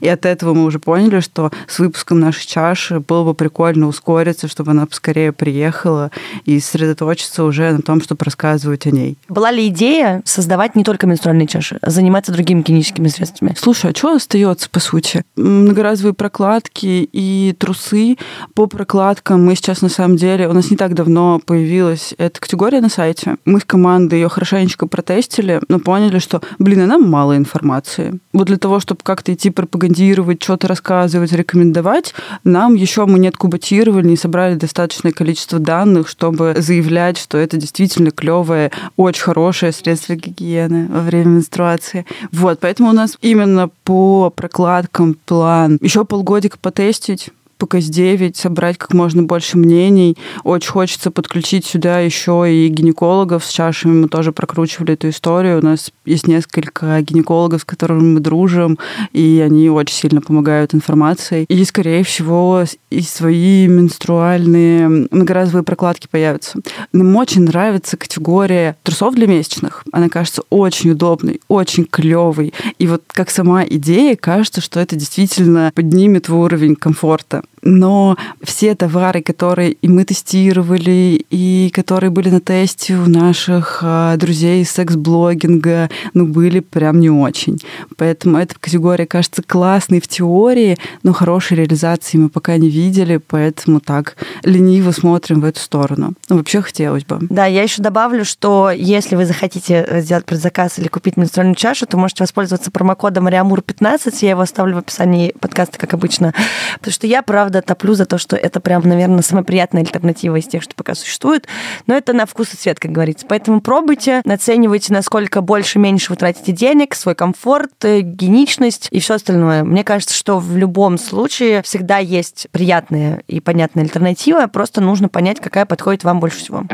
И 0.01 0.09
от 0.09 0.25
этого 0.25 0.55
мы 0.55 0.65
уже 0.65 0.79
поняли, 0.79 1.21
что 1.21 1.51
с 1.67 1.79
выпуском 1.79 2.19
нашей 2.19 2.47
чаши 2.47 3.01
было 3.01 3.25
бы 3.25 3.35
прикольно 3.35 3.89
ускориться, 3.89 4.49
чтобы 4.49 4.71
она 4.71 4.87
поскорее 4.87 5.33
приехала 5.33 6.11
и 6.47 6.59
сосредоточиться 6.61 7.45
уже 7.45 7.73
на 7.73 7.83
том, 7.83 8.01
чтобы 8.01 8.25
рассказывать 8.25 8.87
о 8.87 8.91
ней. 8.91 9.19
Была 9.29 9.51
ли 9.51 9.69
идея 9.69 10.23
создавать 10.25 10.77
не 10.77 10.85
только 10.85 11.07
менструальные 11.07 11.47
чаши, 11.47 11.79
а 11.83 11.91
заниматься 11.91 12.33
другими 12.39 12.61
гигиеническими 12.61 13.09
средствами? 13.09 13.55
Слушай, 13.59 13.91
а 13.91 13.97
что 13.97 14.15
остается, 14.15 14.71
по 14.71 14.81
сути? 14.81 15.25
Многоразовые 15.37 16.15
прокладки 16.15 17.09
и 17.13 17.55
трусы. 17.59 18.17
По 18.55 18.67
прокладкам 18.67 19.45
мы 19.45 19.57
сейчас, 19.57 19.83
на 19.83 19.89
самом 19.89 20.17
деле, 20.17 20.49
у 20.49 20.53
нас 20.53 20.71
не 20.71 20.77
так 20.77 20.95
давно 20.95 21.41
появилась 21.45 22.15
эта 22.19 22.41
категория 22.41 22.81
на 22.81 22.89
сайте. 22.89 23.37
Мы 23.45 23.61
с 23.61 23.65
командой 23.65 24.21
ее 24.21 24.29
хорошенечко 24.29 24.87
протестили, 24.87 25.61
но 25.69 25.79
поняли, 25.81 26.19
что, 26.19 26.41
блин, 26.59 26.81
а 26.83 26.87
нам 26.87 27.09
мало 27.09 27.37
информации. 27.37 28.19
Вот 28.33 28.47
для 28.47 28.57
того, 28.57 28.81
чтобы 28.81 29.01
как-то 29.03 29.35
идти 29.35 29.51
пропагандировать, 29.51 30.43
что-то 30.43 30.69
рассказывать, 30.69 31.33
рекомендовать, 31.33 32.15
нам 32.45 32.75
еще 32.75 33.05
мы 33.07 33.19
не 33.19 33.29
откубатировали, 33.29 34.07
не 34.07 34.17
собрали 34.17 34.55
достаточное 34.55 35.13
количество 35.13 35.59
данных, 35.59 36.09
чтобы 36.09 36.55
заявлять, 36.59 37.19
что 37.19 37.39
это 37.39 37.57
действительно 37.57 38.11
клевое, 38.11 38.71
очень 38.97 39.23
хорошее 39.23 39.73
средство 39.73 40.15
гигиены 40.15 40.89
во 40.89 41.01
время 41.01 41.27
менструации. 41.27 42.07
Вот, 42.33 42.61
поэтому 42.61 42.91
у 42.91 42.93
нас 42.93 43.17
именно 43.21 43.71
по 43.85 44.31
прокладкам 44.31 45.15
план. 45.15 45.79
Еще 45.81 46.05
полгодика 46.05 46.59
потестить, 46.59 47.31
по 47.59 47.67
КС-9, 47.67 48.37
собрать 48.37 48.79
как 48.79 48.95
можно 48.95 49.23
больше 49.23 49.59
мнений. 49.59 50.17
Очень 50.45 50.71
хочется 50.71 51.11
подключить 51.11 51.67
сюда 51.67 52.01
еще 52.01 52.47
и 52.49 52.69
гинекологов 52.69 53.45
с 53.45 53.51
чашами. 53.51 54.03
Мы 54.03 54.09
тоже 54.09 54.33
прокручивали 54.33 54.95
эту 54.95 55.09
историю. 55.11 55.59
У 55.59 55.65
нас 55.65 55.93
есть 56.05 56.27
несколько 56.27 57.01
гинекологов, 57.03 57.63
с 57.63 57.65
которыми 57.65 58.15
мы 58.15 58.21
дружим, 58.21 58.79
и 59.13 59.43
они 59.45 59.69
очень 59.69 59.97
сильно 59.97 60.21
помогают 60.21 60.75
информацией. 60.75 61.45
И, 61.49 61.65
скорее 61.65 62.05
всего, 62.05 62.65
и 62.91 63.01
свои 63.03 63.67
менструальные 63.67 65.09
многоразовые 65.11 65.65
прокладки 65.65 66.09
появятся. 66.11 66.61
Нам 66.93 67.15
очень 67.17 67.43
нравится 67.43 67.97
категория 67.97 68.77
трусов 68.83 69.15
для 69.15 69.27
месячных. 69.27 69.85
Она 69.93 70.09
кажется 70.09 70.43
очень 70.51 70.93
удобной, 70.93 71.41
очень 71.49 71.85
клевой. 71.85 72.53
И 72.79 72.87
вот 72.87 73.03
как 73.09 73.31
сама 73.31 73.65
идея, 73.65 74.17
кажется, 74.17 74.61
что 74.61 74.81
это 74.81 74.97
действительно 74.97 75.73
поднимет 75.75 76.29
уровень 76.29 76.77
комфорта. 76.77 77.43
Но 77.63 78.17
все 78.43 78.75
товары, 78.75 79.23
которые 79.23 79.73
и 79.73 79.89
мы 79.89 80.05
тестировали, 80.05 81.25
и 81.31 81.71
которые 81.75 82.11
были 82.11 82.31
на 82.31 82.41
тесте 82.41 82.95
у 82.95 83.09
наших 83.09 83.81
а, 83.83 84.17
друзей 84.17 84.65
секс-блогинга, 84.65 85.91
ну, 86.15 86.27
были 86.27 86.61
прям 86.61 87.01
не 87.01 87.11
очень. 87.11 87.59
Поэтому 87.97 88.39
эта 88.39 88.59
категория 88.59 89.07
кажется 89.07 89.43
классной 89.43 90.01
в 90.01 90.09
теории, 90.09 90.79
но 91.03 91.13
хорошей 91.13 91.59
реализации 91.59 92.19
мы 92.19 92.29
пока 92.29 92.57
не 92.57 92.69
видели, 92.69 93.19
поэтому 93.19 93.81
так 93.81 94.17
лениво 94.43 94.93
смотрим 94.93 95.41
в 95.41 95.45
эту 95.45 95.61
сторону. 95.61 96.15
Ну, 96.29 96.37
вообще 96.37 96.63
хотелось 96.63 97.05
бы. 97.05 97.19
Да, 97.29 97.47
я 97.47 97.63
еще 97.63 97.83
добавлю, 97.83 98.25
что 98.25 98.71
если 98.71 99.17
вы 99.17 99.27
захотите 99.27 99.85
э, 99.87 100.01
сделать 100.01 100.25
предзаказ 100.25 100.79
или 100.79 100.89
купить 100.89 101.17
менструальную 101.17 101.57
чашу, 101.57 101.87
то 101.87 101.97
можете 101.97 102.23
воспользоваться 102.23 102.71
промокодом 102.71 103.29
Риамур15, 103.29 104.17
я 104.21 104.31
его 104.31 104.43
оставлю 104.43 104.77
в 104.77 104.79
описании 104.79 105.35
подкаста, 105.39 105.79
как 105.79 105.95
обычно, 105.95 106.35
потому 106.75 106.93
что 106.93 107.07
я, 107.07 107.23
правда, 107.39 107.63
топлю 107.63 107.95
за 107.95 108.05
то, 108.05 108.19
что 108.19 108.35
это 108.35 108.59
прям, 108.59 108.83
наверное, 108.83 109.23
самая 109.23 109.45
приятная 109.45 109.83
альтернатива 109.83 110.35
из 110.35 110.49
тех, 110.49 110.61
что 110.61 110.75
пока 110.75 110.97
существует, 110.97 111.47
но 111.87 111.95
это 111.95 112.13
на 112.13 112.27
вкус 112.27 112.53
и 112.53 112.57
цвет, 112.57 112.81
как 112.81 112.91
говорится. 112.91 113.27
Поэтому 113.29 113.61
пробуйте, 113.61 114.23
наценивайте, 114.25 114.93
насколько 114.93 115.41
больше-меньше 115.41 116.11
вы 116.11 116.17
тратите 116.17 116.51
денег, 116.51 116.97
свой 116.97 117.15
комфорт, 117.15 117.71
э, 117.85 118.01
гигиеничность 118.01 118.89
и 118.91 118.99
все 118.99 119.15
остальное. 119.15 119.63
Мне 119.63 119.85
кажется, 119.85 120.17
что 120.17 120.41
в 120.41 120.57
любом 120.57 120.99
случае 120.99 121.63
всегда 121.63 121.99
есть 121.99 122.49
приятная 122.51 123.23
и 123.29 123.39
понятная 123.39 123.85
альтернатива, 123.85 124.49
просто 124.49 124.81
нужно 124.81 125.09
понять, 125.09 125.39
какая 125.39 125.65
подходит 125.65 126.03
вам 126.03 126.19
больше 126.19 126.39
всего. 126.39 126.65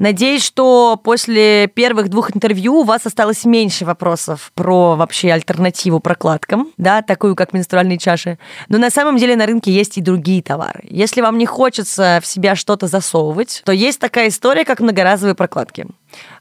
Надеюсь, 0.00 0.42
что 0.42 0.98
после 1.04 1.68
первых 1.68 2.08
двух 2.08 2.34
интервью 2.34 2.76
у 2.76 2.84
вас 2.84 3.04
осталось 3.04 3.44
меньше 3.44 3.84
вопросов 3.84 4.50
про 4.54 4.96
вообще 4.96 5.30
альтернативу 5.30 6.00
прокладкам, 6.00 6.68
да, 6.78 7.02
такую 7.02 7.36
как 7.36 7.52
менструальные 7.52 7.98
чаши. 7.98 8.38
Но 8.70 8.78
на 8.78 8.88
самом 8.88 9.18
деле 9.18 9.36
на 9.36 9.44
рынке 9.44 9.70
есть 9.70 9.98
и 9.98 10.00
другие 10.00 10.42
товары. 10.42 10.80
Если 10.88 11.20
вам 11.20 11.36
не 11.36 11.44
хочется 11.44 12.18
в 12.22 12.26
себя 12.26 12.56
что-то 12.56 12.86
засовывать, 12.86 13.60
то 13.66 13.72
есть 13.72 14.00
такая 14.00 14.28
история, 14.28 14.64
как 14.64 14.80
многоразовые 14.80 15.34
прокладки. 15.34 15.86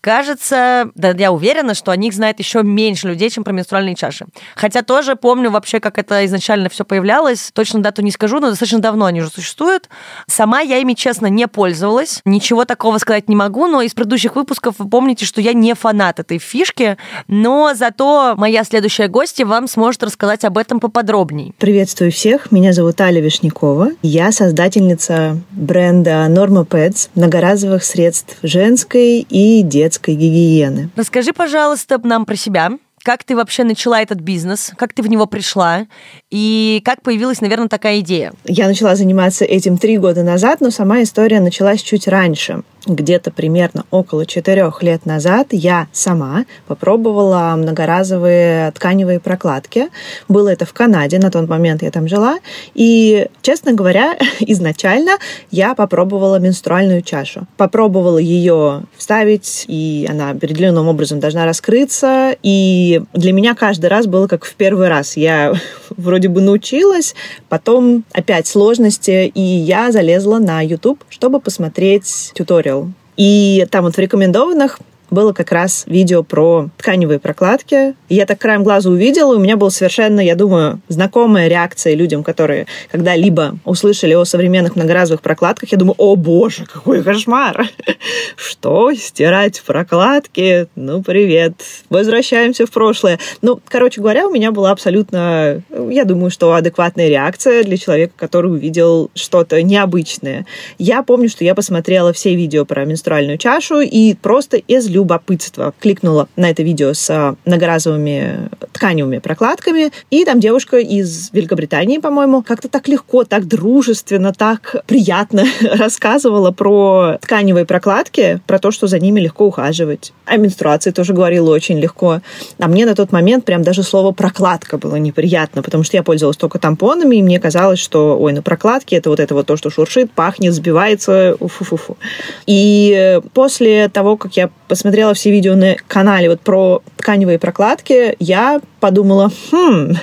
Кажется, 0.01 0.89
да, 0.95 1.11
я 1.11 1.32
уверена, 1.32 1.74
что 1.74 1.91
о 1.91 1.97
них 1.97 2.13
знает 2.13 2.39
еще 2.39 2.63
меньше 2.63 3.07
людей, 3.07 3.30
чем 3.30 3.43
про 3.43 3.51
менструальные 3.51 3.95
чаши. 3.95 4.26
Хотя 4.55 4.82
тоже 4.82 5.15
помню 5.15 5.51
вообще, 5.51 5.80
как 5.80 5.97
это 5.97 6.26
изначально 6.26 6.70
все 6.70 6.86
появлялось. 6.86 7.51
Точно 7.53 7.82
дату 7.82 8.01
не 8.01 8.11
скажу, 8.11 8.39
но 8.39 8.49
достаточно 8.49 8.80
давно 8.80 9.05
они 9.05 9.22
уже 9.22 9.30
существуют. 9.30 9.89
Сама 10.28 10.61
я 10.61 10.78
ими, 10.78 10.93
честно, 10.93 11.28
не 11.28 11.47
пользовалась. 11.47 12.22
Ничего 12.26 12.65
такого 12.65 12.97
сказать 12.97 13.28
не 13.28 13.36
могу, 13.36 13.67
но 13.67 13.82
из 13.82 13.93
предыдущих 13.93 14.36
выпусков 14.36 14.76
вы 14.78 14.89
помните, 14.89 15.26
что 15.26 15.41
я 15.41 15.53
не 15.53 15.74
фанат 15.74 16.20
этой 16.20 16.39
фишки, 16.39 16.97
но 17.28 17.74
зато 17.76 18.36
моя 18.38 18.63
следующая 18.63 19.07
гостья 19.07 19.45
вам 19.45 19.67
сможет 19.67 20.03
рассказать 20.03 20.45
об 20.45 20.57
этом 20.57 20.80
поподробнее. 20.80 21.53
Приветствую 21.57 22.11
всех, 22.11 22.51
меня 22.51 22.74
зовут 22.74 23.01
Аля 23.01 23.22
Вишнякова. 23.22 23.91
Я 24.01 24.32
создательница 24.32 25.38
бренда 25.51 26.28
Norma 26.30 26.65
Pets, 26.65 27.09
многоразовых 27.15 27.84
средств 27.84 28.38
женской 28.43 29.26
и 29.30 29.59
детской 29.62 30.16
гигиены. 30.16 30.89
Расскажи, 30.95 31.34
пожалуйста, 31.34 31.99
нам 32.03 32.26
про 32.26 32.36
себя. 32.36 32.72
Как 33.03 33.24
ты 33.24 33.36
вообще 33.36 33.64
начала 33.64 34.01
этот 34.01 34.20
бизнес? 34.20 34.72
Как 34.78 34.93
ты 34.93 35.01
в 35.01 35.07
него 35.07 35.26
пришла? 35.26 35.88
И 36.30 36.82
как 36.84 37.01
появилась, 37.01 37.39
наверное, 37.39 37.70
такая 37.70 37.99
идея? 38.01 38.34
Я 38.45 38.68
начала 38.68 38.95
заниматься 38.95 39.45
этим 39.45 39.78
три 39.78 39.97
года 39.97 40.24
назад, 40.24 40.60
но 40.60 40.70
сама 40.70 41.01
история 41.03 41.39
началась 41.39 41.82
чуть 41.82 42.07
раньше 42.07 42.64
где-то 42.86 43.32
примерно 43.32 43.86
около 43.91 44.25
четырех 44.25 44.82
лет 44.84 45.05
назад 45.05 45.47
я 45.51 45.88
сама 45.91 46.45
попробовала 46.67 47.53
многоразовые 47.57 48.71
тканевые 48.71 49.19
прокладки. 49.19 49.88
Было 50.27 50.49
это 50.49 50.65
в 50.65 50.73
Канаде, 50.73 51.19
на 51.19 51.32
тот 51.32 51.49
момент 51.49 51.84
я 51.84 51.91
там 51.91 52.07
жила. 52.07 52.39
И, 52.73 53.27
честно 53.41 53.73
говоря, 53.73 54.17
изначально 54.39 55.11
я 55.51 55.75
попробовала 55.75 56.39
менструальную 56.39 57.01
чашу. 57.01 57.47
Попробовала 57.57 58.17
ее 58.17 58.84
вставить, 58.97 59.65
и 59.67 60.07
она 60.09 60.32
определенным 60.32 60.88
образом 60.88 61.19
должна 61.19 61.45
раскрыться. 61.45 62.36
И 62.43 63.01
для 63.13 63.34
меня 63.34 63.55
каждый 63.55 63.88
раз 63.88 64.07
было 64.07 64.27
как 64.27 64.45
в 64.45 64.55
первый 64.55 64.88
раз. 64.88 65.17
Я 65.17 65.53
вроде 65.89 66.30
бы 66.30 66.41
научилась, 66.41 67.15
потом 67.49 68.03
опять 68.13 68.47
сложности, 68.47 69.32
и 69.34 69.41
я 69.41 69.91
залезла 69.91 70.39
на 70.39 70.61
YouTube, 70.61 71.03
чтобы 71.09 71.39
посмотреть 71.39 72.32
туториал 72.36 72.68
и 73.17 73.67
там 73.72 73.84
вот 73.84 73.95
в 73.95 73.99
рекомендованных 73.99 74.80
было 75.12 75.34
как 75.34 75.51
раз 75.51 75.84
видео 75.88 76.24
про 76.24 76.70
тканевые 76.78 77.20
прокладки. 77.20 77.95
Я 78.10 78.26
так 78.26 78.39
краем 78.39 78.64
глаза 78.64 78.89
увидела, 78.89 79.34
и 79.34 79.38
у 79.38 79.39
меня 79.39 79.57
была 79.57 79.70
совершенно, 79.70 80.20
я 80.20 80.36
думаю, 80.36 80.82
знакомая 80.88 81.47
реакция 81.47 81.95
людям, 81.95 82.24
которые 82.24 82.68
когда-либо 82.91 83.57
услышали 83.66 84.14
о 84.14 84.26
современных 84.26 84.76
многоразовых 84.76 85.22
прокладках. 85.22 85.72
Я 85.72 85.78
думаю, 85.78 85.95
о 85.97 86.16
боже, 86.16 86.66
какой 86.66 87.03
кошмар! 87.03 87.70
Что? 88.36 88.93
Стирать 88.93 89.62
прокладки? 89.66 90.68
Ну, 90.76 91.01
привет. 91.03 91.53
Возвращаемся 91.89 92.66
в 92.66 92.72
прошлое. 92.72 93.20
Ну, 93.41 93.60
короче 93.68 94.01
говоря, 94.01 94.28
у 94.28 94.32
меня 94.32 94.51
была 94.51 94.72
абсолютно, 94.72 95.62
я 95.89 96.05
думаю, 96.05 96.32
что 96.32 96.53
адекватная 96.53 97.10
реакция 97.10 97.64
для 97.64 97.78
человека, 97.78 98.14
который 98.16 98.51
увидел 98.51 99.10
что-то 99.16 99.62
необычное. 99.62 100.45
Я 100.78 101.03
помню, 101.03 101.30
что 101.30 101.43
я 101.43 101.55
посмотрела 101.55 102.14
все 102.14 102.36
видео 102.36 102.66
про 102.66 102.86
менструальную 102.86 103.38
чашу 103.38 103.82
и 103.82 104.14
просто 104.14 104.57
из 104.57 104.88
любопытства 104.99 105.73
кликнула 105.79 106.27
на 106.35 106.49
это 106.49 106.61
видео 106.61 106.93
с 106.93 107.09
а, 107.09 107.35
многоразовыми 107.45 108.49
тканевыми 108.73 109.19
прокладками, 109.19 109.91
и 110.11 110.25
там 110.25 110.39
девушка 110.39 110.77
из 110.77 111.31
Великобритании, 111.31 111.99
по-моему, 111.99 112.43
как-то 112.43 112.67
так 112.67 112.87
легко, 112.89 113.23
так 113.23 113.47
дружественно, 113.47 114.33
так 114.33 114.75
приятно 114.87 115.45
рассказывала 115.61 116.51
про 116.51 117.17
тканевые 117.21 117.65
прокладки, 117.65 118.41
про 118.45 118.59
то, 118.59 118.71
что 118.71 118.87
за 118.87 118.99
ними 118.99 119.21
легко 119.21 119.45
ухаживать. 119.45 120.11
О 120.25 120.35
менструации 120.35 120.91
тоже 120.91 121.13
говорила 121.13 121.49
очень 121.49 121.79
легко. 121.79 122.21
А 122.59 122.67
мне 122.67 122.85
на 122.85 122.93
тот 122.93 123.11
момент 123.13 123.45
прям 123.45 123.63
даже 123.63 123.83
слово 123.83 124.11
«прокладка» 124.11 124.77
было 124.77 124.97
неприятно, 124.97 125.63
потому 125.63 125.83
что 125.83 125.95
я 125.95 126.03
пользовалась 126.03 126.37
только 126.37 126.59
тампонами, 126.59 127.15
и 127.15 127.23
мне 127.23 127.39
казалось, 127.39 127.79
что, 127.79 128.19
ой, 128.19 128.33
ну 128.33 128.41
прокладки— 128.41 128.95
это 128.95 129.09
вот 129.09 129.19
это 129.19 129.33
вот 129.33 129.47
то, 129.47 129.55
что 129.55 129.69
шуршит, 129.69 130.11
пахнет, 130.11 130.53
сбивается, 130.53 131.37
уфу-фу-фу. 131.39 131.97
И 132.45 133.21
после 133.33 133.87
того, 133.87 134.17
как 134.17 134.35
я 134.35 134.49
посмотрела 134.70 135.13
все 135.13 135.32
видео 135.32 135.55
на 135.55 135.76
канале 135.88 136.30
вот 136.30 136.39
про 136.39 136.82
тканевые 136.95 137.39
прокладки, 137.39 138.15
я 138.20 138.61
подумала, 138.80 139.30
хм, 139.51 139.95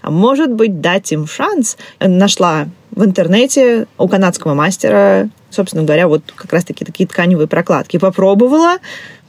а 0.00 0.10
может 0.10 0.52
быть 0.52 0.80
дать 0.80 1.12
им 1.12 1.26
шанс. 1.26 1.76
Нашла 2.00 2.68
в 2.92 3.04
интернете 3.04 3.86
у 3.98 4.08
канадского 4.08 4.54
мастера, 4.54 5.28
собственно 5.50 5.82
говоря, 5.82 6.08
вот 6.08 6.22
как 6.34 6.52
раз-таки 6.52 6.84
такие 6.84 7.08
тканевые 7.08 7.48
прокладки. 7.48 7.98
Попробовала, 7.98 8.78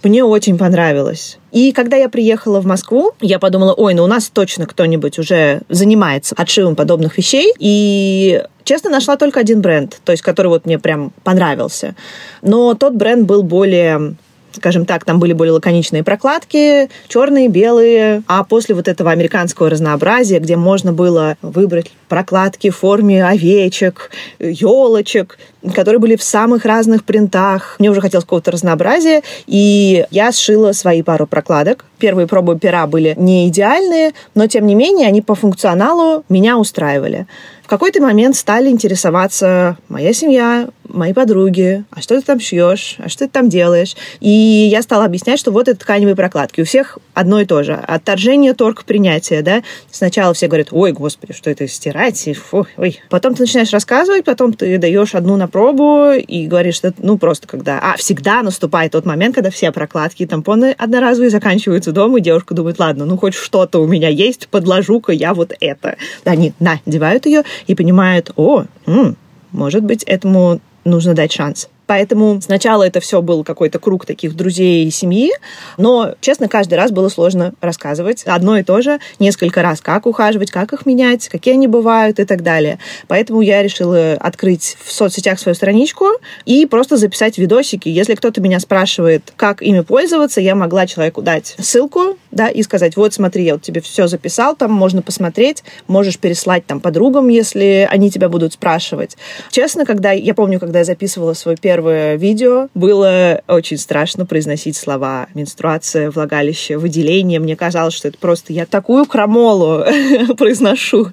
мне 0.04 0.24
очень 0.24 0.58
понравилось. 0.58 1.40
И 1.52 1.72
когда 1.72 1.98
я 1.98 2.10
приехала 2.10 2.62
в 2.62 2.68
Москву, 2.68 3.14
я 3.22 3.40
подумала, 3.40 3.74
ой, 3.74 3.96
ну 3.96 4.04
у 4.04 4.08
нас 4.08 4.30
точно 4.30 4.68
кто-нибудь 4.68 5.18
уже 5.18 5.62
занимается 5.68 6.36
отшивом 6.38 6.76
подобных 6.76 7.18
вещей. 7.18 7.52
И 7.58 8.44
честно, 8.64 8.92
нашла 8.92 9.18
только 9.18 9.40
один 9.40 9.62
бренд, 9.62 10.00
то 10.06 10.12
есть 10.12 10.22
который 10.22 10.48
вот 10.48 10.68
мне 10.68 10.78
прям 10.78 11.12
понравился. 11.24 11.96
Но 12.44 12.76
тот 12.76 12.94
бренд 12.94 13.26
был 13.26 13.42
более 13.42 14.16
скажем 14.56 14.86
так, 14.86 15.06
там 15.06 15.20
были 15.20 15.34
более 15.34 15.54
лаконичные 15.54 16.04
прокладки, 16.04 16.90
черные, 17.08 17.48
белые, 17.48 18.24
а 18.28 18.44
после 18.44 18.76
вот 18.76 18.88
этого 18.88 19.12
американского 19.12 19.70
разнообразия, 19.70 20.40
где 20.40 20.56
можно 20.56 20.94
было 20.94 21.38
выбрать 21.42 21.92
прокладки 22.08 22.70
в 22.70 22.78
форме 22.78 23.26
овечек, 23.26 24.12
елочек, 24.40 25.38
которые 25.74 26.00
были 26.00 26.16
в 26.16 26.24
самых 26.24 26.66
разных 26.66 27.04
принтах. 27.04 27.76
Мне 27.80 27.90
уже 27.90 28.02
хотелось 28.02 28.26
какого-то 28.26 28.52
разнообразия, 28.52 29.24
и 29.48 30.06
я 30.12 30.32
сшила 30.32 30.72
свои 30.72 31.02
пару 31.02 31.28
прокладок. 31.28 31.86
Первые 31.98 32.28
пробы 32.28 32.60
пера 32.60 32.88
были 32.88 33.16
не 33.18 33.48
идеальные, 33.48 34.12
но 34.36 34.48
тем 34.48 34.68
не 34.68 34.76
менее 34.76 35.08
они 35.08 35.22
по 35.22 35.36
функционалу 35.36 36.24
меня 36.30 36.58
устраивали. 36.58 37.28
В 37.64 37.68
какой-то 37.68 38.00
момент 38.02 38.36
стали 38.36 38.70
интересоваться 38.70 39.78
моя 39.90 40.14
семья, 40.14 40.68
мои 40.96 41.14
подруги, 41.14 41.84
а 41.92 42.02
что 42.02 42.20
ты 42.20 42.26
там 42.26 42.40
шьешь, 42.40 42.96
а 43.00 43.10
что 43.10 43.26
ты 43.26 43.32
там 43.32 43.50
делаешь. 43.50 43.96
И 44.20 44.30
я 44.30 44.82
стала 44.82 45.06
объяснять, 45.06 45.40
что 45.40 45.52
вот 45.52 45.68
это 45.68 45.80
тканевые 45.80 46.16
прокладки. 46.16 46.62
У 46.62 46.66
всех 46.66 46.98
одно 47.14 47.42
и 47.42 47.46
то 47.46 47.64
же. 47.64 47.74
Отторжение, 47.74 48.54
торг, 48.54 48.86
принятие, 48.86 49.42
да. 49.42 49.62
Сначала 49.92 50.34
все 50.34 50.48
говорят, 50.48 50.70
ой, 50.72 50.92
господи, 50.94 51.34
что 51.34 51.50
это 51.50 51.68
стирать, 51.68 52.28
фу, 52.38 52.66
ой. 52.78 53.00
Потом 53.10 53.36
ты 53.36 53.44
начинаешь 53.44 53.72
рассказывать, 53.72 54.26
потом 54.26 54.54
ты 54.54 54.78
даешь 54.78 55.16
одну 55.16 55.36
на 55.38 55.48
пробу 55.48 56.12
и 56.12 56.48
говоришь, 56.48 56.76
что 56.76 56.94
ну 56.98 57.18
просто 57.18 57.48
когда... 57.48 57.80
А, 57.82 57.98
всегда 57.98 58.42
наступает 58.42 58.94
тот 58.94 59.06
момент, 59.06 59.36
когда 59.36 59.50
все 59.50 59.72
прокладки 59.72 60.24
и 60.24 60.26
тампоны 60.26 60.76
одноразовые 60.78 61.30
заканчиваются 61.30 61.92
дома, 61.92 62.20
и 62.20 62.22
девушка 62.22 62.54
думает, 62.54 62.80
ладно, 62.80 63.06
ну 63.06 63.18
хоть 63.18 63.34
что-то 63.34 63.80
у 63.80 63.88
меня 63.88 64.10
есть, 64.10 64.48
подложу-ка 64.48 65.12
я 65.12 65.34
вот 65.34 65.54
это. 65.60 65.98
Они 66.24 66.54
надевают 66.60 67.26
ее 67.26 67.44
и 67.68 67.76
понимают, 67.76 68.32
о, 68.36 68.66
м, 68.86 69.18
может 69.52 69.84
быть, 69.84 70.04
этому 70.04 70.60
нужно 70.86 71.14
дать 71.14 71.34
шанс. 71.34 71.70
Поэтому 71.88 72.42
сначала 72.42 72.84
это 72.84 73.00
все 73.00 73.22
был 73.22 73.44
какой-то 73.44 73.80
круг 73.80 74.06
таких 74.06 74.36
друзей 74.36 74.86
и 74.86 74.92
семьи, 74.92 75.32
но, 75.78 76.16
честно, 76.22 76.48
каждый 76.48 76.76
раз 76.76 76.92
было 76.92 77.10
сложно 77.10 77.54
рассказывать 77.62 78.24
одно 78.24 78.58
и 78.58 78.64
то 78.64 78.82
же 78.82 79.00
несколько 79.20 79.62
раз, 79.62 79.82
как 79.82 80.06
ухаживать, 80.06 80.52
как 80.52 80.74
их 80.74 80.86
менять, 80.86 81.30
какие 81.30 81.54
они 81.54 81.68
бывают 81.68 82.20
и 82.20 82.26
так 82.26 82.44
далее. 82.44 82.80
Поэтому 83.08 83.42
я 83.42 83.62
решила 83.62 84.14
открыть 84.14 84.78
в 84.84 84.92
соцсетях 84.92 85.40
свою 85.40 85.56
страничку 85.56 86.08
и 86.46 86.66
просто 86.66 86.98
записать 86.98 87.38
видосики. 87.38 87.90
Если 87.90 88.16
кто-то 88.16 88.42
меня 88.42 88.60
спрашивает, 88.60 89.34
как 89.36 89.62
ими 89.62 89.82
пользоваться, 89.82 90.42
я 90.42 90.56
могла 90.56 90.88
человеку 90.88 91.22
дать 91.22 91.56
ссылку, 91.60 92.18
да, 92.32 92.50
и 92.50 92.64
сказать, 92.64 92.96
вот 92.98 93.14
смотри, 93.14 93.46
я 93.46 93.54
вот 93.54 93.62
тебе 93.62 93.82
все 93.82 94.08
записал, 94.08 94.56
там 94.56 94.72
можно 94.72 95.02
посмотреть, 95.02 95.64
можешь 95.88 96.20
переслать 96.20 96.66
там 96.66 96.80
подругам, 96.80 97.30
если 97.30 97.88
они 97.90 98.12
тебя 98.12 98.30
будут 98.30 98.54
спрашивать. 98.54 99.18
Честно, 99.52 99.86
когда 99.86 100.12
я 100.12 100.34
помню, 100.34 100.60
когда 100.60 100.80
я 100.80 100.86
записывала 100.86 101.34
свое 101.34 101.58
первое 101.76 102.16
видео, 102.16 102.70
было 102.74 103.42
очень 103.50 103.78
страшно 103.78 104.26
произносить 104.26 104.78
слова 104.78 105.28
менструация, 105.34 106.10
влагалище, 106.10 106.78
выделение. 106.78 107.38
Мне 107.42 107.58
казалось, 107.58 107.94
что 107.94 108.08
это 108.08 108.18
просто 108.18 108.54
я 108.54 108.66
такую 108.66 109.06
крамолу 109.06 109.84
произношу. 110.38 111.10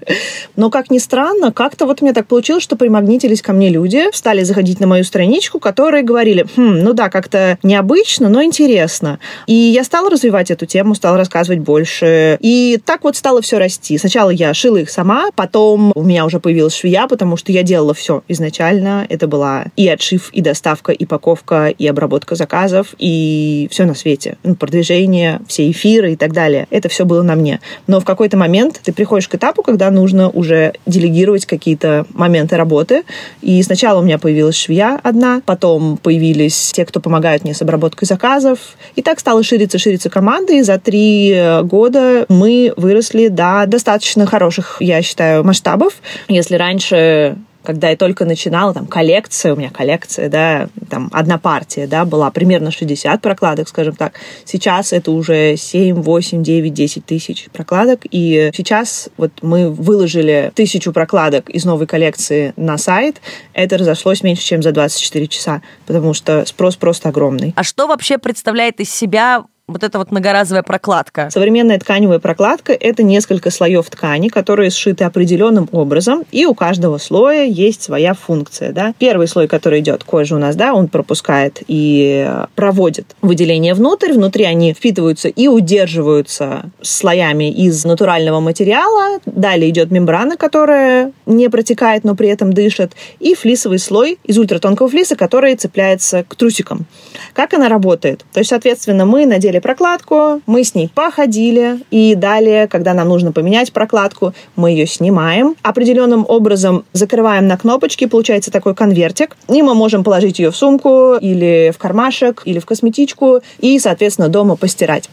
Но, 0.55 0.71
как 0.71 0.89
ни 0.93 0.99
странно, 0.99 1.51
как-то 1.51 1.87
вот 1.87 2.01
мне 2.01 2.13
так 2.13 2.29
получилось, 2.29 2.63
что 2.63 2.77
примагнитились 2.77 3.43
ко 3.43 3.53
мне 3.53 3.71
люди, 3.71 4.05
стали 4.13 4.45
заходить 4.45 4.79
на 4.79 4.87
мою 4.87 5.03
страничку, 5.03 5.59
которые 5.59 6.05
говорили, 6.05 6.47
хм, 6.55 6.79
ну 6.85 6.93
да, 6.93 7.09
как-то 7.09 7.59
необычно, 7.65 8.29
но 8.29 8.45
интересно. 8.45 9.19
И 9.49 9.55
я 9.55 9.83
стала 9.83 10.11
развивать 10.11 10.53
эту 10.53 10.67
тему, 10.67 10.95
стала 10.95 11.17
рассказывать 11.17 11.59
больше. 11.59 12.39
И 12.39 12.81
так 12.85 13.03
вот 13.03 13.17
стало 13.17 13.43
все 13.43 13.59
расти. 13.59 13.99
Сначала 13.99 14.31
я 14.31 14.55
шила 14.55 14.77
их 14.77 14.91
сама, 14.91 15.31
потом 15.35 15.91
у 15.97 16.05
меня 16.05 16.25
уже 16.25 16.39
появилась 16.39 16.77
швея, 16.77 17.09
потому 17.09 17.37
что 17.37 17.51
я 17.51 17.65
делала 17.65 17.95
все 17.95 18.23
изначально. 18.29 19.05
Это 19.09 19.27
была 19.27 19.65
и 19.75 19.89
отшив, 19.89 20.31
и 20.33 20.41
доставка, 20.53 20.92
и 20.92 21.07
паковка, 21.07 21.68
и 21.68 21.86
обработка 21.86 22.34
заказов, 22.34 22.94
и 22.98 23.68
все 23.70 23.86
на 23.86 23.94
свете. 23.94 24.36
Ну, 24.42 24.55
продвижение, 24.55 25.40
все 25.48 25.70
эфиры 25.70 26.12
и 26.12 26.16
так 26.16 26.32
далее. 26.32 26.66
Это 26.70 26.88
все 26.90 27.05
было 27.07 27.22
на 27.22 27.34
мне. 27.34 27.61
Но 27.86 28.00
в 28.00 28.05
какой-то 28.05 28.36
момент 28.36 28.80
ты 28.84 28.92
приходишь 28.92 29.28
к 29.28 29.34
этапу, 29.34 29.62
когда 29.62 29.90
нужно 29.90 30.28
уже 30.28 30.74
делегировать 30.84 31.46
какие-то 31.46 32.05
моменты 32.12 32.57
работы. 32.57 33.05
И 33.40 33.62
сначала 33.62 34.00
у 34.00 34.03
меня 34.03 34.18
появилась 34.18 34.57
швея 34.57 35.00
одна, 35.03 35.40
потом 35.46 35.96
появились 35.96 36.72
те, 36.72 36.84
кто 36.84 37.00
помогают 37.00 37.44
мне 37.44 37.55
с 37.55 37.62
обработкой 37.62 38.07
заказов. 38.07 38.59
И 38.94 39.03
так 39.03 39.20
стала 39.20 39.42
шириться, 39.42 39.78
шириться 39.78 40.11
команда, 40.11 40.53
и 40.53 40.62
за 40.62 40.78
три 40.78 41.34
года 41.62 42.26
мы 42.28 42.74
выросли 42.76 43.28
до 43.28 43.64
достаточно 43.66 44.26
хороших, 44.26 44.76
я 44.80 45.00
считаю, 45.00 45.44
масштабов. 45.44 45.94
Если 46.28 46.57
раньше 46.57 47.36
когда 47.65 47.91
я 47.91 47.97
только 47.97 48.25
начинала, 48.25 48.75
там, 48.75 48.87
коллекция, 48.87 49.55
у 49.55 49.57
меня 49.57 49.71
коллекция, 49.71 50.29
да, 50.29 50.69
там, 50.91 51.09
одна 51.13 51.39
партия, 51.39 51.87
да, 51.87 52.05
была 52.05 52.31
примерно 52.31 52.71
60 52.71 53.21
прокладок, 53.21 53.69
скажем 53.69 53.95
так. 53.95 54.15
Сейчас 54.45 54.93
это 54.93 55.11
уже 55.11 55.57
7, 55.57 56.03
8, 56.03 56.43
9, 56.43 56.75
10 56.75 57.07
тысяч 57.07 57.49
прокладок, 57.53 58.01
и 58.11 58.51
сейчас 58.55 59.09
вот 59.17 59.33
мы 59.43 59.71
выложили 59.71 60.53
тысячу 60.55 60.93
прокладок 60.93 61.51
из 61.51 61.65
новой 61.65 61.87
коллекции 61.87 62.53
на 62.57 62.79
сайт, 62.79 63.21
это 63.53 63.79
разошлось 63.79 64.23
меньше, 64.23 64.43
чем 64.43 64.63
за 64.63 64.73
24 64.73 65.27
часа, 65.29 65.63
потому 65.87 66.15
что 66.15 66.45
спрос 66.47 66.77
просто 66.77 67.09
огромный. 67.11 67.53
А 67.57 67.63
что 67.63 67.87
вообще 67.87 68.19
представляет 68.19 68.81
из 68.81 68.93
себя 68.93 69.45
вот 69.69 69.85
эта 69.85 69.99
вот 69.99 70.11
многоразовая 70.11 70.63
прокладка? 70.63 71.31
Современная 71.31 71.79
тканевая 71.79 72.19
прокладка— 72.19 72.73
это 72.81 73.03
несколько 73.03 73.51
слоев 73.51 73.89
ткани, 73.89 74.29
которые 74.29 74.71
сшиты 74.71 75.05
определенным 75.05 75.69
образом, 75.73 76.25
и 76.33 76.47
у 76.47 76.55
каждого 76.55 76.99
слоя 76.99 77.45
есть 77.45 77.83
своя 77.83 78.15
функция. 78.15 78.73
Да? 78.73 78.93
Первый 78.99 79.29
слой, 79.29 79.47
который 79.47 79.81
идет 79.81 80.05
кожа 80.05 80.35
у 80.35 80.39
нас, 80.39 80.57
да, 80.57 80.75
он 80.75 80.89
пропускает 80.89 81.63
и 81.69 82.29
проводит 82.55 83.15
выделение 83.23 83.75
внутрь. 83.75 84.13
Внутри 84.13 84.45
они 84.45 84.75
впитываются 84.75 85.29
и 85.29 85.47
удерживаются 85.49 86.71
слоями 86.81 87.51
из 87.51 87.85
натурального 87.85 88.41
материала. 88.41 89.21
Далее 89.27 89.71
идет 89.71 89.91
мембрана, 89.91 90.37
которая 90.37 91.13
не 91.27 91.49
протекает, 91.49 92.05
но 92.05 92.15
при 92.15 92.29
этом 92.29 92.53
дышит. 92.53 92.93
И 93.21 93.35
флисовый 93.35 93.79
слой 93.79 94.19
из 94.25 94.39
ультратонкого 94.39 94.89
флиса, 94.89 95.17
который 95.17 95.55
цепляется 95.55 96.25
к 96.25 96.35
трусикам. 96.35 96.87
Как 97.33 97.55
она 97.55 97.69
работает? 97.69 98.25
То 98.33 98.41
есть, 98.41 98.51
соответственно, 98.51 99.07
мы 99.07 99.25
надели 99.25 99.51
прокладку, 99.61 100.40
мы 100.46 100.64
с 100.64 100.74
ней 100.74 100.90
походили, 100.92 101.80
и 101.90 102.14
далее, 102.14 102.68
когда 102.68 102.94
нам 102.94 103.09
нужно 103.09 103.32
поменять 103.32 103.72
прокладку, 103.72 104.32
мы 104.57 104.70
ее 104.70 104.86
снимаем, 104.86 105.57
определенным 105.62 106.24
образом 106.28 106.84
закрываем 106.92 107.46
на 107.46 107.57
кнопочки, 107.57 108.07
получается 108.07 108.50
такой 108.50 108.74
конвертик, 108.74 109.36
и 109.48 109.62
мы 109.62 109.74
можем 109.74 110.05
положить 110.05 110.38
ее 110.38 110.50
в 110.50 110.57
сумку 110.57 111.14
или 111.20 111.72
в 111.74 111.78
кармашек, 111.78 112.42
или 112.44 112.59
в 112.59 112.66
косметичку, 112.66 113.40
и, 113.59 113.78
соответственно, 113.78 114.28
дома 114.28 114.57
постирать. 114.57 115.09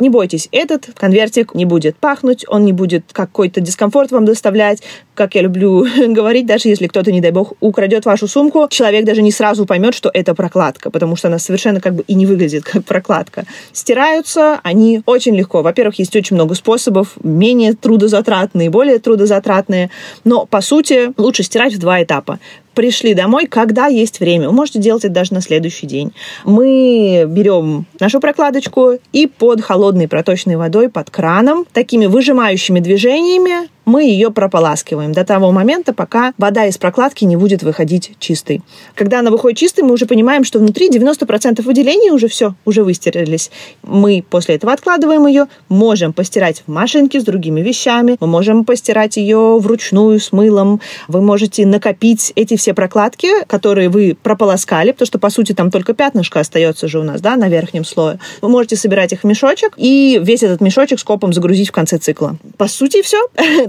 Не 0.00 0.08
бойтесь, 0.08 0.48
этот 0.50 0.88
конвертик 0.94 1.54
не 1.54 1.66
будет 1.66 1.96
пахнуть, 1.96 2.44
он 2.48 2.64
не 2.64 2.72
будет 2.72 3.04
какой-то 3.12 3.60
дискомфорт 3.60 4.10
вам 4.10 4.24
доставлять. 4.24 4.82
Как 5.14 5.34
я 5.34 5.42
люблю 5.42 5.86
говорить, 6.08 6.46
даже 6.46 6.68
если 6.68 6.86
кто-то, 6.86 7.12
не 7.12 7.20
дай 7.20 7.30
бог, 7.30 7.52
украдет 7.60 8.06
вашу 8.06 8.26
сумку, 8.26 8.66
человек 8.70 9.04
даже 9.04 9.20
не 9.20 9.30
сразу 9.30 9.66
поймет, 9.66 9.94
что 9.94 10.10
это 10.12 10.34
прокладка, 10.34 10.90
потому 10.90 11.16
что 11.16 11.28
она 11.28 11.38
совершенно 11.38 11.80
как 11.80 11.94
бы 11.94 12.04
и 12.06 12.14
не 12.14 12.24
выглядит 12.24 12.64
как 12.64 12.84
прокладка. 12.84 13.44
Стираются 13.72 14.58
они 14.62 15.02
очень 15.04 15.36
легко. 15.36 15.62
Во-первых, 15.62 15.98
есть 15.98 16.16
очень 16.16 16.36
много 16.36 16.54
способов, 16.54 17.14
менее 17.22 17.74
трудозатратные, 17.74 18.70
более 18.70 18.98
трудозатратные, 18.98 19.90
но, 20.24 20.46
по 20.46 20.62
сути, 20.62 21.12
лучше 21.18 21.42
стирать 21.42 21.74
в 21.74 21.78
два 21.78 22.02
этапа 22.02 22.38
пришли 22.74 23.14
домой, 23.14 23.46
когда 23.46 23.86
есть 23.86 24.20
время. 24.20 24.48
Вы 24.48 24.54
можете 24.54 24.78
делать 24.78 25.04
это 25.04 25.14
даже 25.14 25.34
на 25.34 25.40
следующий 25.40 25.86
день. 25.86 26.12
Мы 26.44 27.24
берем 27.26 27.86
нашу 27.98 28.20
прокладочку 28.20 28.98
и 29.12 29.26
под 29.26 29.60
холодной 29.60 30.08
проточной 30.08 30.56
водой, 30.56 30.88
под 30.88 31.10
краном, 31.10 31.66
такими 31.72 32.06
выжимающими 32.06 32.80
движениями 32.80 33.68
мы 33.84 34.04
ее 34.04 34.30
прополаскиваем 34.30 35.12
до 35.12 35.24
того 35.24 35.52
момента, 35.52 35.92
пока 35.92 36.32
вода 36.38 36.66
из 36.66 36.78
прокладки 36.78 37.24
не 37.24 37.36
будет 37.36 37.62
выходить 37.62 38.12
чистой. 38.18 38.62
Когда 38.94 39.20
она 39.20 39.30
выходит 39.30 39.58
чистой, 39.58 39.82
мы 39.82 39.92
уже 39.92 40.06
понимаем, 40.06 40.44
что 40.44 40.58
внутри 40.58 40.90
90% 40.90 41.62
выделений 41.62 42.10
уже 42.10 42.28
все, 42.28 42.54
уже 42.64 42.84
выстирались. 42.84 43.50
Мы 43.82 44.24
после 44.28 44.56
этого 44.56 44.72
откладываем 44.72 45.26
ее, 45.26 45.46
можем 45.68 46.12
постирать 46.12 46.62
в 46.66 46.70
машинке 46.70 47.20
с 47.20 47.24
другими 47.24 47.60
вещами, 47.60 48.16
мы 48.20 48.26
можем 48.26 48.64
постирать 48.64 49.16
ее 49.16 49.58
вручную 49.58 50.20
с 50.20 50.32
мылом, 50.32 50.80
вы 51.08 51.20
можете 51.20 51.66
накопить 51.66 52.32
эти 52.36 52.56
все 52.56 52.74
прокладки, 52.74 53.28
которые 53.46 53.88
вы 53.88 54.16
прополоскали, 54.20 54.92
потому 54.92 55.06
что, 55.06 55.18
по 55.18 55.30
сути, 55.30 55.52
там 55.52 55.70
только 55.70 55.94
пятнышко 55.94 56.40
остается 56.40 56.88
же 56.88 56.98
у 56.98 57.02
нас, 57.02 57.20
да, 57.20 57.36
на 57.36 57.48
верхнем 57.48 57.84
слое. 57.84 58.18
Вы 58.40 58.48
можете 58.48 58.76
собирать 58.76 59.12
их 59.12 59.20
в 59.20 59.24
мешочек 59.24 59.72
и 59.76 60.20
весь 60.22 60.42
этот 60.42 60.60
мешочек 60.60 61.00
скопом 61.00 61.32
загрузить 61.32 61.68
в 61.68 61.72
конце 61.72 61.98
цикла. 61.98 62.36
По 62.56 62.68
сути, 62.68 63.02
все. 63.02 63.18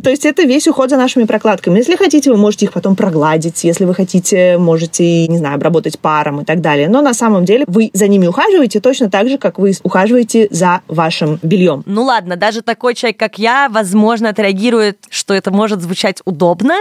То 0.03 0.09
есть 0.09 0.25
это 0.25 0.43
весь 0.43 0.67
уход 0.67 0.89
за 0.89 0.97
нашими 0.97 1.25
прокладками. 1.25 1.77
Если 1.77 1.95
хотите, 1.95 2.31
вы 2.31 2.37
можете 2.37 2.65
их 2.65 2.73
потом 2.73 2.95
прогладить. 2.95 3.63
Если 3.63 3.85
вы 3.85 3.93
хотите, 3.93 4.57
можете, 4.57 5.27
не 5.27 5.37
знаю, 5.37 5.55
обработать 5.55 5.99
паром 5.99 6.41
и 6.41 6.45
так 6.45 6.61
далее. 6.61 6.89
Но 6.89 7.01
на 7.01 7.13
самом 7.13 7.45
деле 7.45 7.65
вы 7.67 7.91
за 7.93 8.07
ними 8.07 8.27
ухаживаете 8.27 8.79
точно 8.79 9.09
так 9.09 9.29
же, 9.29 9.37
как 9.37 9.59
вы 9.59 9.73
ухаживаете 9.83 10.47
за 10.51 10.81
вашим 10.87 11.39
бельем. 11.43 11.83
Ну 11.85 12.03
ладно, 12.03 12.35
даже 12.35 12.61
такой 12.61 12.95
человек, 12.95 13.17
как 13.17 13.37
я, 13.37 13.69
возможно, 13.69 14.29
отреагирует, 14.29 14.97
что 15.09 15.33
это 15.33 15.51
может 15.51 15.81
звучать 15.81 16.21
удобно, 16.25 16.75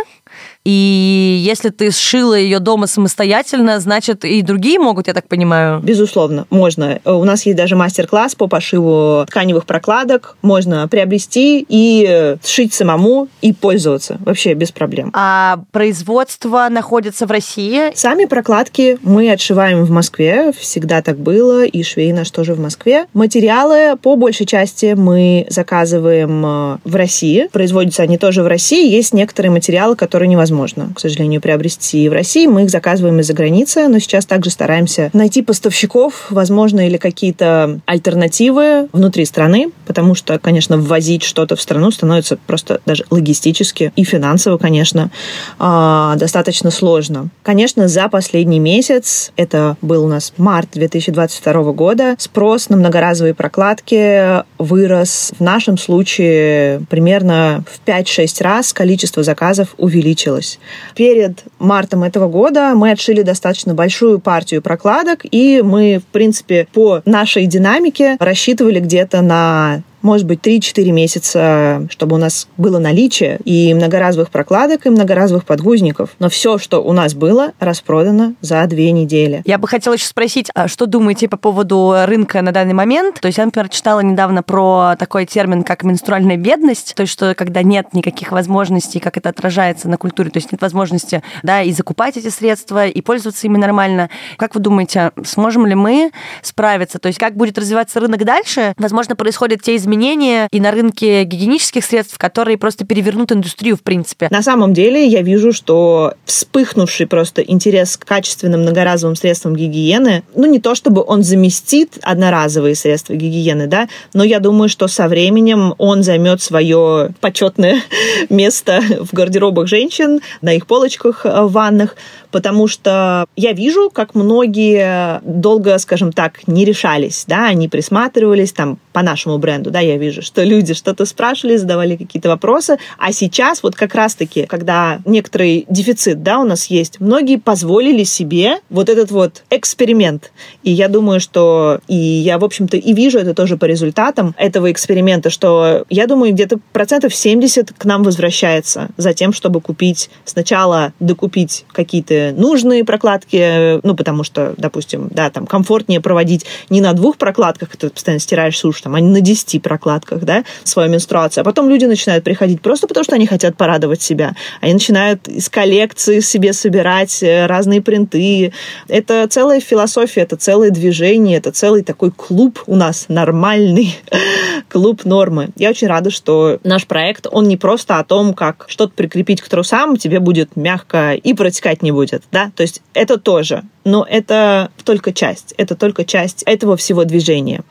и 0.65 1.39
если 1.41 1.71
ты 1.71 1.91
сшила 1.91 2.35
ее 2.35 2.59
дома 2.61 2.87
самостоятельно, 2.87 3.81
значит, 3.81 4.25
и 4.25 4.43
другие 4.43 4.79
могут, 4.79 5.09
я 5.09 5.15
так 5.15 5.27
понимаю? 5.27 5.81
Безусловно, 5.81 6.47
можно. 6.51 7.01
У 7.05 7.25
нас 7.25 7.47
есть 7.47 7.57
даже 7.57 7.77
мастер-класс 7.77 8.35
по 8.35 8.47
пошиву 8.47 9.25
тканевых 9.27 9.65
прокладок. 9.65 10.37
Можно 10.43 10.87
приобрести 10.87 11.65
и 11.69 12.37
сшить 12.45 12.75
самому 12.75 13.10
и 13.43 13.53
пользоваться. 13.53 14.19
Вообще 14.25 14.55
без 14.55 14.71
проблем. 14.73 15.11
А 15.15 15.61
производство 15.73 16.69
находится 16.71 17.27
в 17.27 17.31
России? 17.31 17.95
Сами 17.95 18.25
прокладки 18.25 18.99
мы 19.03 19.31
отшиваем 19.31 19.85
в 19.85 19.91
Москве. 19.91 20.53
Всегда 20.59 21.03
так 21.03 21.19
было. 21.19 21.65
И 21.65 21.83
швей 21.83 22.13
наш 22.13 22.31
тоже 22.31 22.55
в 22.55 22.61
Москве. 22.61 23.07
Материалы 23.15 23.97
по 23.97 24.17
большей 24.17 24.47
части 24.47 24.95
мы 24.97 25.47
заказываем 25.49 26.45
э, 26.45 26.79
в 26.85 26.95
России. 26.95 27.49
Производятся 27.53 28.03
они 28.03 28.19
тоже 28.19 28.43
в 28.43 28.47
России. 28.47 28.89
Есть 28.91 29.15
некоторые 29.15 29.51
материалы, 29.51 29.97
которые 29.97 30.29
невозможно, 30.29 30.93
к 30.95 31.01
сожалению, 31.01 31.41
приобрести 31.41 32.09
в 32.09 32.13
России. 32.13 32.47
Мы 32.47 32.65
их 32.65 32.71
заказываем 32.71 33.21
из-за 33.21 33.35
границы, 33.35 33.89
но 33.89 33.99
сейчас 33.99 34.27
также 34.27 34.51
стараемся 34.51 35.11
найти 35.13 35.43
поставщиков, 35.43 36.27
возможно, 36.31 36.87
или 36.87 36.97
какие-то 36.97 37.81
альтернативы 37.87 38.89
внутри 38.93 39.25
страны, 39.25 39.71
потому 39.87 40.15
что, 40.15 40.39
конечно, 40.39 40.77
ввозить 40.79 41.23
что-то 41.23 41.57
в 41.57 41.63
страну 41.63 41.91
становится 41.91 42.37
просто 42.37 42.81
даже 42.87 43.00
даже 43.01 43.05
логистически 43.11 43.93
и 43.97 44.05
финансово, 44.05 44.59
конечно, 44.59 45.11
а, 45.59 46.17
достаточно 46.17 46.71
сложно. 46.71 47.29
Конечно, 47.43 47.89
за 47.89 48.09
последний 48.09 48.59
месяц, 48.59 49.33
это 49.37 49.77
был 49.83 50.05
у 50.05 50.09
нас 50.09 50.33
март 50.37 50.71
2022 50.73 51.73
года, 51.73 52.15
спрос 52.19 52.69
на 52.69 52.77
многоразовые 52.77 53.35
прокладки 53.35 54.43
вырос 54.59 55.33
в 55.39 55.43
нашем 55.43 55.79
случае 55.79 56.83
примерно 56.91 57.65
в 57.67 57.89
5-6 57.89 58.43
раз, 58.43 58.73
количество 58.73 59.23
заказов 59.23 59.75
увеличилось. 59.79 60.59
Перед 60.95 61.45
мартом 61.59 62.03
этого 62.03 62.29
года 62.29 62.75
мы 62.75 62.91
отшили 62.91 63.23
достаточно 63.23 63.75
большую 63.75 64.21
партию 64.21 64.63
прокладок, 64.63 65.21
и 65.31 65.63
мы, 65.63 65.99
в 65.99 66.13
принципе, 66.13 66.67
по 66.73 67.03
нашей 67.05 67.47
динамике 67.47 68.17
рассчитывали 68.19 68.81
где-то 68.81 69.23
на 69.23 69.83
может 70.03 70.27
быть, 70.27 70.41
3-4 70.41 70.91
месяца, 70.91 71.87
чтобы 71.91 72.17
у 72.17 72.19
нас 72.19 72.49
было 72.57 72.79
наличие 72.79 73.39
и 73.45 73.75
многоразовых 73.75 74.31
прокладок, 74.31 74.87
и 74.87 74.91
многоразовых 74.91 75.45
подгузников. 75.45 76.11
Но 76.19 76.29
все, 76.29 76.59
что 76.59 76.83
у 76.83 76.93
нас 76.93 77.15
было, 77.15 77.53
распродано 77.59 78.35
за 78.41 78.67
две 78.67 78.93
недели. 78.93 79.43
Я 79.45 79.59
бы 79.59 79.69
хотела 79.69 79.95
еще 79.95 80.07
спросить, 80.07 80.51
а 80.55 80.69
что 80.69 80.87
думаете 80.87 81.29
по 81.29 81.37
поводу 81.37 81.95
рынка 82.07 82.43
на 82.43 82.53
данный 82.53 82.75
момент? 82.75 83.21
То 83.21 83.27
есть 83.27 83.39
я, 83.39 83.45
например, 83.45 83.69
читала 83.69 84.01
недавно 84.01 84.43
про 84.43 84.95
такой 84.99 85.27
термин, 85.27 85.63
как 85.63 85.83
менструальная 85.85 86.37
бедность, 86.37 86.95
то 86.95 87.03
есть 87.03 87.13
что 87.13 87.35
когда 87.35 87.63
нет 87.63 87.93
никаких 87.93 88.33
возможностей, 88.33 89.01
как 89.01 89.17
это 89.17 89.29
отражается 89.29 89.89
на 89.89 89.97
культуре, 89.97 90.31
то 90.31 90.39
есть 90.39 90.53
нет 90.53 90.63
возможности 90.63 91.23
да, 91.43 91.63
и 91.63 91.73
закупать 91.73 92.17
эти 92.17 92.29
средства, 92.29 92.87
и 92.87 93.01
пользоваться 93.01 93.47
ими 93.47 93.57
нормально. 93.57 94.11
Как 94.37 94.55
вы 94.55 94.61
думаете, 94.61 95.13
сможем 95.25 95.67
ли 95.67 95.75
мы 95.75 96.11
справиться? 96.43 96.99
То 96.99 97.09
есть 97.09 97.19
как 97.19 97.37
будет 97.37 97.59
развиваться 97.59 98.01
рынок 98.01 98.25
дальше? 98.25 98.75
Возможно, 98.79 99.17
происходят 99.17 99.63
те 99.63 99.77
изменения, 99.77 99.90
изменения 99.91 100.49
и 100.53 100.61
на 100.61 100.71
рынке 100.71 101.25
гигиенических 101.25 101.85
средств, 101.85 102.17
которые 102.17 102.57
просто 102.57 102.87
перевернут 102.87 103.33
индустрию 103.33 103.77
в 103.77 103.83
принципе. 103.83 104.29
На 104.31 104.43
самом 104.43 104.73
деле 104.73 105.05
я 105.05 105.23
вижу, 105.23 105.53
что 105.53 106.15
вспыхнувший 106.25 107.07
просто 107.09 107.43
интерес 107.43 107.97
к 107.97 108.05
качественным 108.05 108.63
многоразовым 108.63 109.17
средствам 109.17 109.57
гигиены, 109.57 110.23
ну 110.35 110.47
не 110.47 110.61
то 110.61 110.77
чтобы 110.77 111.03
он 111.05 111.25
заместит 111.25 111.99
одноразовые 112.03 112.77
средства 112.77 113.15
гигиены, 113.15 113.67
да, 113.67 113.89
но 114.15 114.23
я 114.23 114.39
думаю, 114.39 114.69
что 114.69 114.87
со 114.87 115.09
временем 115.09 115.75
он 115.79 116.05
займет 116.05 116.41
свое 116.41 117.11
почетное 117.21 117.81
место 118.31 118.81
в 119.01 119.13
гардеробах 119.13 119.67
женщин, 119.67 120.21
на 120.41 120.53
их 120.53 120.67
полочках 120.67 121.27
э, 121.27 121.43
в 121.43 121.53
ваннах, 121.53 121.97
потому 122.31 122.69
что 122.69 123.27
я 123.37 123.53
вижу, 123.53 123.91
как 123.91 124.15
многие 124.15 125.21
долго, 125.25 125.77
скажем 125.79 126.13
так, 126.13 126.47
не 126.47 126.65
решались, 126.65 127.25
да, 127.27 127.47
они 127.47 127.69
присматривались 127.69 128.53
там 128.53 128.79
по 128.93 129.03
нашему 129.03 129.39
бренду, 129.39 129.71
да, 129.71 129.80
я 129.81 129.97
вижу, 129.97 130.23
что 130.23 130.43
люди 130.43 130.75
что-то 130.75 131.05
спрашивали, 131.05 131.57
задавали 131.57 131.97
какие-то 131.97 132.29
вопросы, 132.29 132.79
а 132.99 133.13
сейчас 133.13 133.63
вот 133.63 133.75
как 133.75 133.95
раз-таки, 133.95 134.47
когда 134.47 135.01
некоторый 135.05 135.67
дефицит, 135.69 136.23
да, 136.23 136.39
у 136.39 136.45
нас 136.45 136.67
есть, 136.67 137.01
многие 137.01 137.37
позволили 137.37 138.05
себе 138.05 138.61
вот 138.69 138.89
этот 138.89 139.11
вот 139.11 139.43
эксперимент. 139.51 140.33
И 140.63 140.71
я 140.71 140.89
думаю, 140.89 141.21
что, 141.21 141.81
и 141.89 141.97
я, 141.97 142.39
в 142.39 142.45
общем-то, 142.45 142.77
и 142.77 142.93
вижу 142.93 143.19
это 143.19 143.35
тоже 143.35 143.57
по 143.57 143.65
результатам 143.65 144.35
этого 144.37 144.71
эксперимента, 144.71 145.31
что 145.31 145.85
я 145.89 146.07
думаю, 146.07 146.33
где-то 146.33 146.59
процентов 146.73 147.15
70 147.15 147.73
к 147.73 147.85
нам 147.85 148.03
возвращается 148.03 148.89
за 148.97 149.15
тем, 149.15 149.33
чтобы 149.33 149.61
купить 149.61 150.11
сначала 150.25 150.93
докупить 151.01 151.65
какие-то 151.73 152.35
нужные 152.37 152.85
прокладки, 152.85 153.81
ну, 153.85 153.95
потому 153.95 154.25
что, 154.25 154.55
допустим, 154.57 155.09
да, 155.11 155.31
там 155.31 155.47
комфортнее 155.47 156.01
проводить 156.01 156.47
не 156.69 156.81
на 156.81 156.93
двух 156.93 157.17
прокладках, 157.17 157.77
ты 157.77 157.91
постоянно 157.91 158.21
стираешь 158.21 158.59
сушь, 158.59 158.81
там, 158.81 158.95
а 158.95 159.01
не 159.01 159.11
на 159.11 159.21
10 159.21 159.63
прокладках, 159.71 160.25
да, 160.25 160.43
свою 160.65 160.91
менструацию. 160.91 161.43
А 161.43 161.45
потом 161.45 161.69
люди 161.69 161.85
начинают 161.85 162.25
приходить 162.25 162.61
просто 162.61 162.89
потому, 162.89 163.05
что 163.05 163.15
они 163.15 163.27
хотят 163.27 163.57
порадовать 163.57 164.03
себя. 164.03 164.35
Они 164.61 164.73
начинают 164.73 165.29
из 165.29 165.49
коллекции 165.49 166.19
себе 166.19 166.53
собирать 166.53 167.23
э, 167.23 167.47
разные 167.47 167.81
принты. 167.81 168.53
Это 168.89 169.29
целая 169.29 169.61
философия, 169.61 170.23
это 170.23 170.35
целое 170.35 170.71
движение, 170.71 171.39
это 171.39 171.53
целый 171.53 171.85
такой 171.85 172.11
клуб 172.11 172.65
у 172.67 172.75
нас 172.75 173.05
нормальный, 173.07 173.97
клуб 174.69 175.05
нормы. 175.05 175.51
Я 175.55 175.71
очень 175.71 175.87
рада, 175.87 176.11
что 176.11 176.59
наш 176.65 176.87
проект, 176.87 177.29
он 177.31 177.47
не 177.47 177.57
просто 177.57 177.99
о 177.99 178.05
том, 178.05 178.35
как 178.35 178.65
что-то 178.67 178.93
прикрепить 178.97 179.41
к 179.41 179.49
трусам, 179.49 179.97
тебе 179.97 180.19
будет 180.19 180.57
мягко 180.57 181.13
и 181.13 181.33
протекать 181.33 181.83
не 181.83 181.93
будет, 181.93 182.25
да, 182.33 182.51
то 182.57 182.63
есть 182.63 182.83
это 182.93 183.19
тоже, 183.19 183.63
но 183.85 184.05
это 184.09 184.71
только 184.85 185.13
часть, 185.13 185.55
это 185.59 185.77
только 185.77 186.05
часть 186.05 186.43
этого 186.43 186.77
всего 186.77 187.05
движения. 187.05 187.63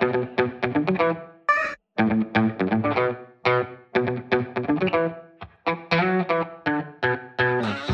Thank 0.00 0.38
you. 0.38 0.47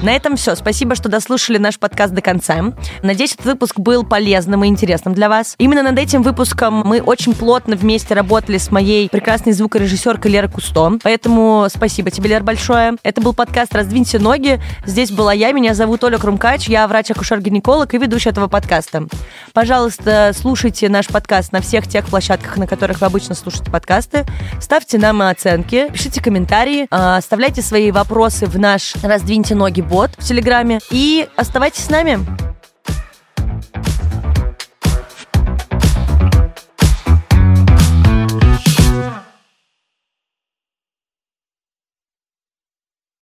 На 0.05 0.11
этом 0.11 0.37
все. 0.37 0.55
Спасибо, 0.55 0.97
что 0.97 1.09
дослушали 1.09 1.57
наш 1.57 1.79
подкаст 1.79 2.13
до 2.13 2.21
конца. 2.21 2.75
Надеюсь, 3.03 3.33
этот 3.33 3.47
выпуск 3.47 3.79
был 3.79 4.05
полезным 4.05 4.63
и 4.63 4.69
интересным 4.69 5.15
для 5.15 5.31
вас. 5.31 5.55
Именно 5.57 5.83
над 5.83 5.99
этим 5.99 6.21
выпуском 6.21 6.83
мы 6.85 7.01
очень 7.01 7.33
плотно 7.33 7.75
вместе 7.75 8.13
работали 8.13 8.59
с 8.59 8.71
моей 8.71 9.09
прекрасной 9.09 9.55
звукорежиссеркой 9.55 10.31
Лерой 10.31 10.51
Кусто. 10.51 10.99
Поэтому 11.03 11.69
спасибо 11.75 12.11
тебе, 12.11 12.29
Лер, 12.29 12.43
большое. 12.43 12.97
Это 13.03 13.23
был 13.23 13.33
подкаст 13.33 13.75
«Раздвиньте 13.75 14.19
ноги». 14.19 14.61
Здесь 14.85 15.11
была 15.11 15.33
я, 15.33 15.53
меня 15.53 15.73
зовут 15.73 16.05
Оля 16.05 16.19
Крумкач, 16.19 16.69
я 16.69 16.87
врач-акушер-гинеколог 16.87 17.95
и 17.95 17.99
ведущая 17.99 18.29
этого 18.29 18.49
подкаста. 18.49 19.07
Пожалуйста, 19.55 20.33
слушайте 20.39 20.91
наш 20.91 21.07
подкаст 21.07 21.51
на 21.53 21.63
всех 21.63 21.89
тех 21.89 22.05
площадках, 22.05 22.59
на 22.59 22.67
которых 22.67 23.01
вы 23.01 23.07
обычно 23.07 23.35
слушаете 23.35 23.71
подкасты. 23.71 24.27
Ставьте 24.61 24.99
нам 24.99 25.23
оценки, 25.23 25.89
пишите 25.91 26.23
комментарии, 26.23 26.89
а, 26.91 27.17
оставляйте 27.17 27.63
свои 27.63 27.91
вопросы 27.91 28.45
в 28.45 28.59
наш 28.59 28.97
«Раздвиньте 29.03 29.55
ноги» 29.55 29.81
бот 29.95 30.11
в 30.18 30.26
Телеграме. 30.26 30.80
И 30.90 31.28
оставайтесь 31.36 31.84
с 31.84 31.88
нами. 31.88 32.18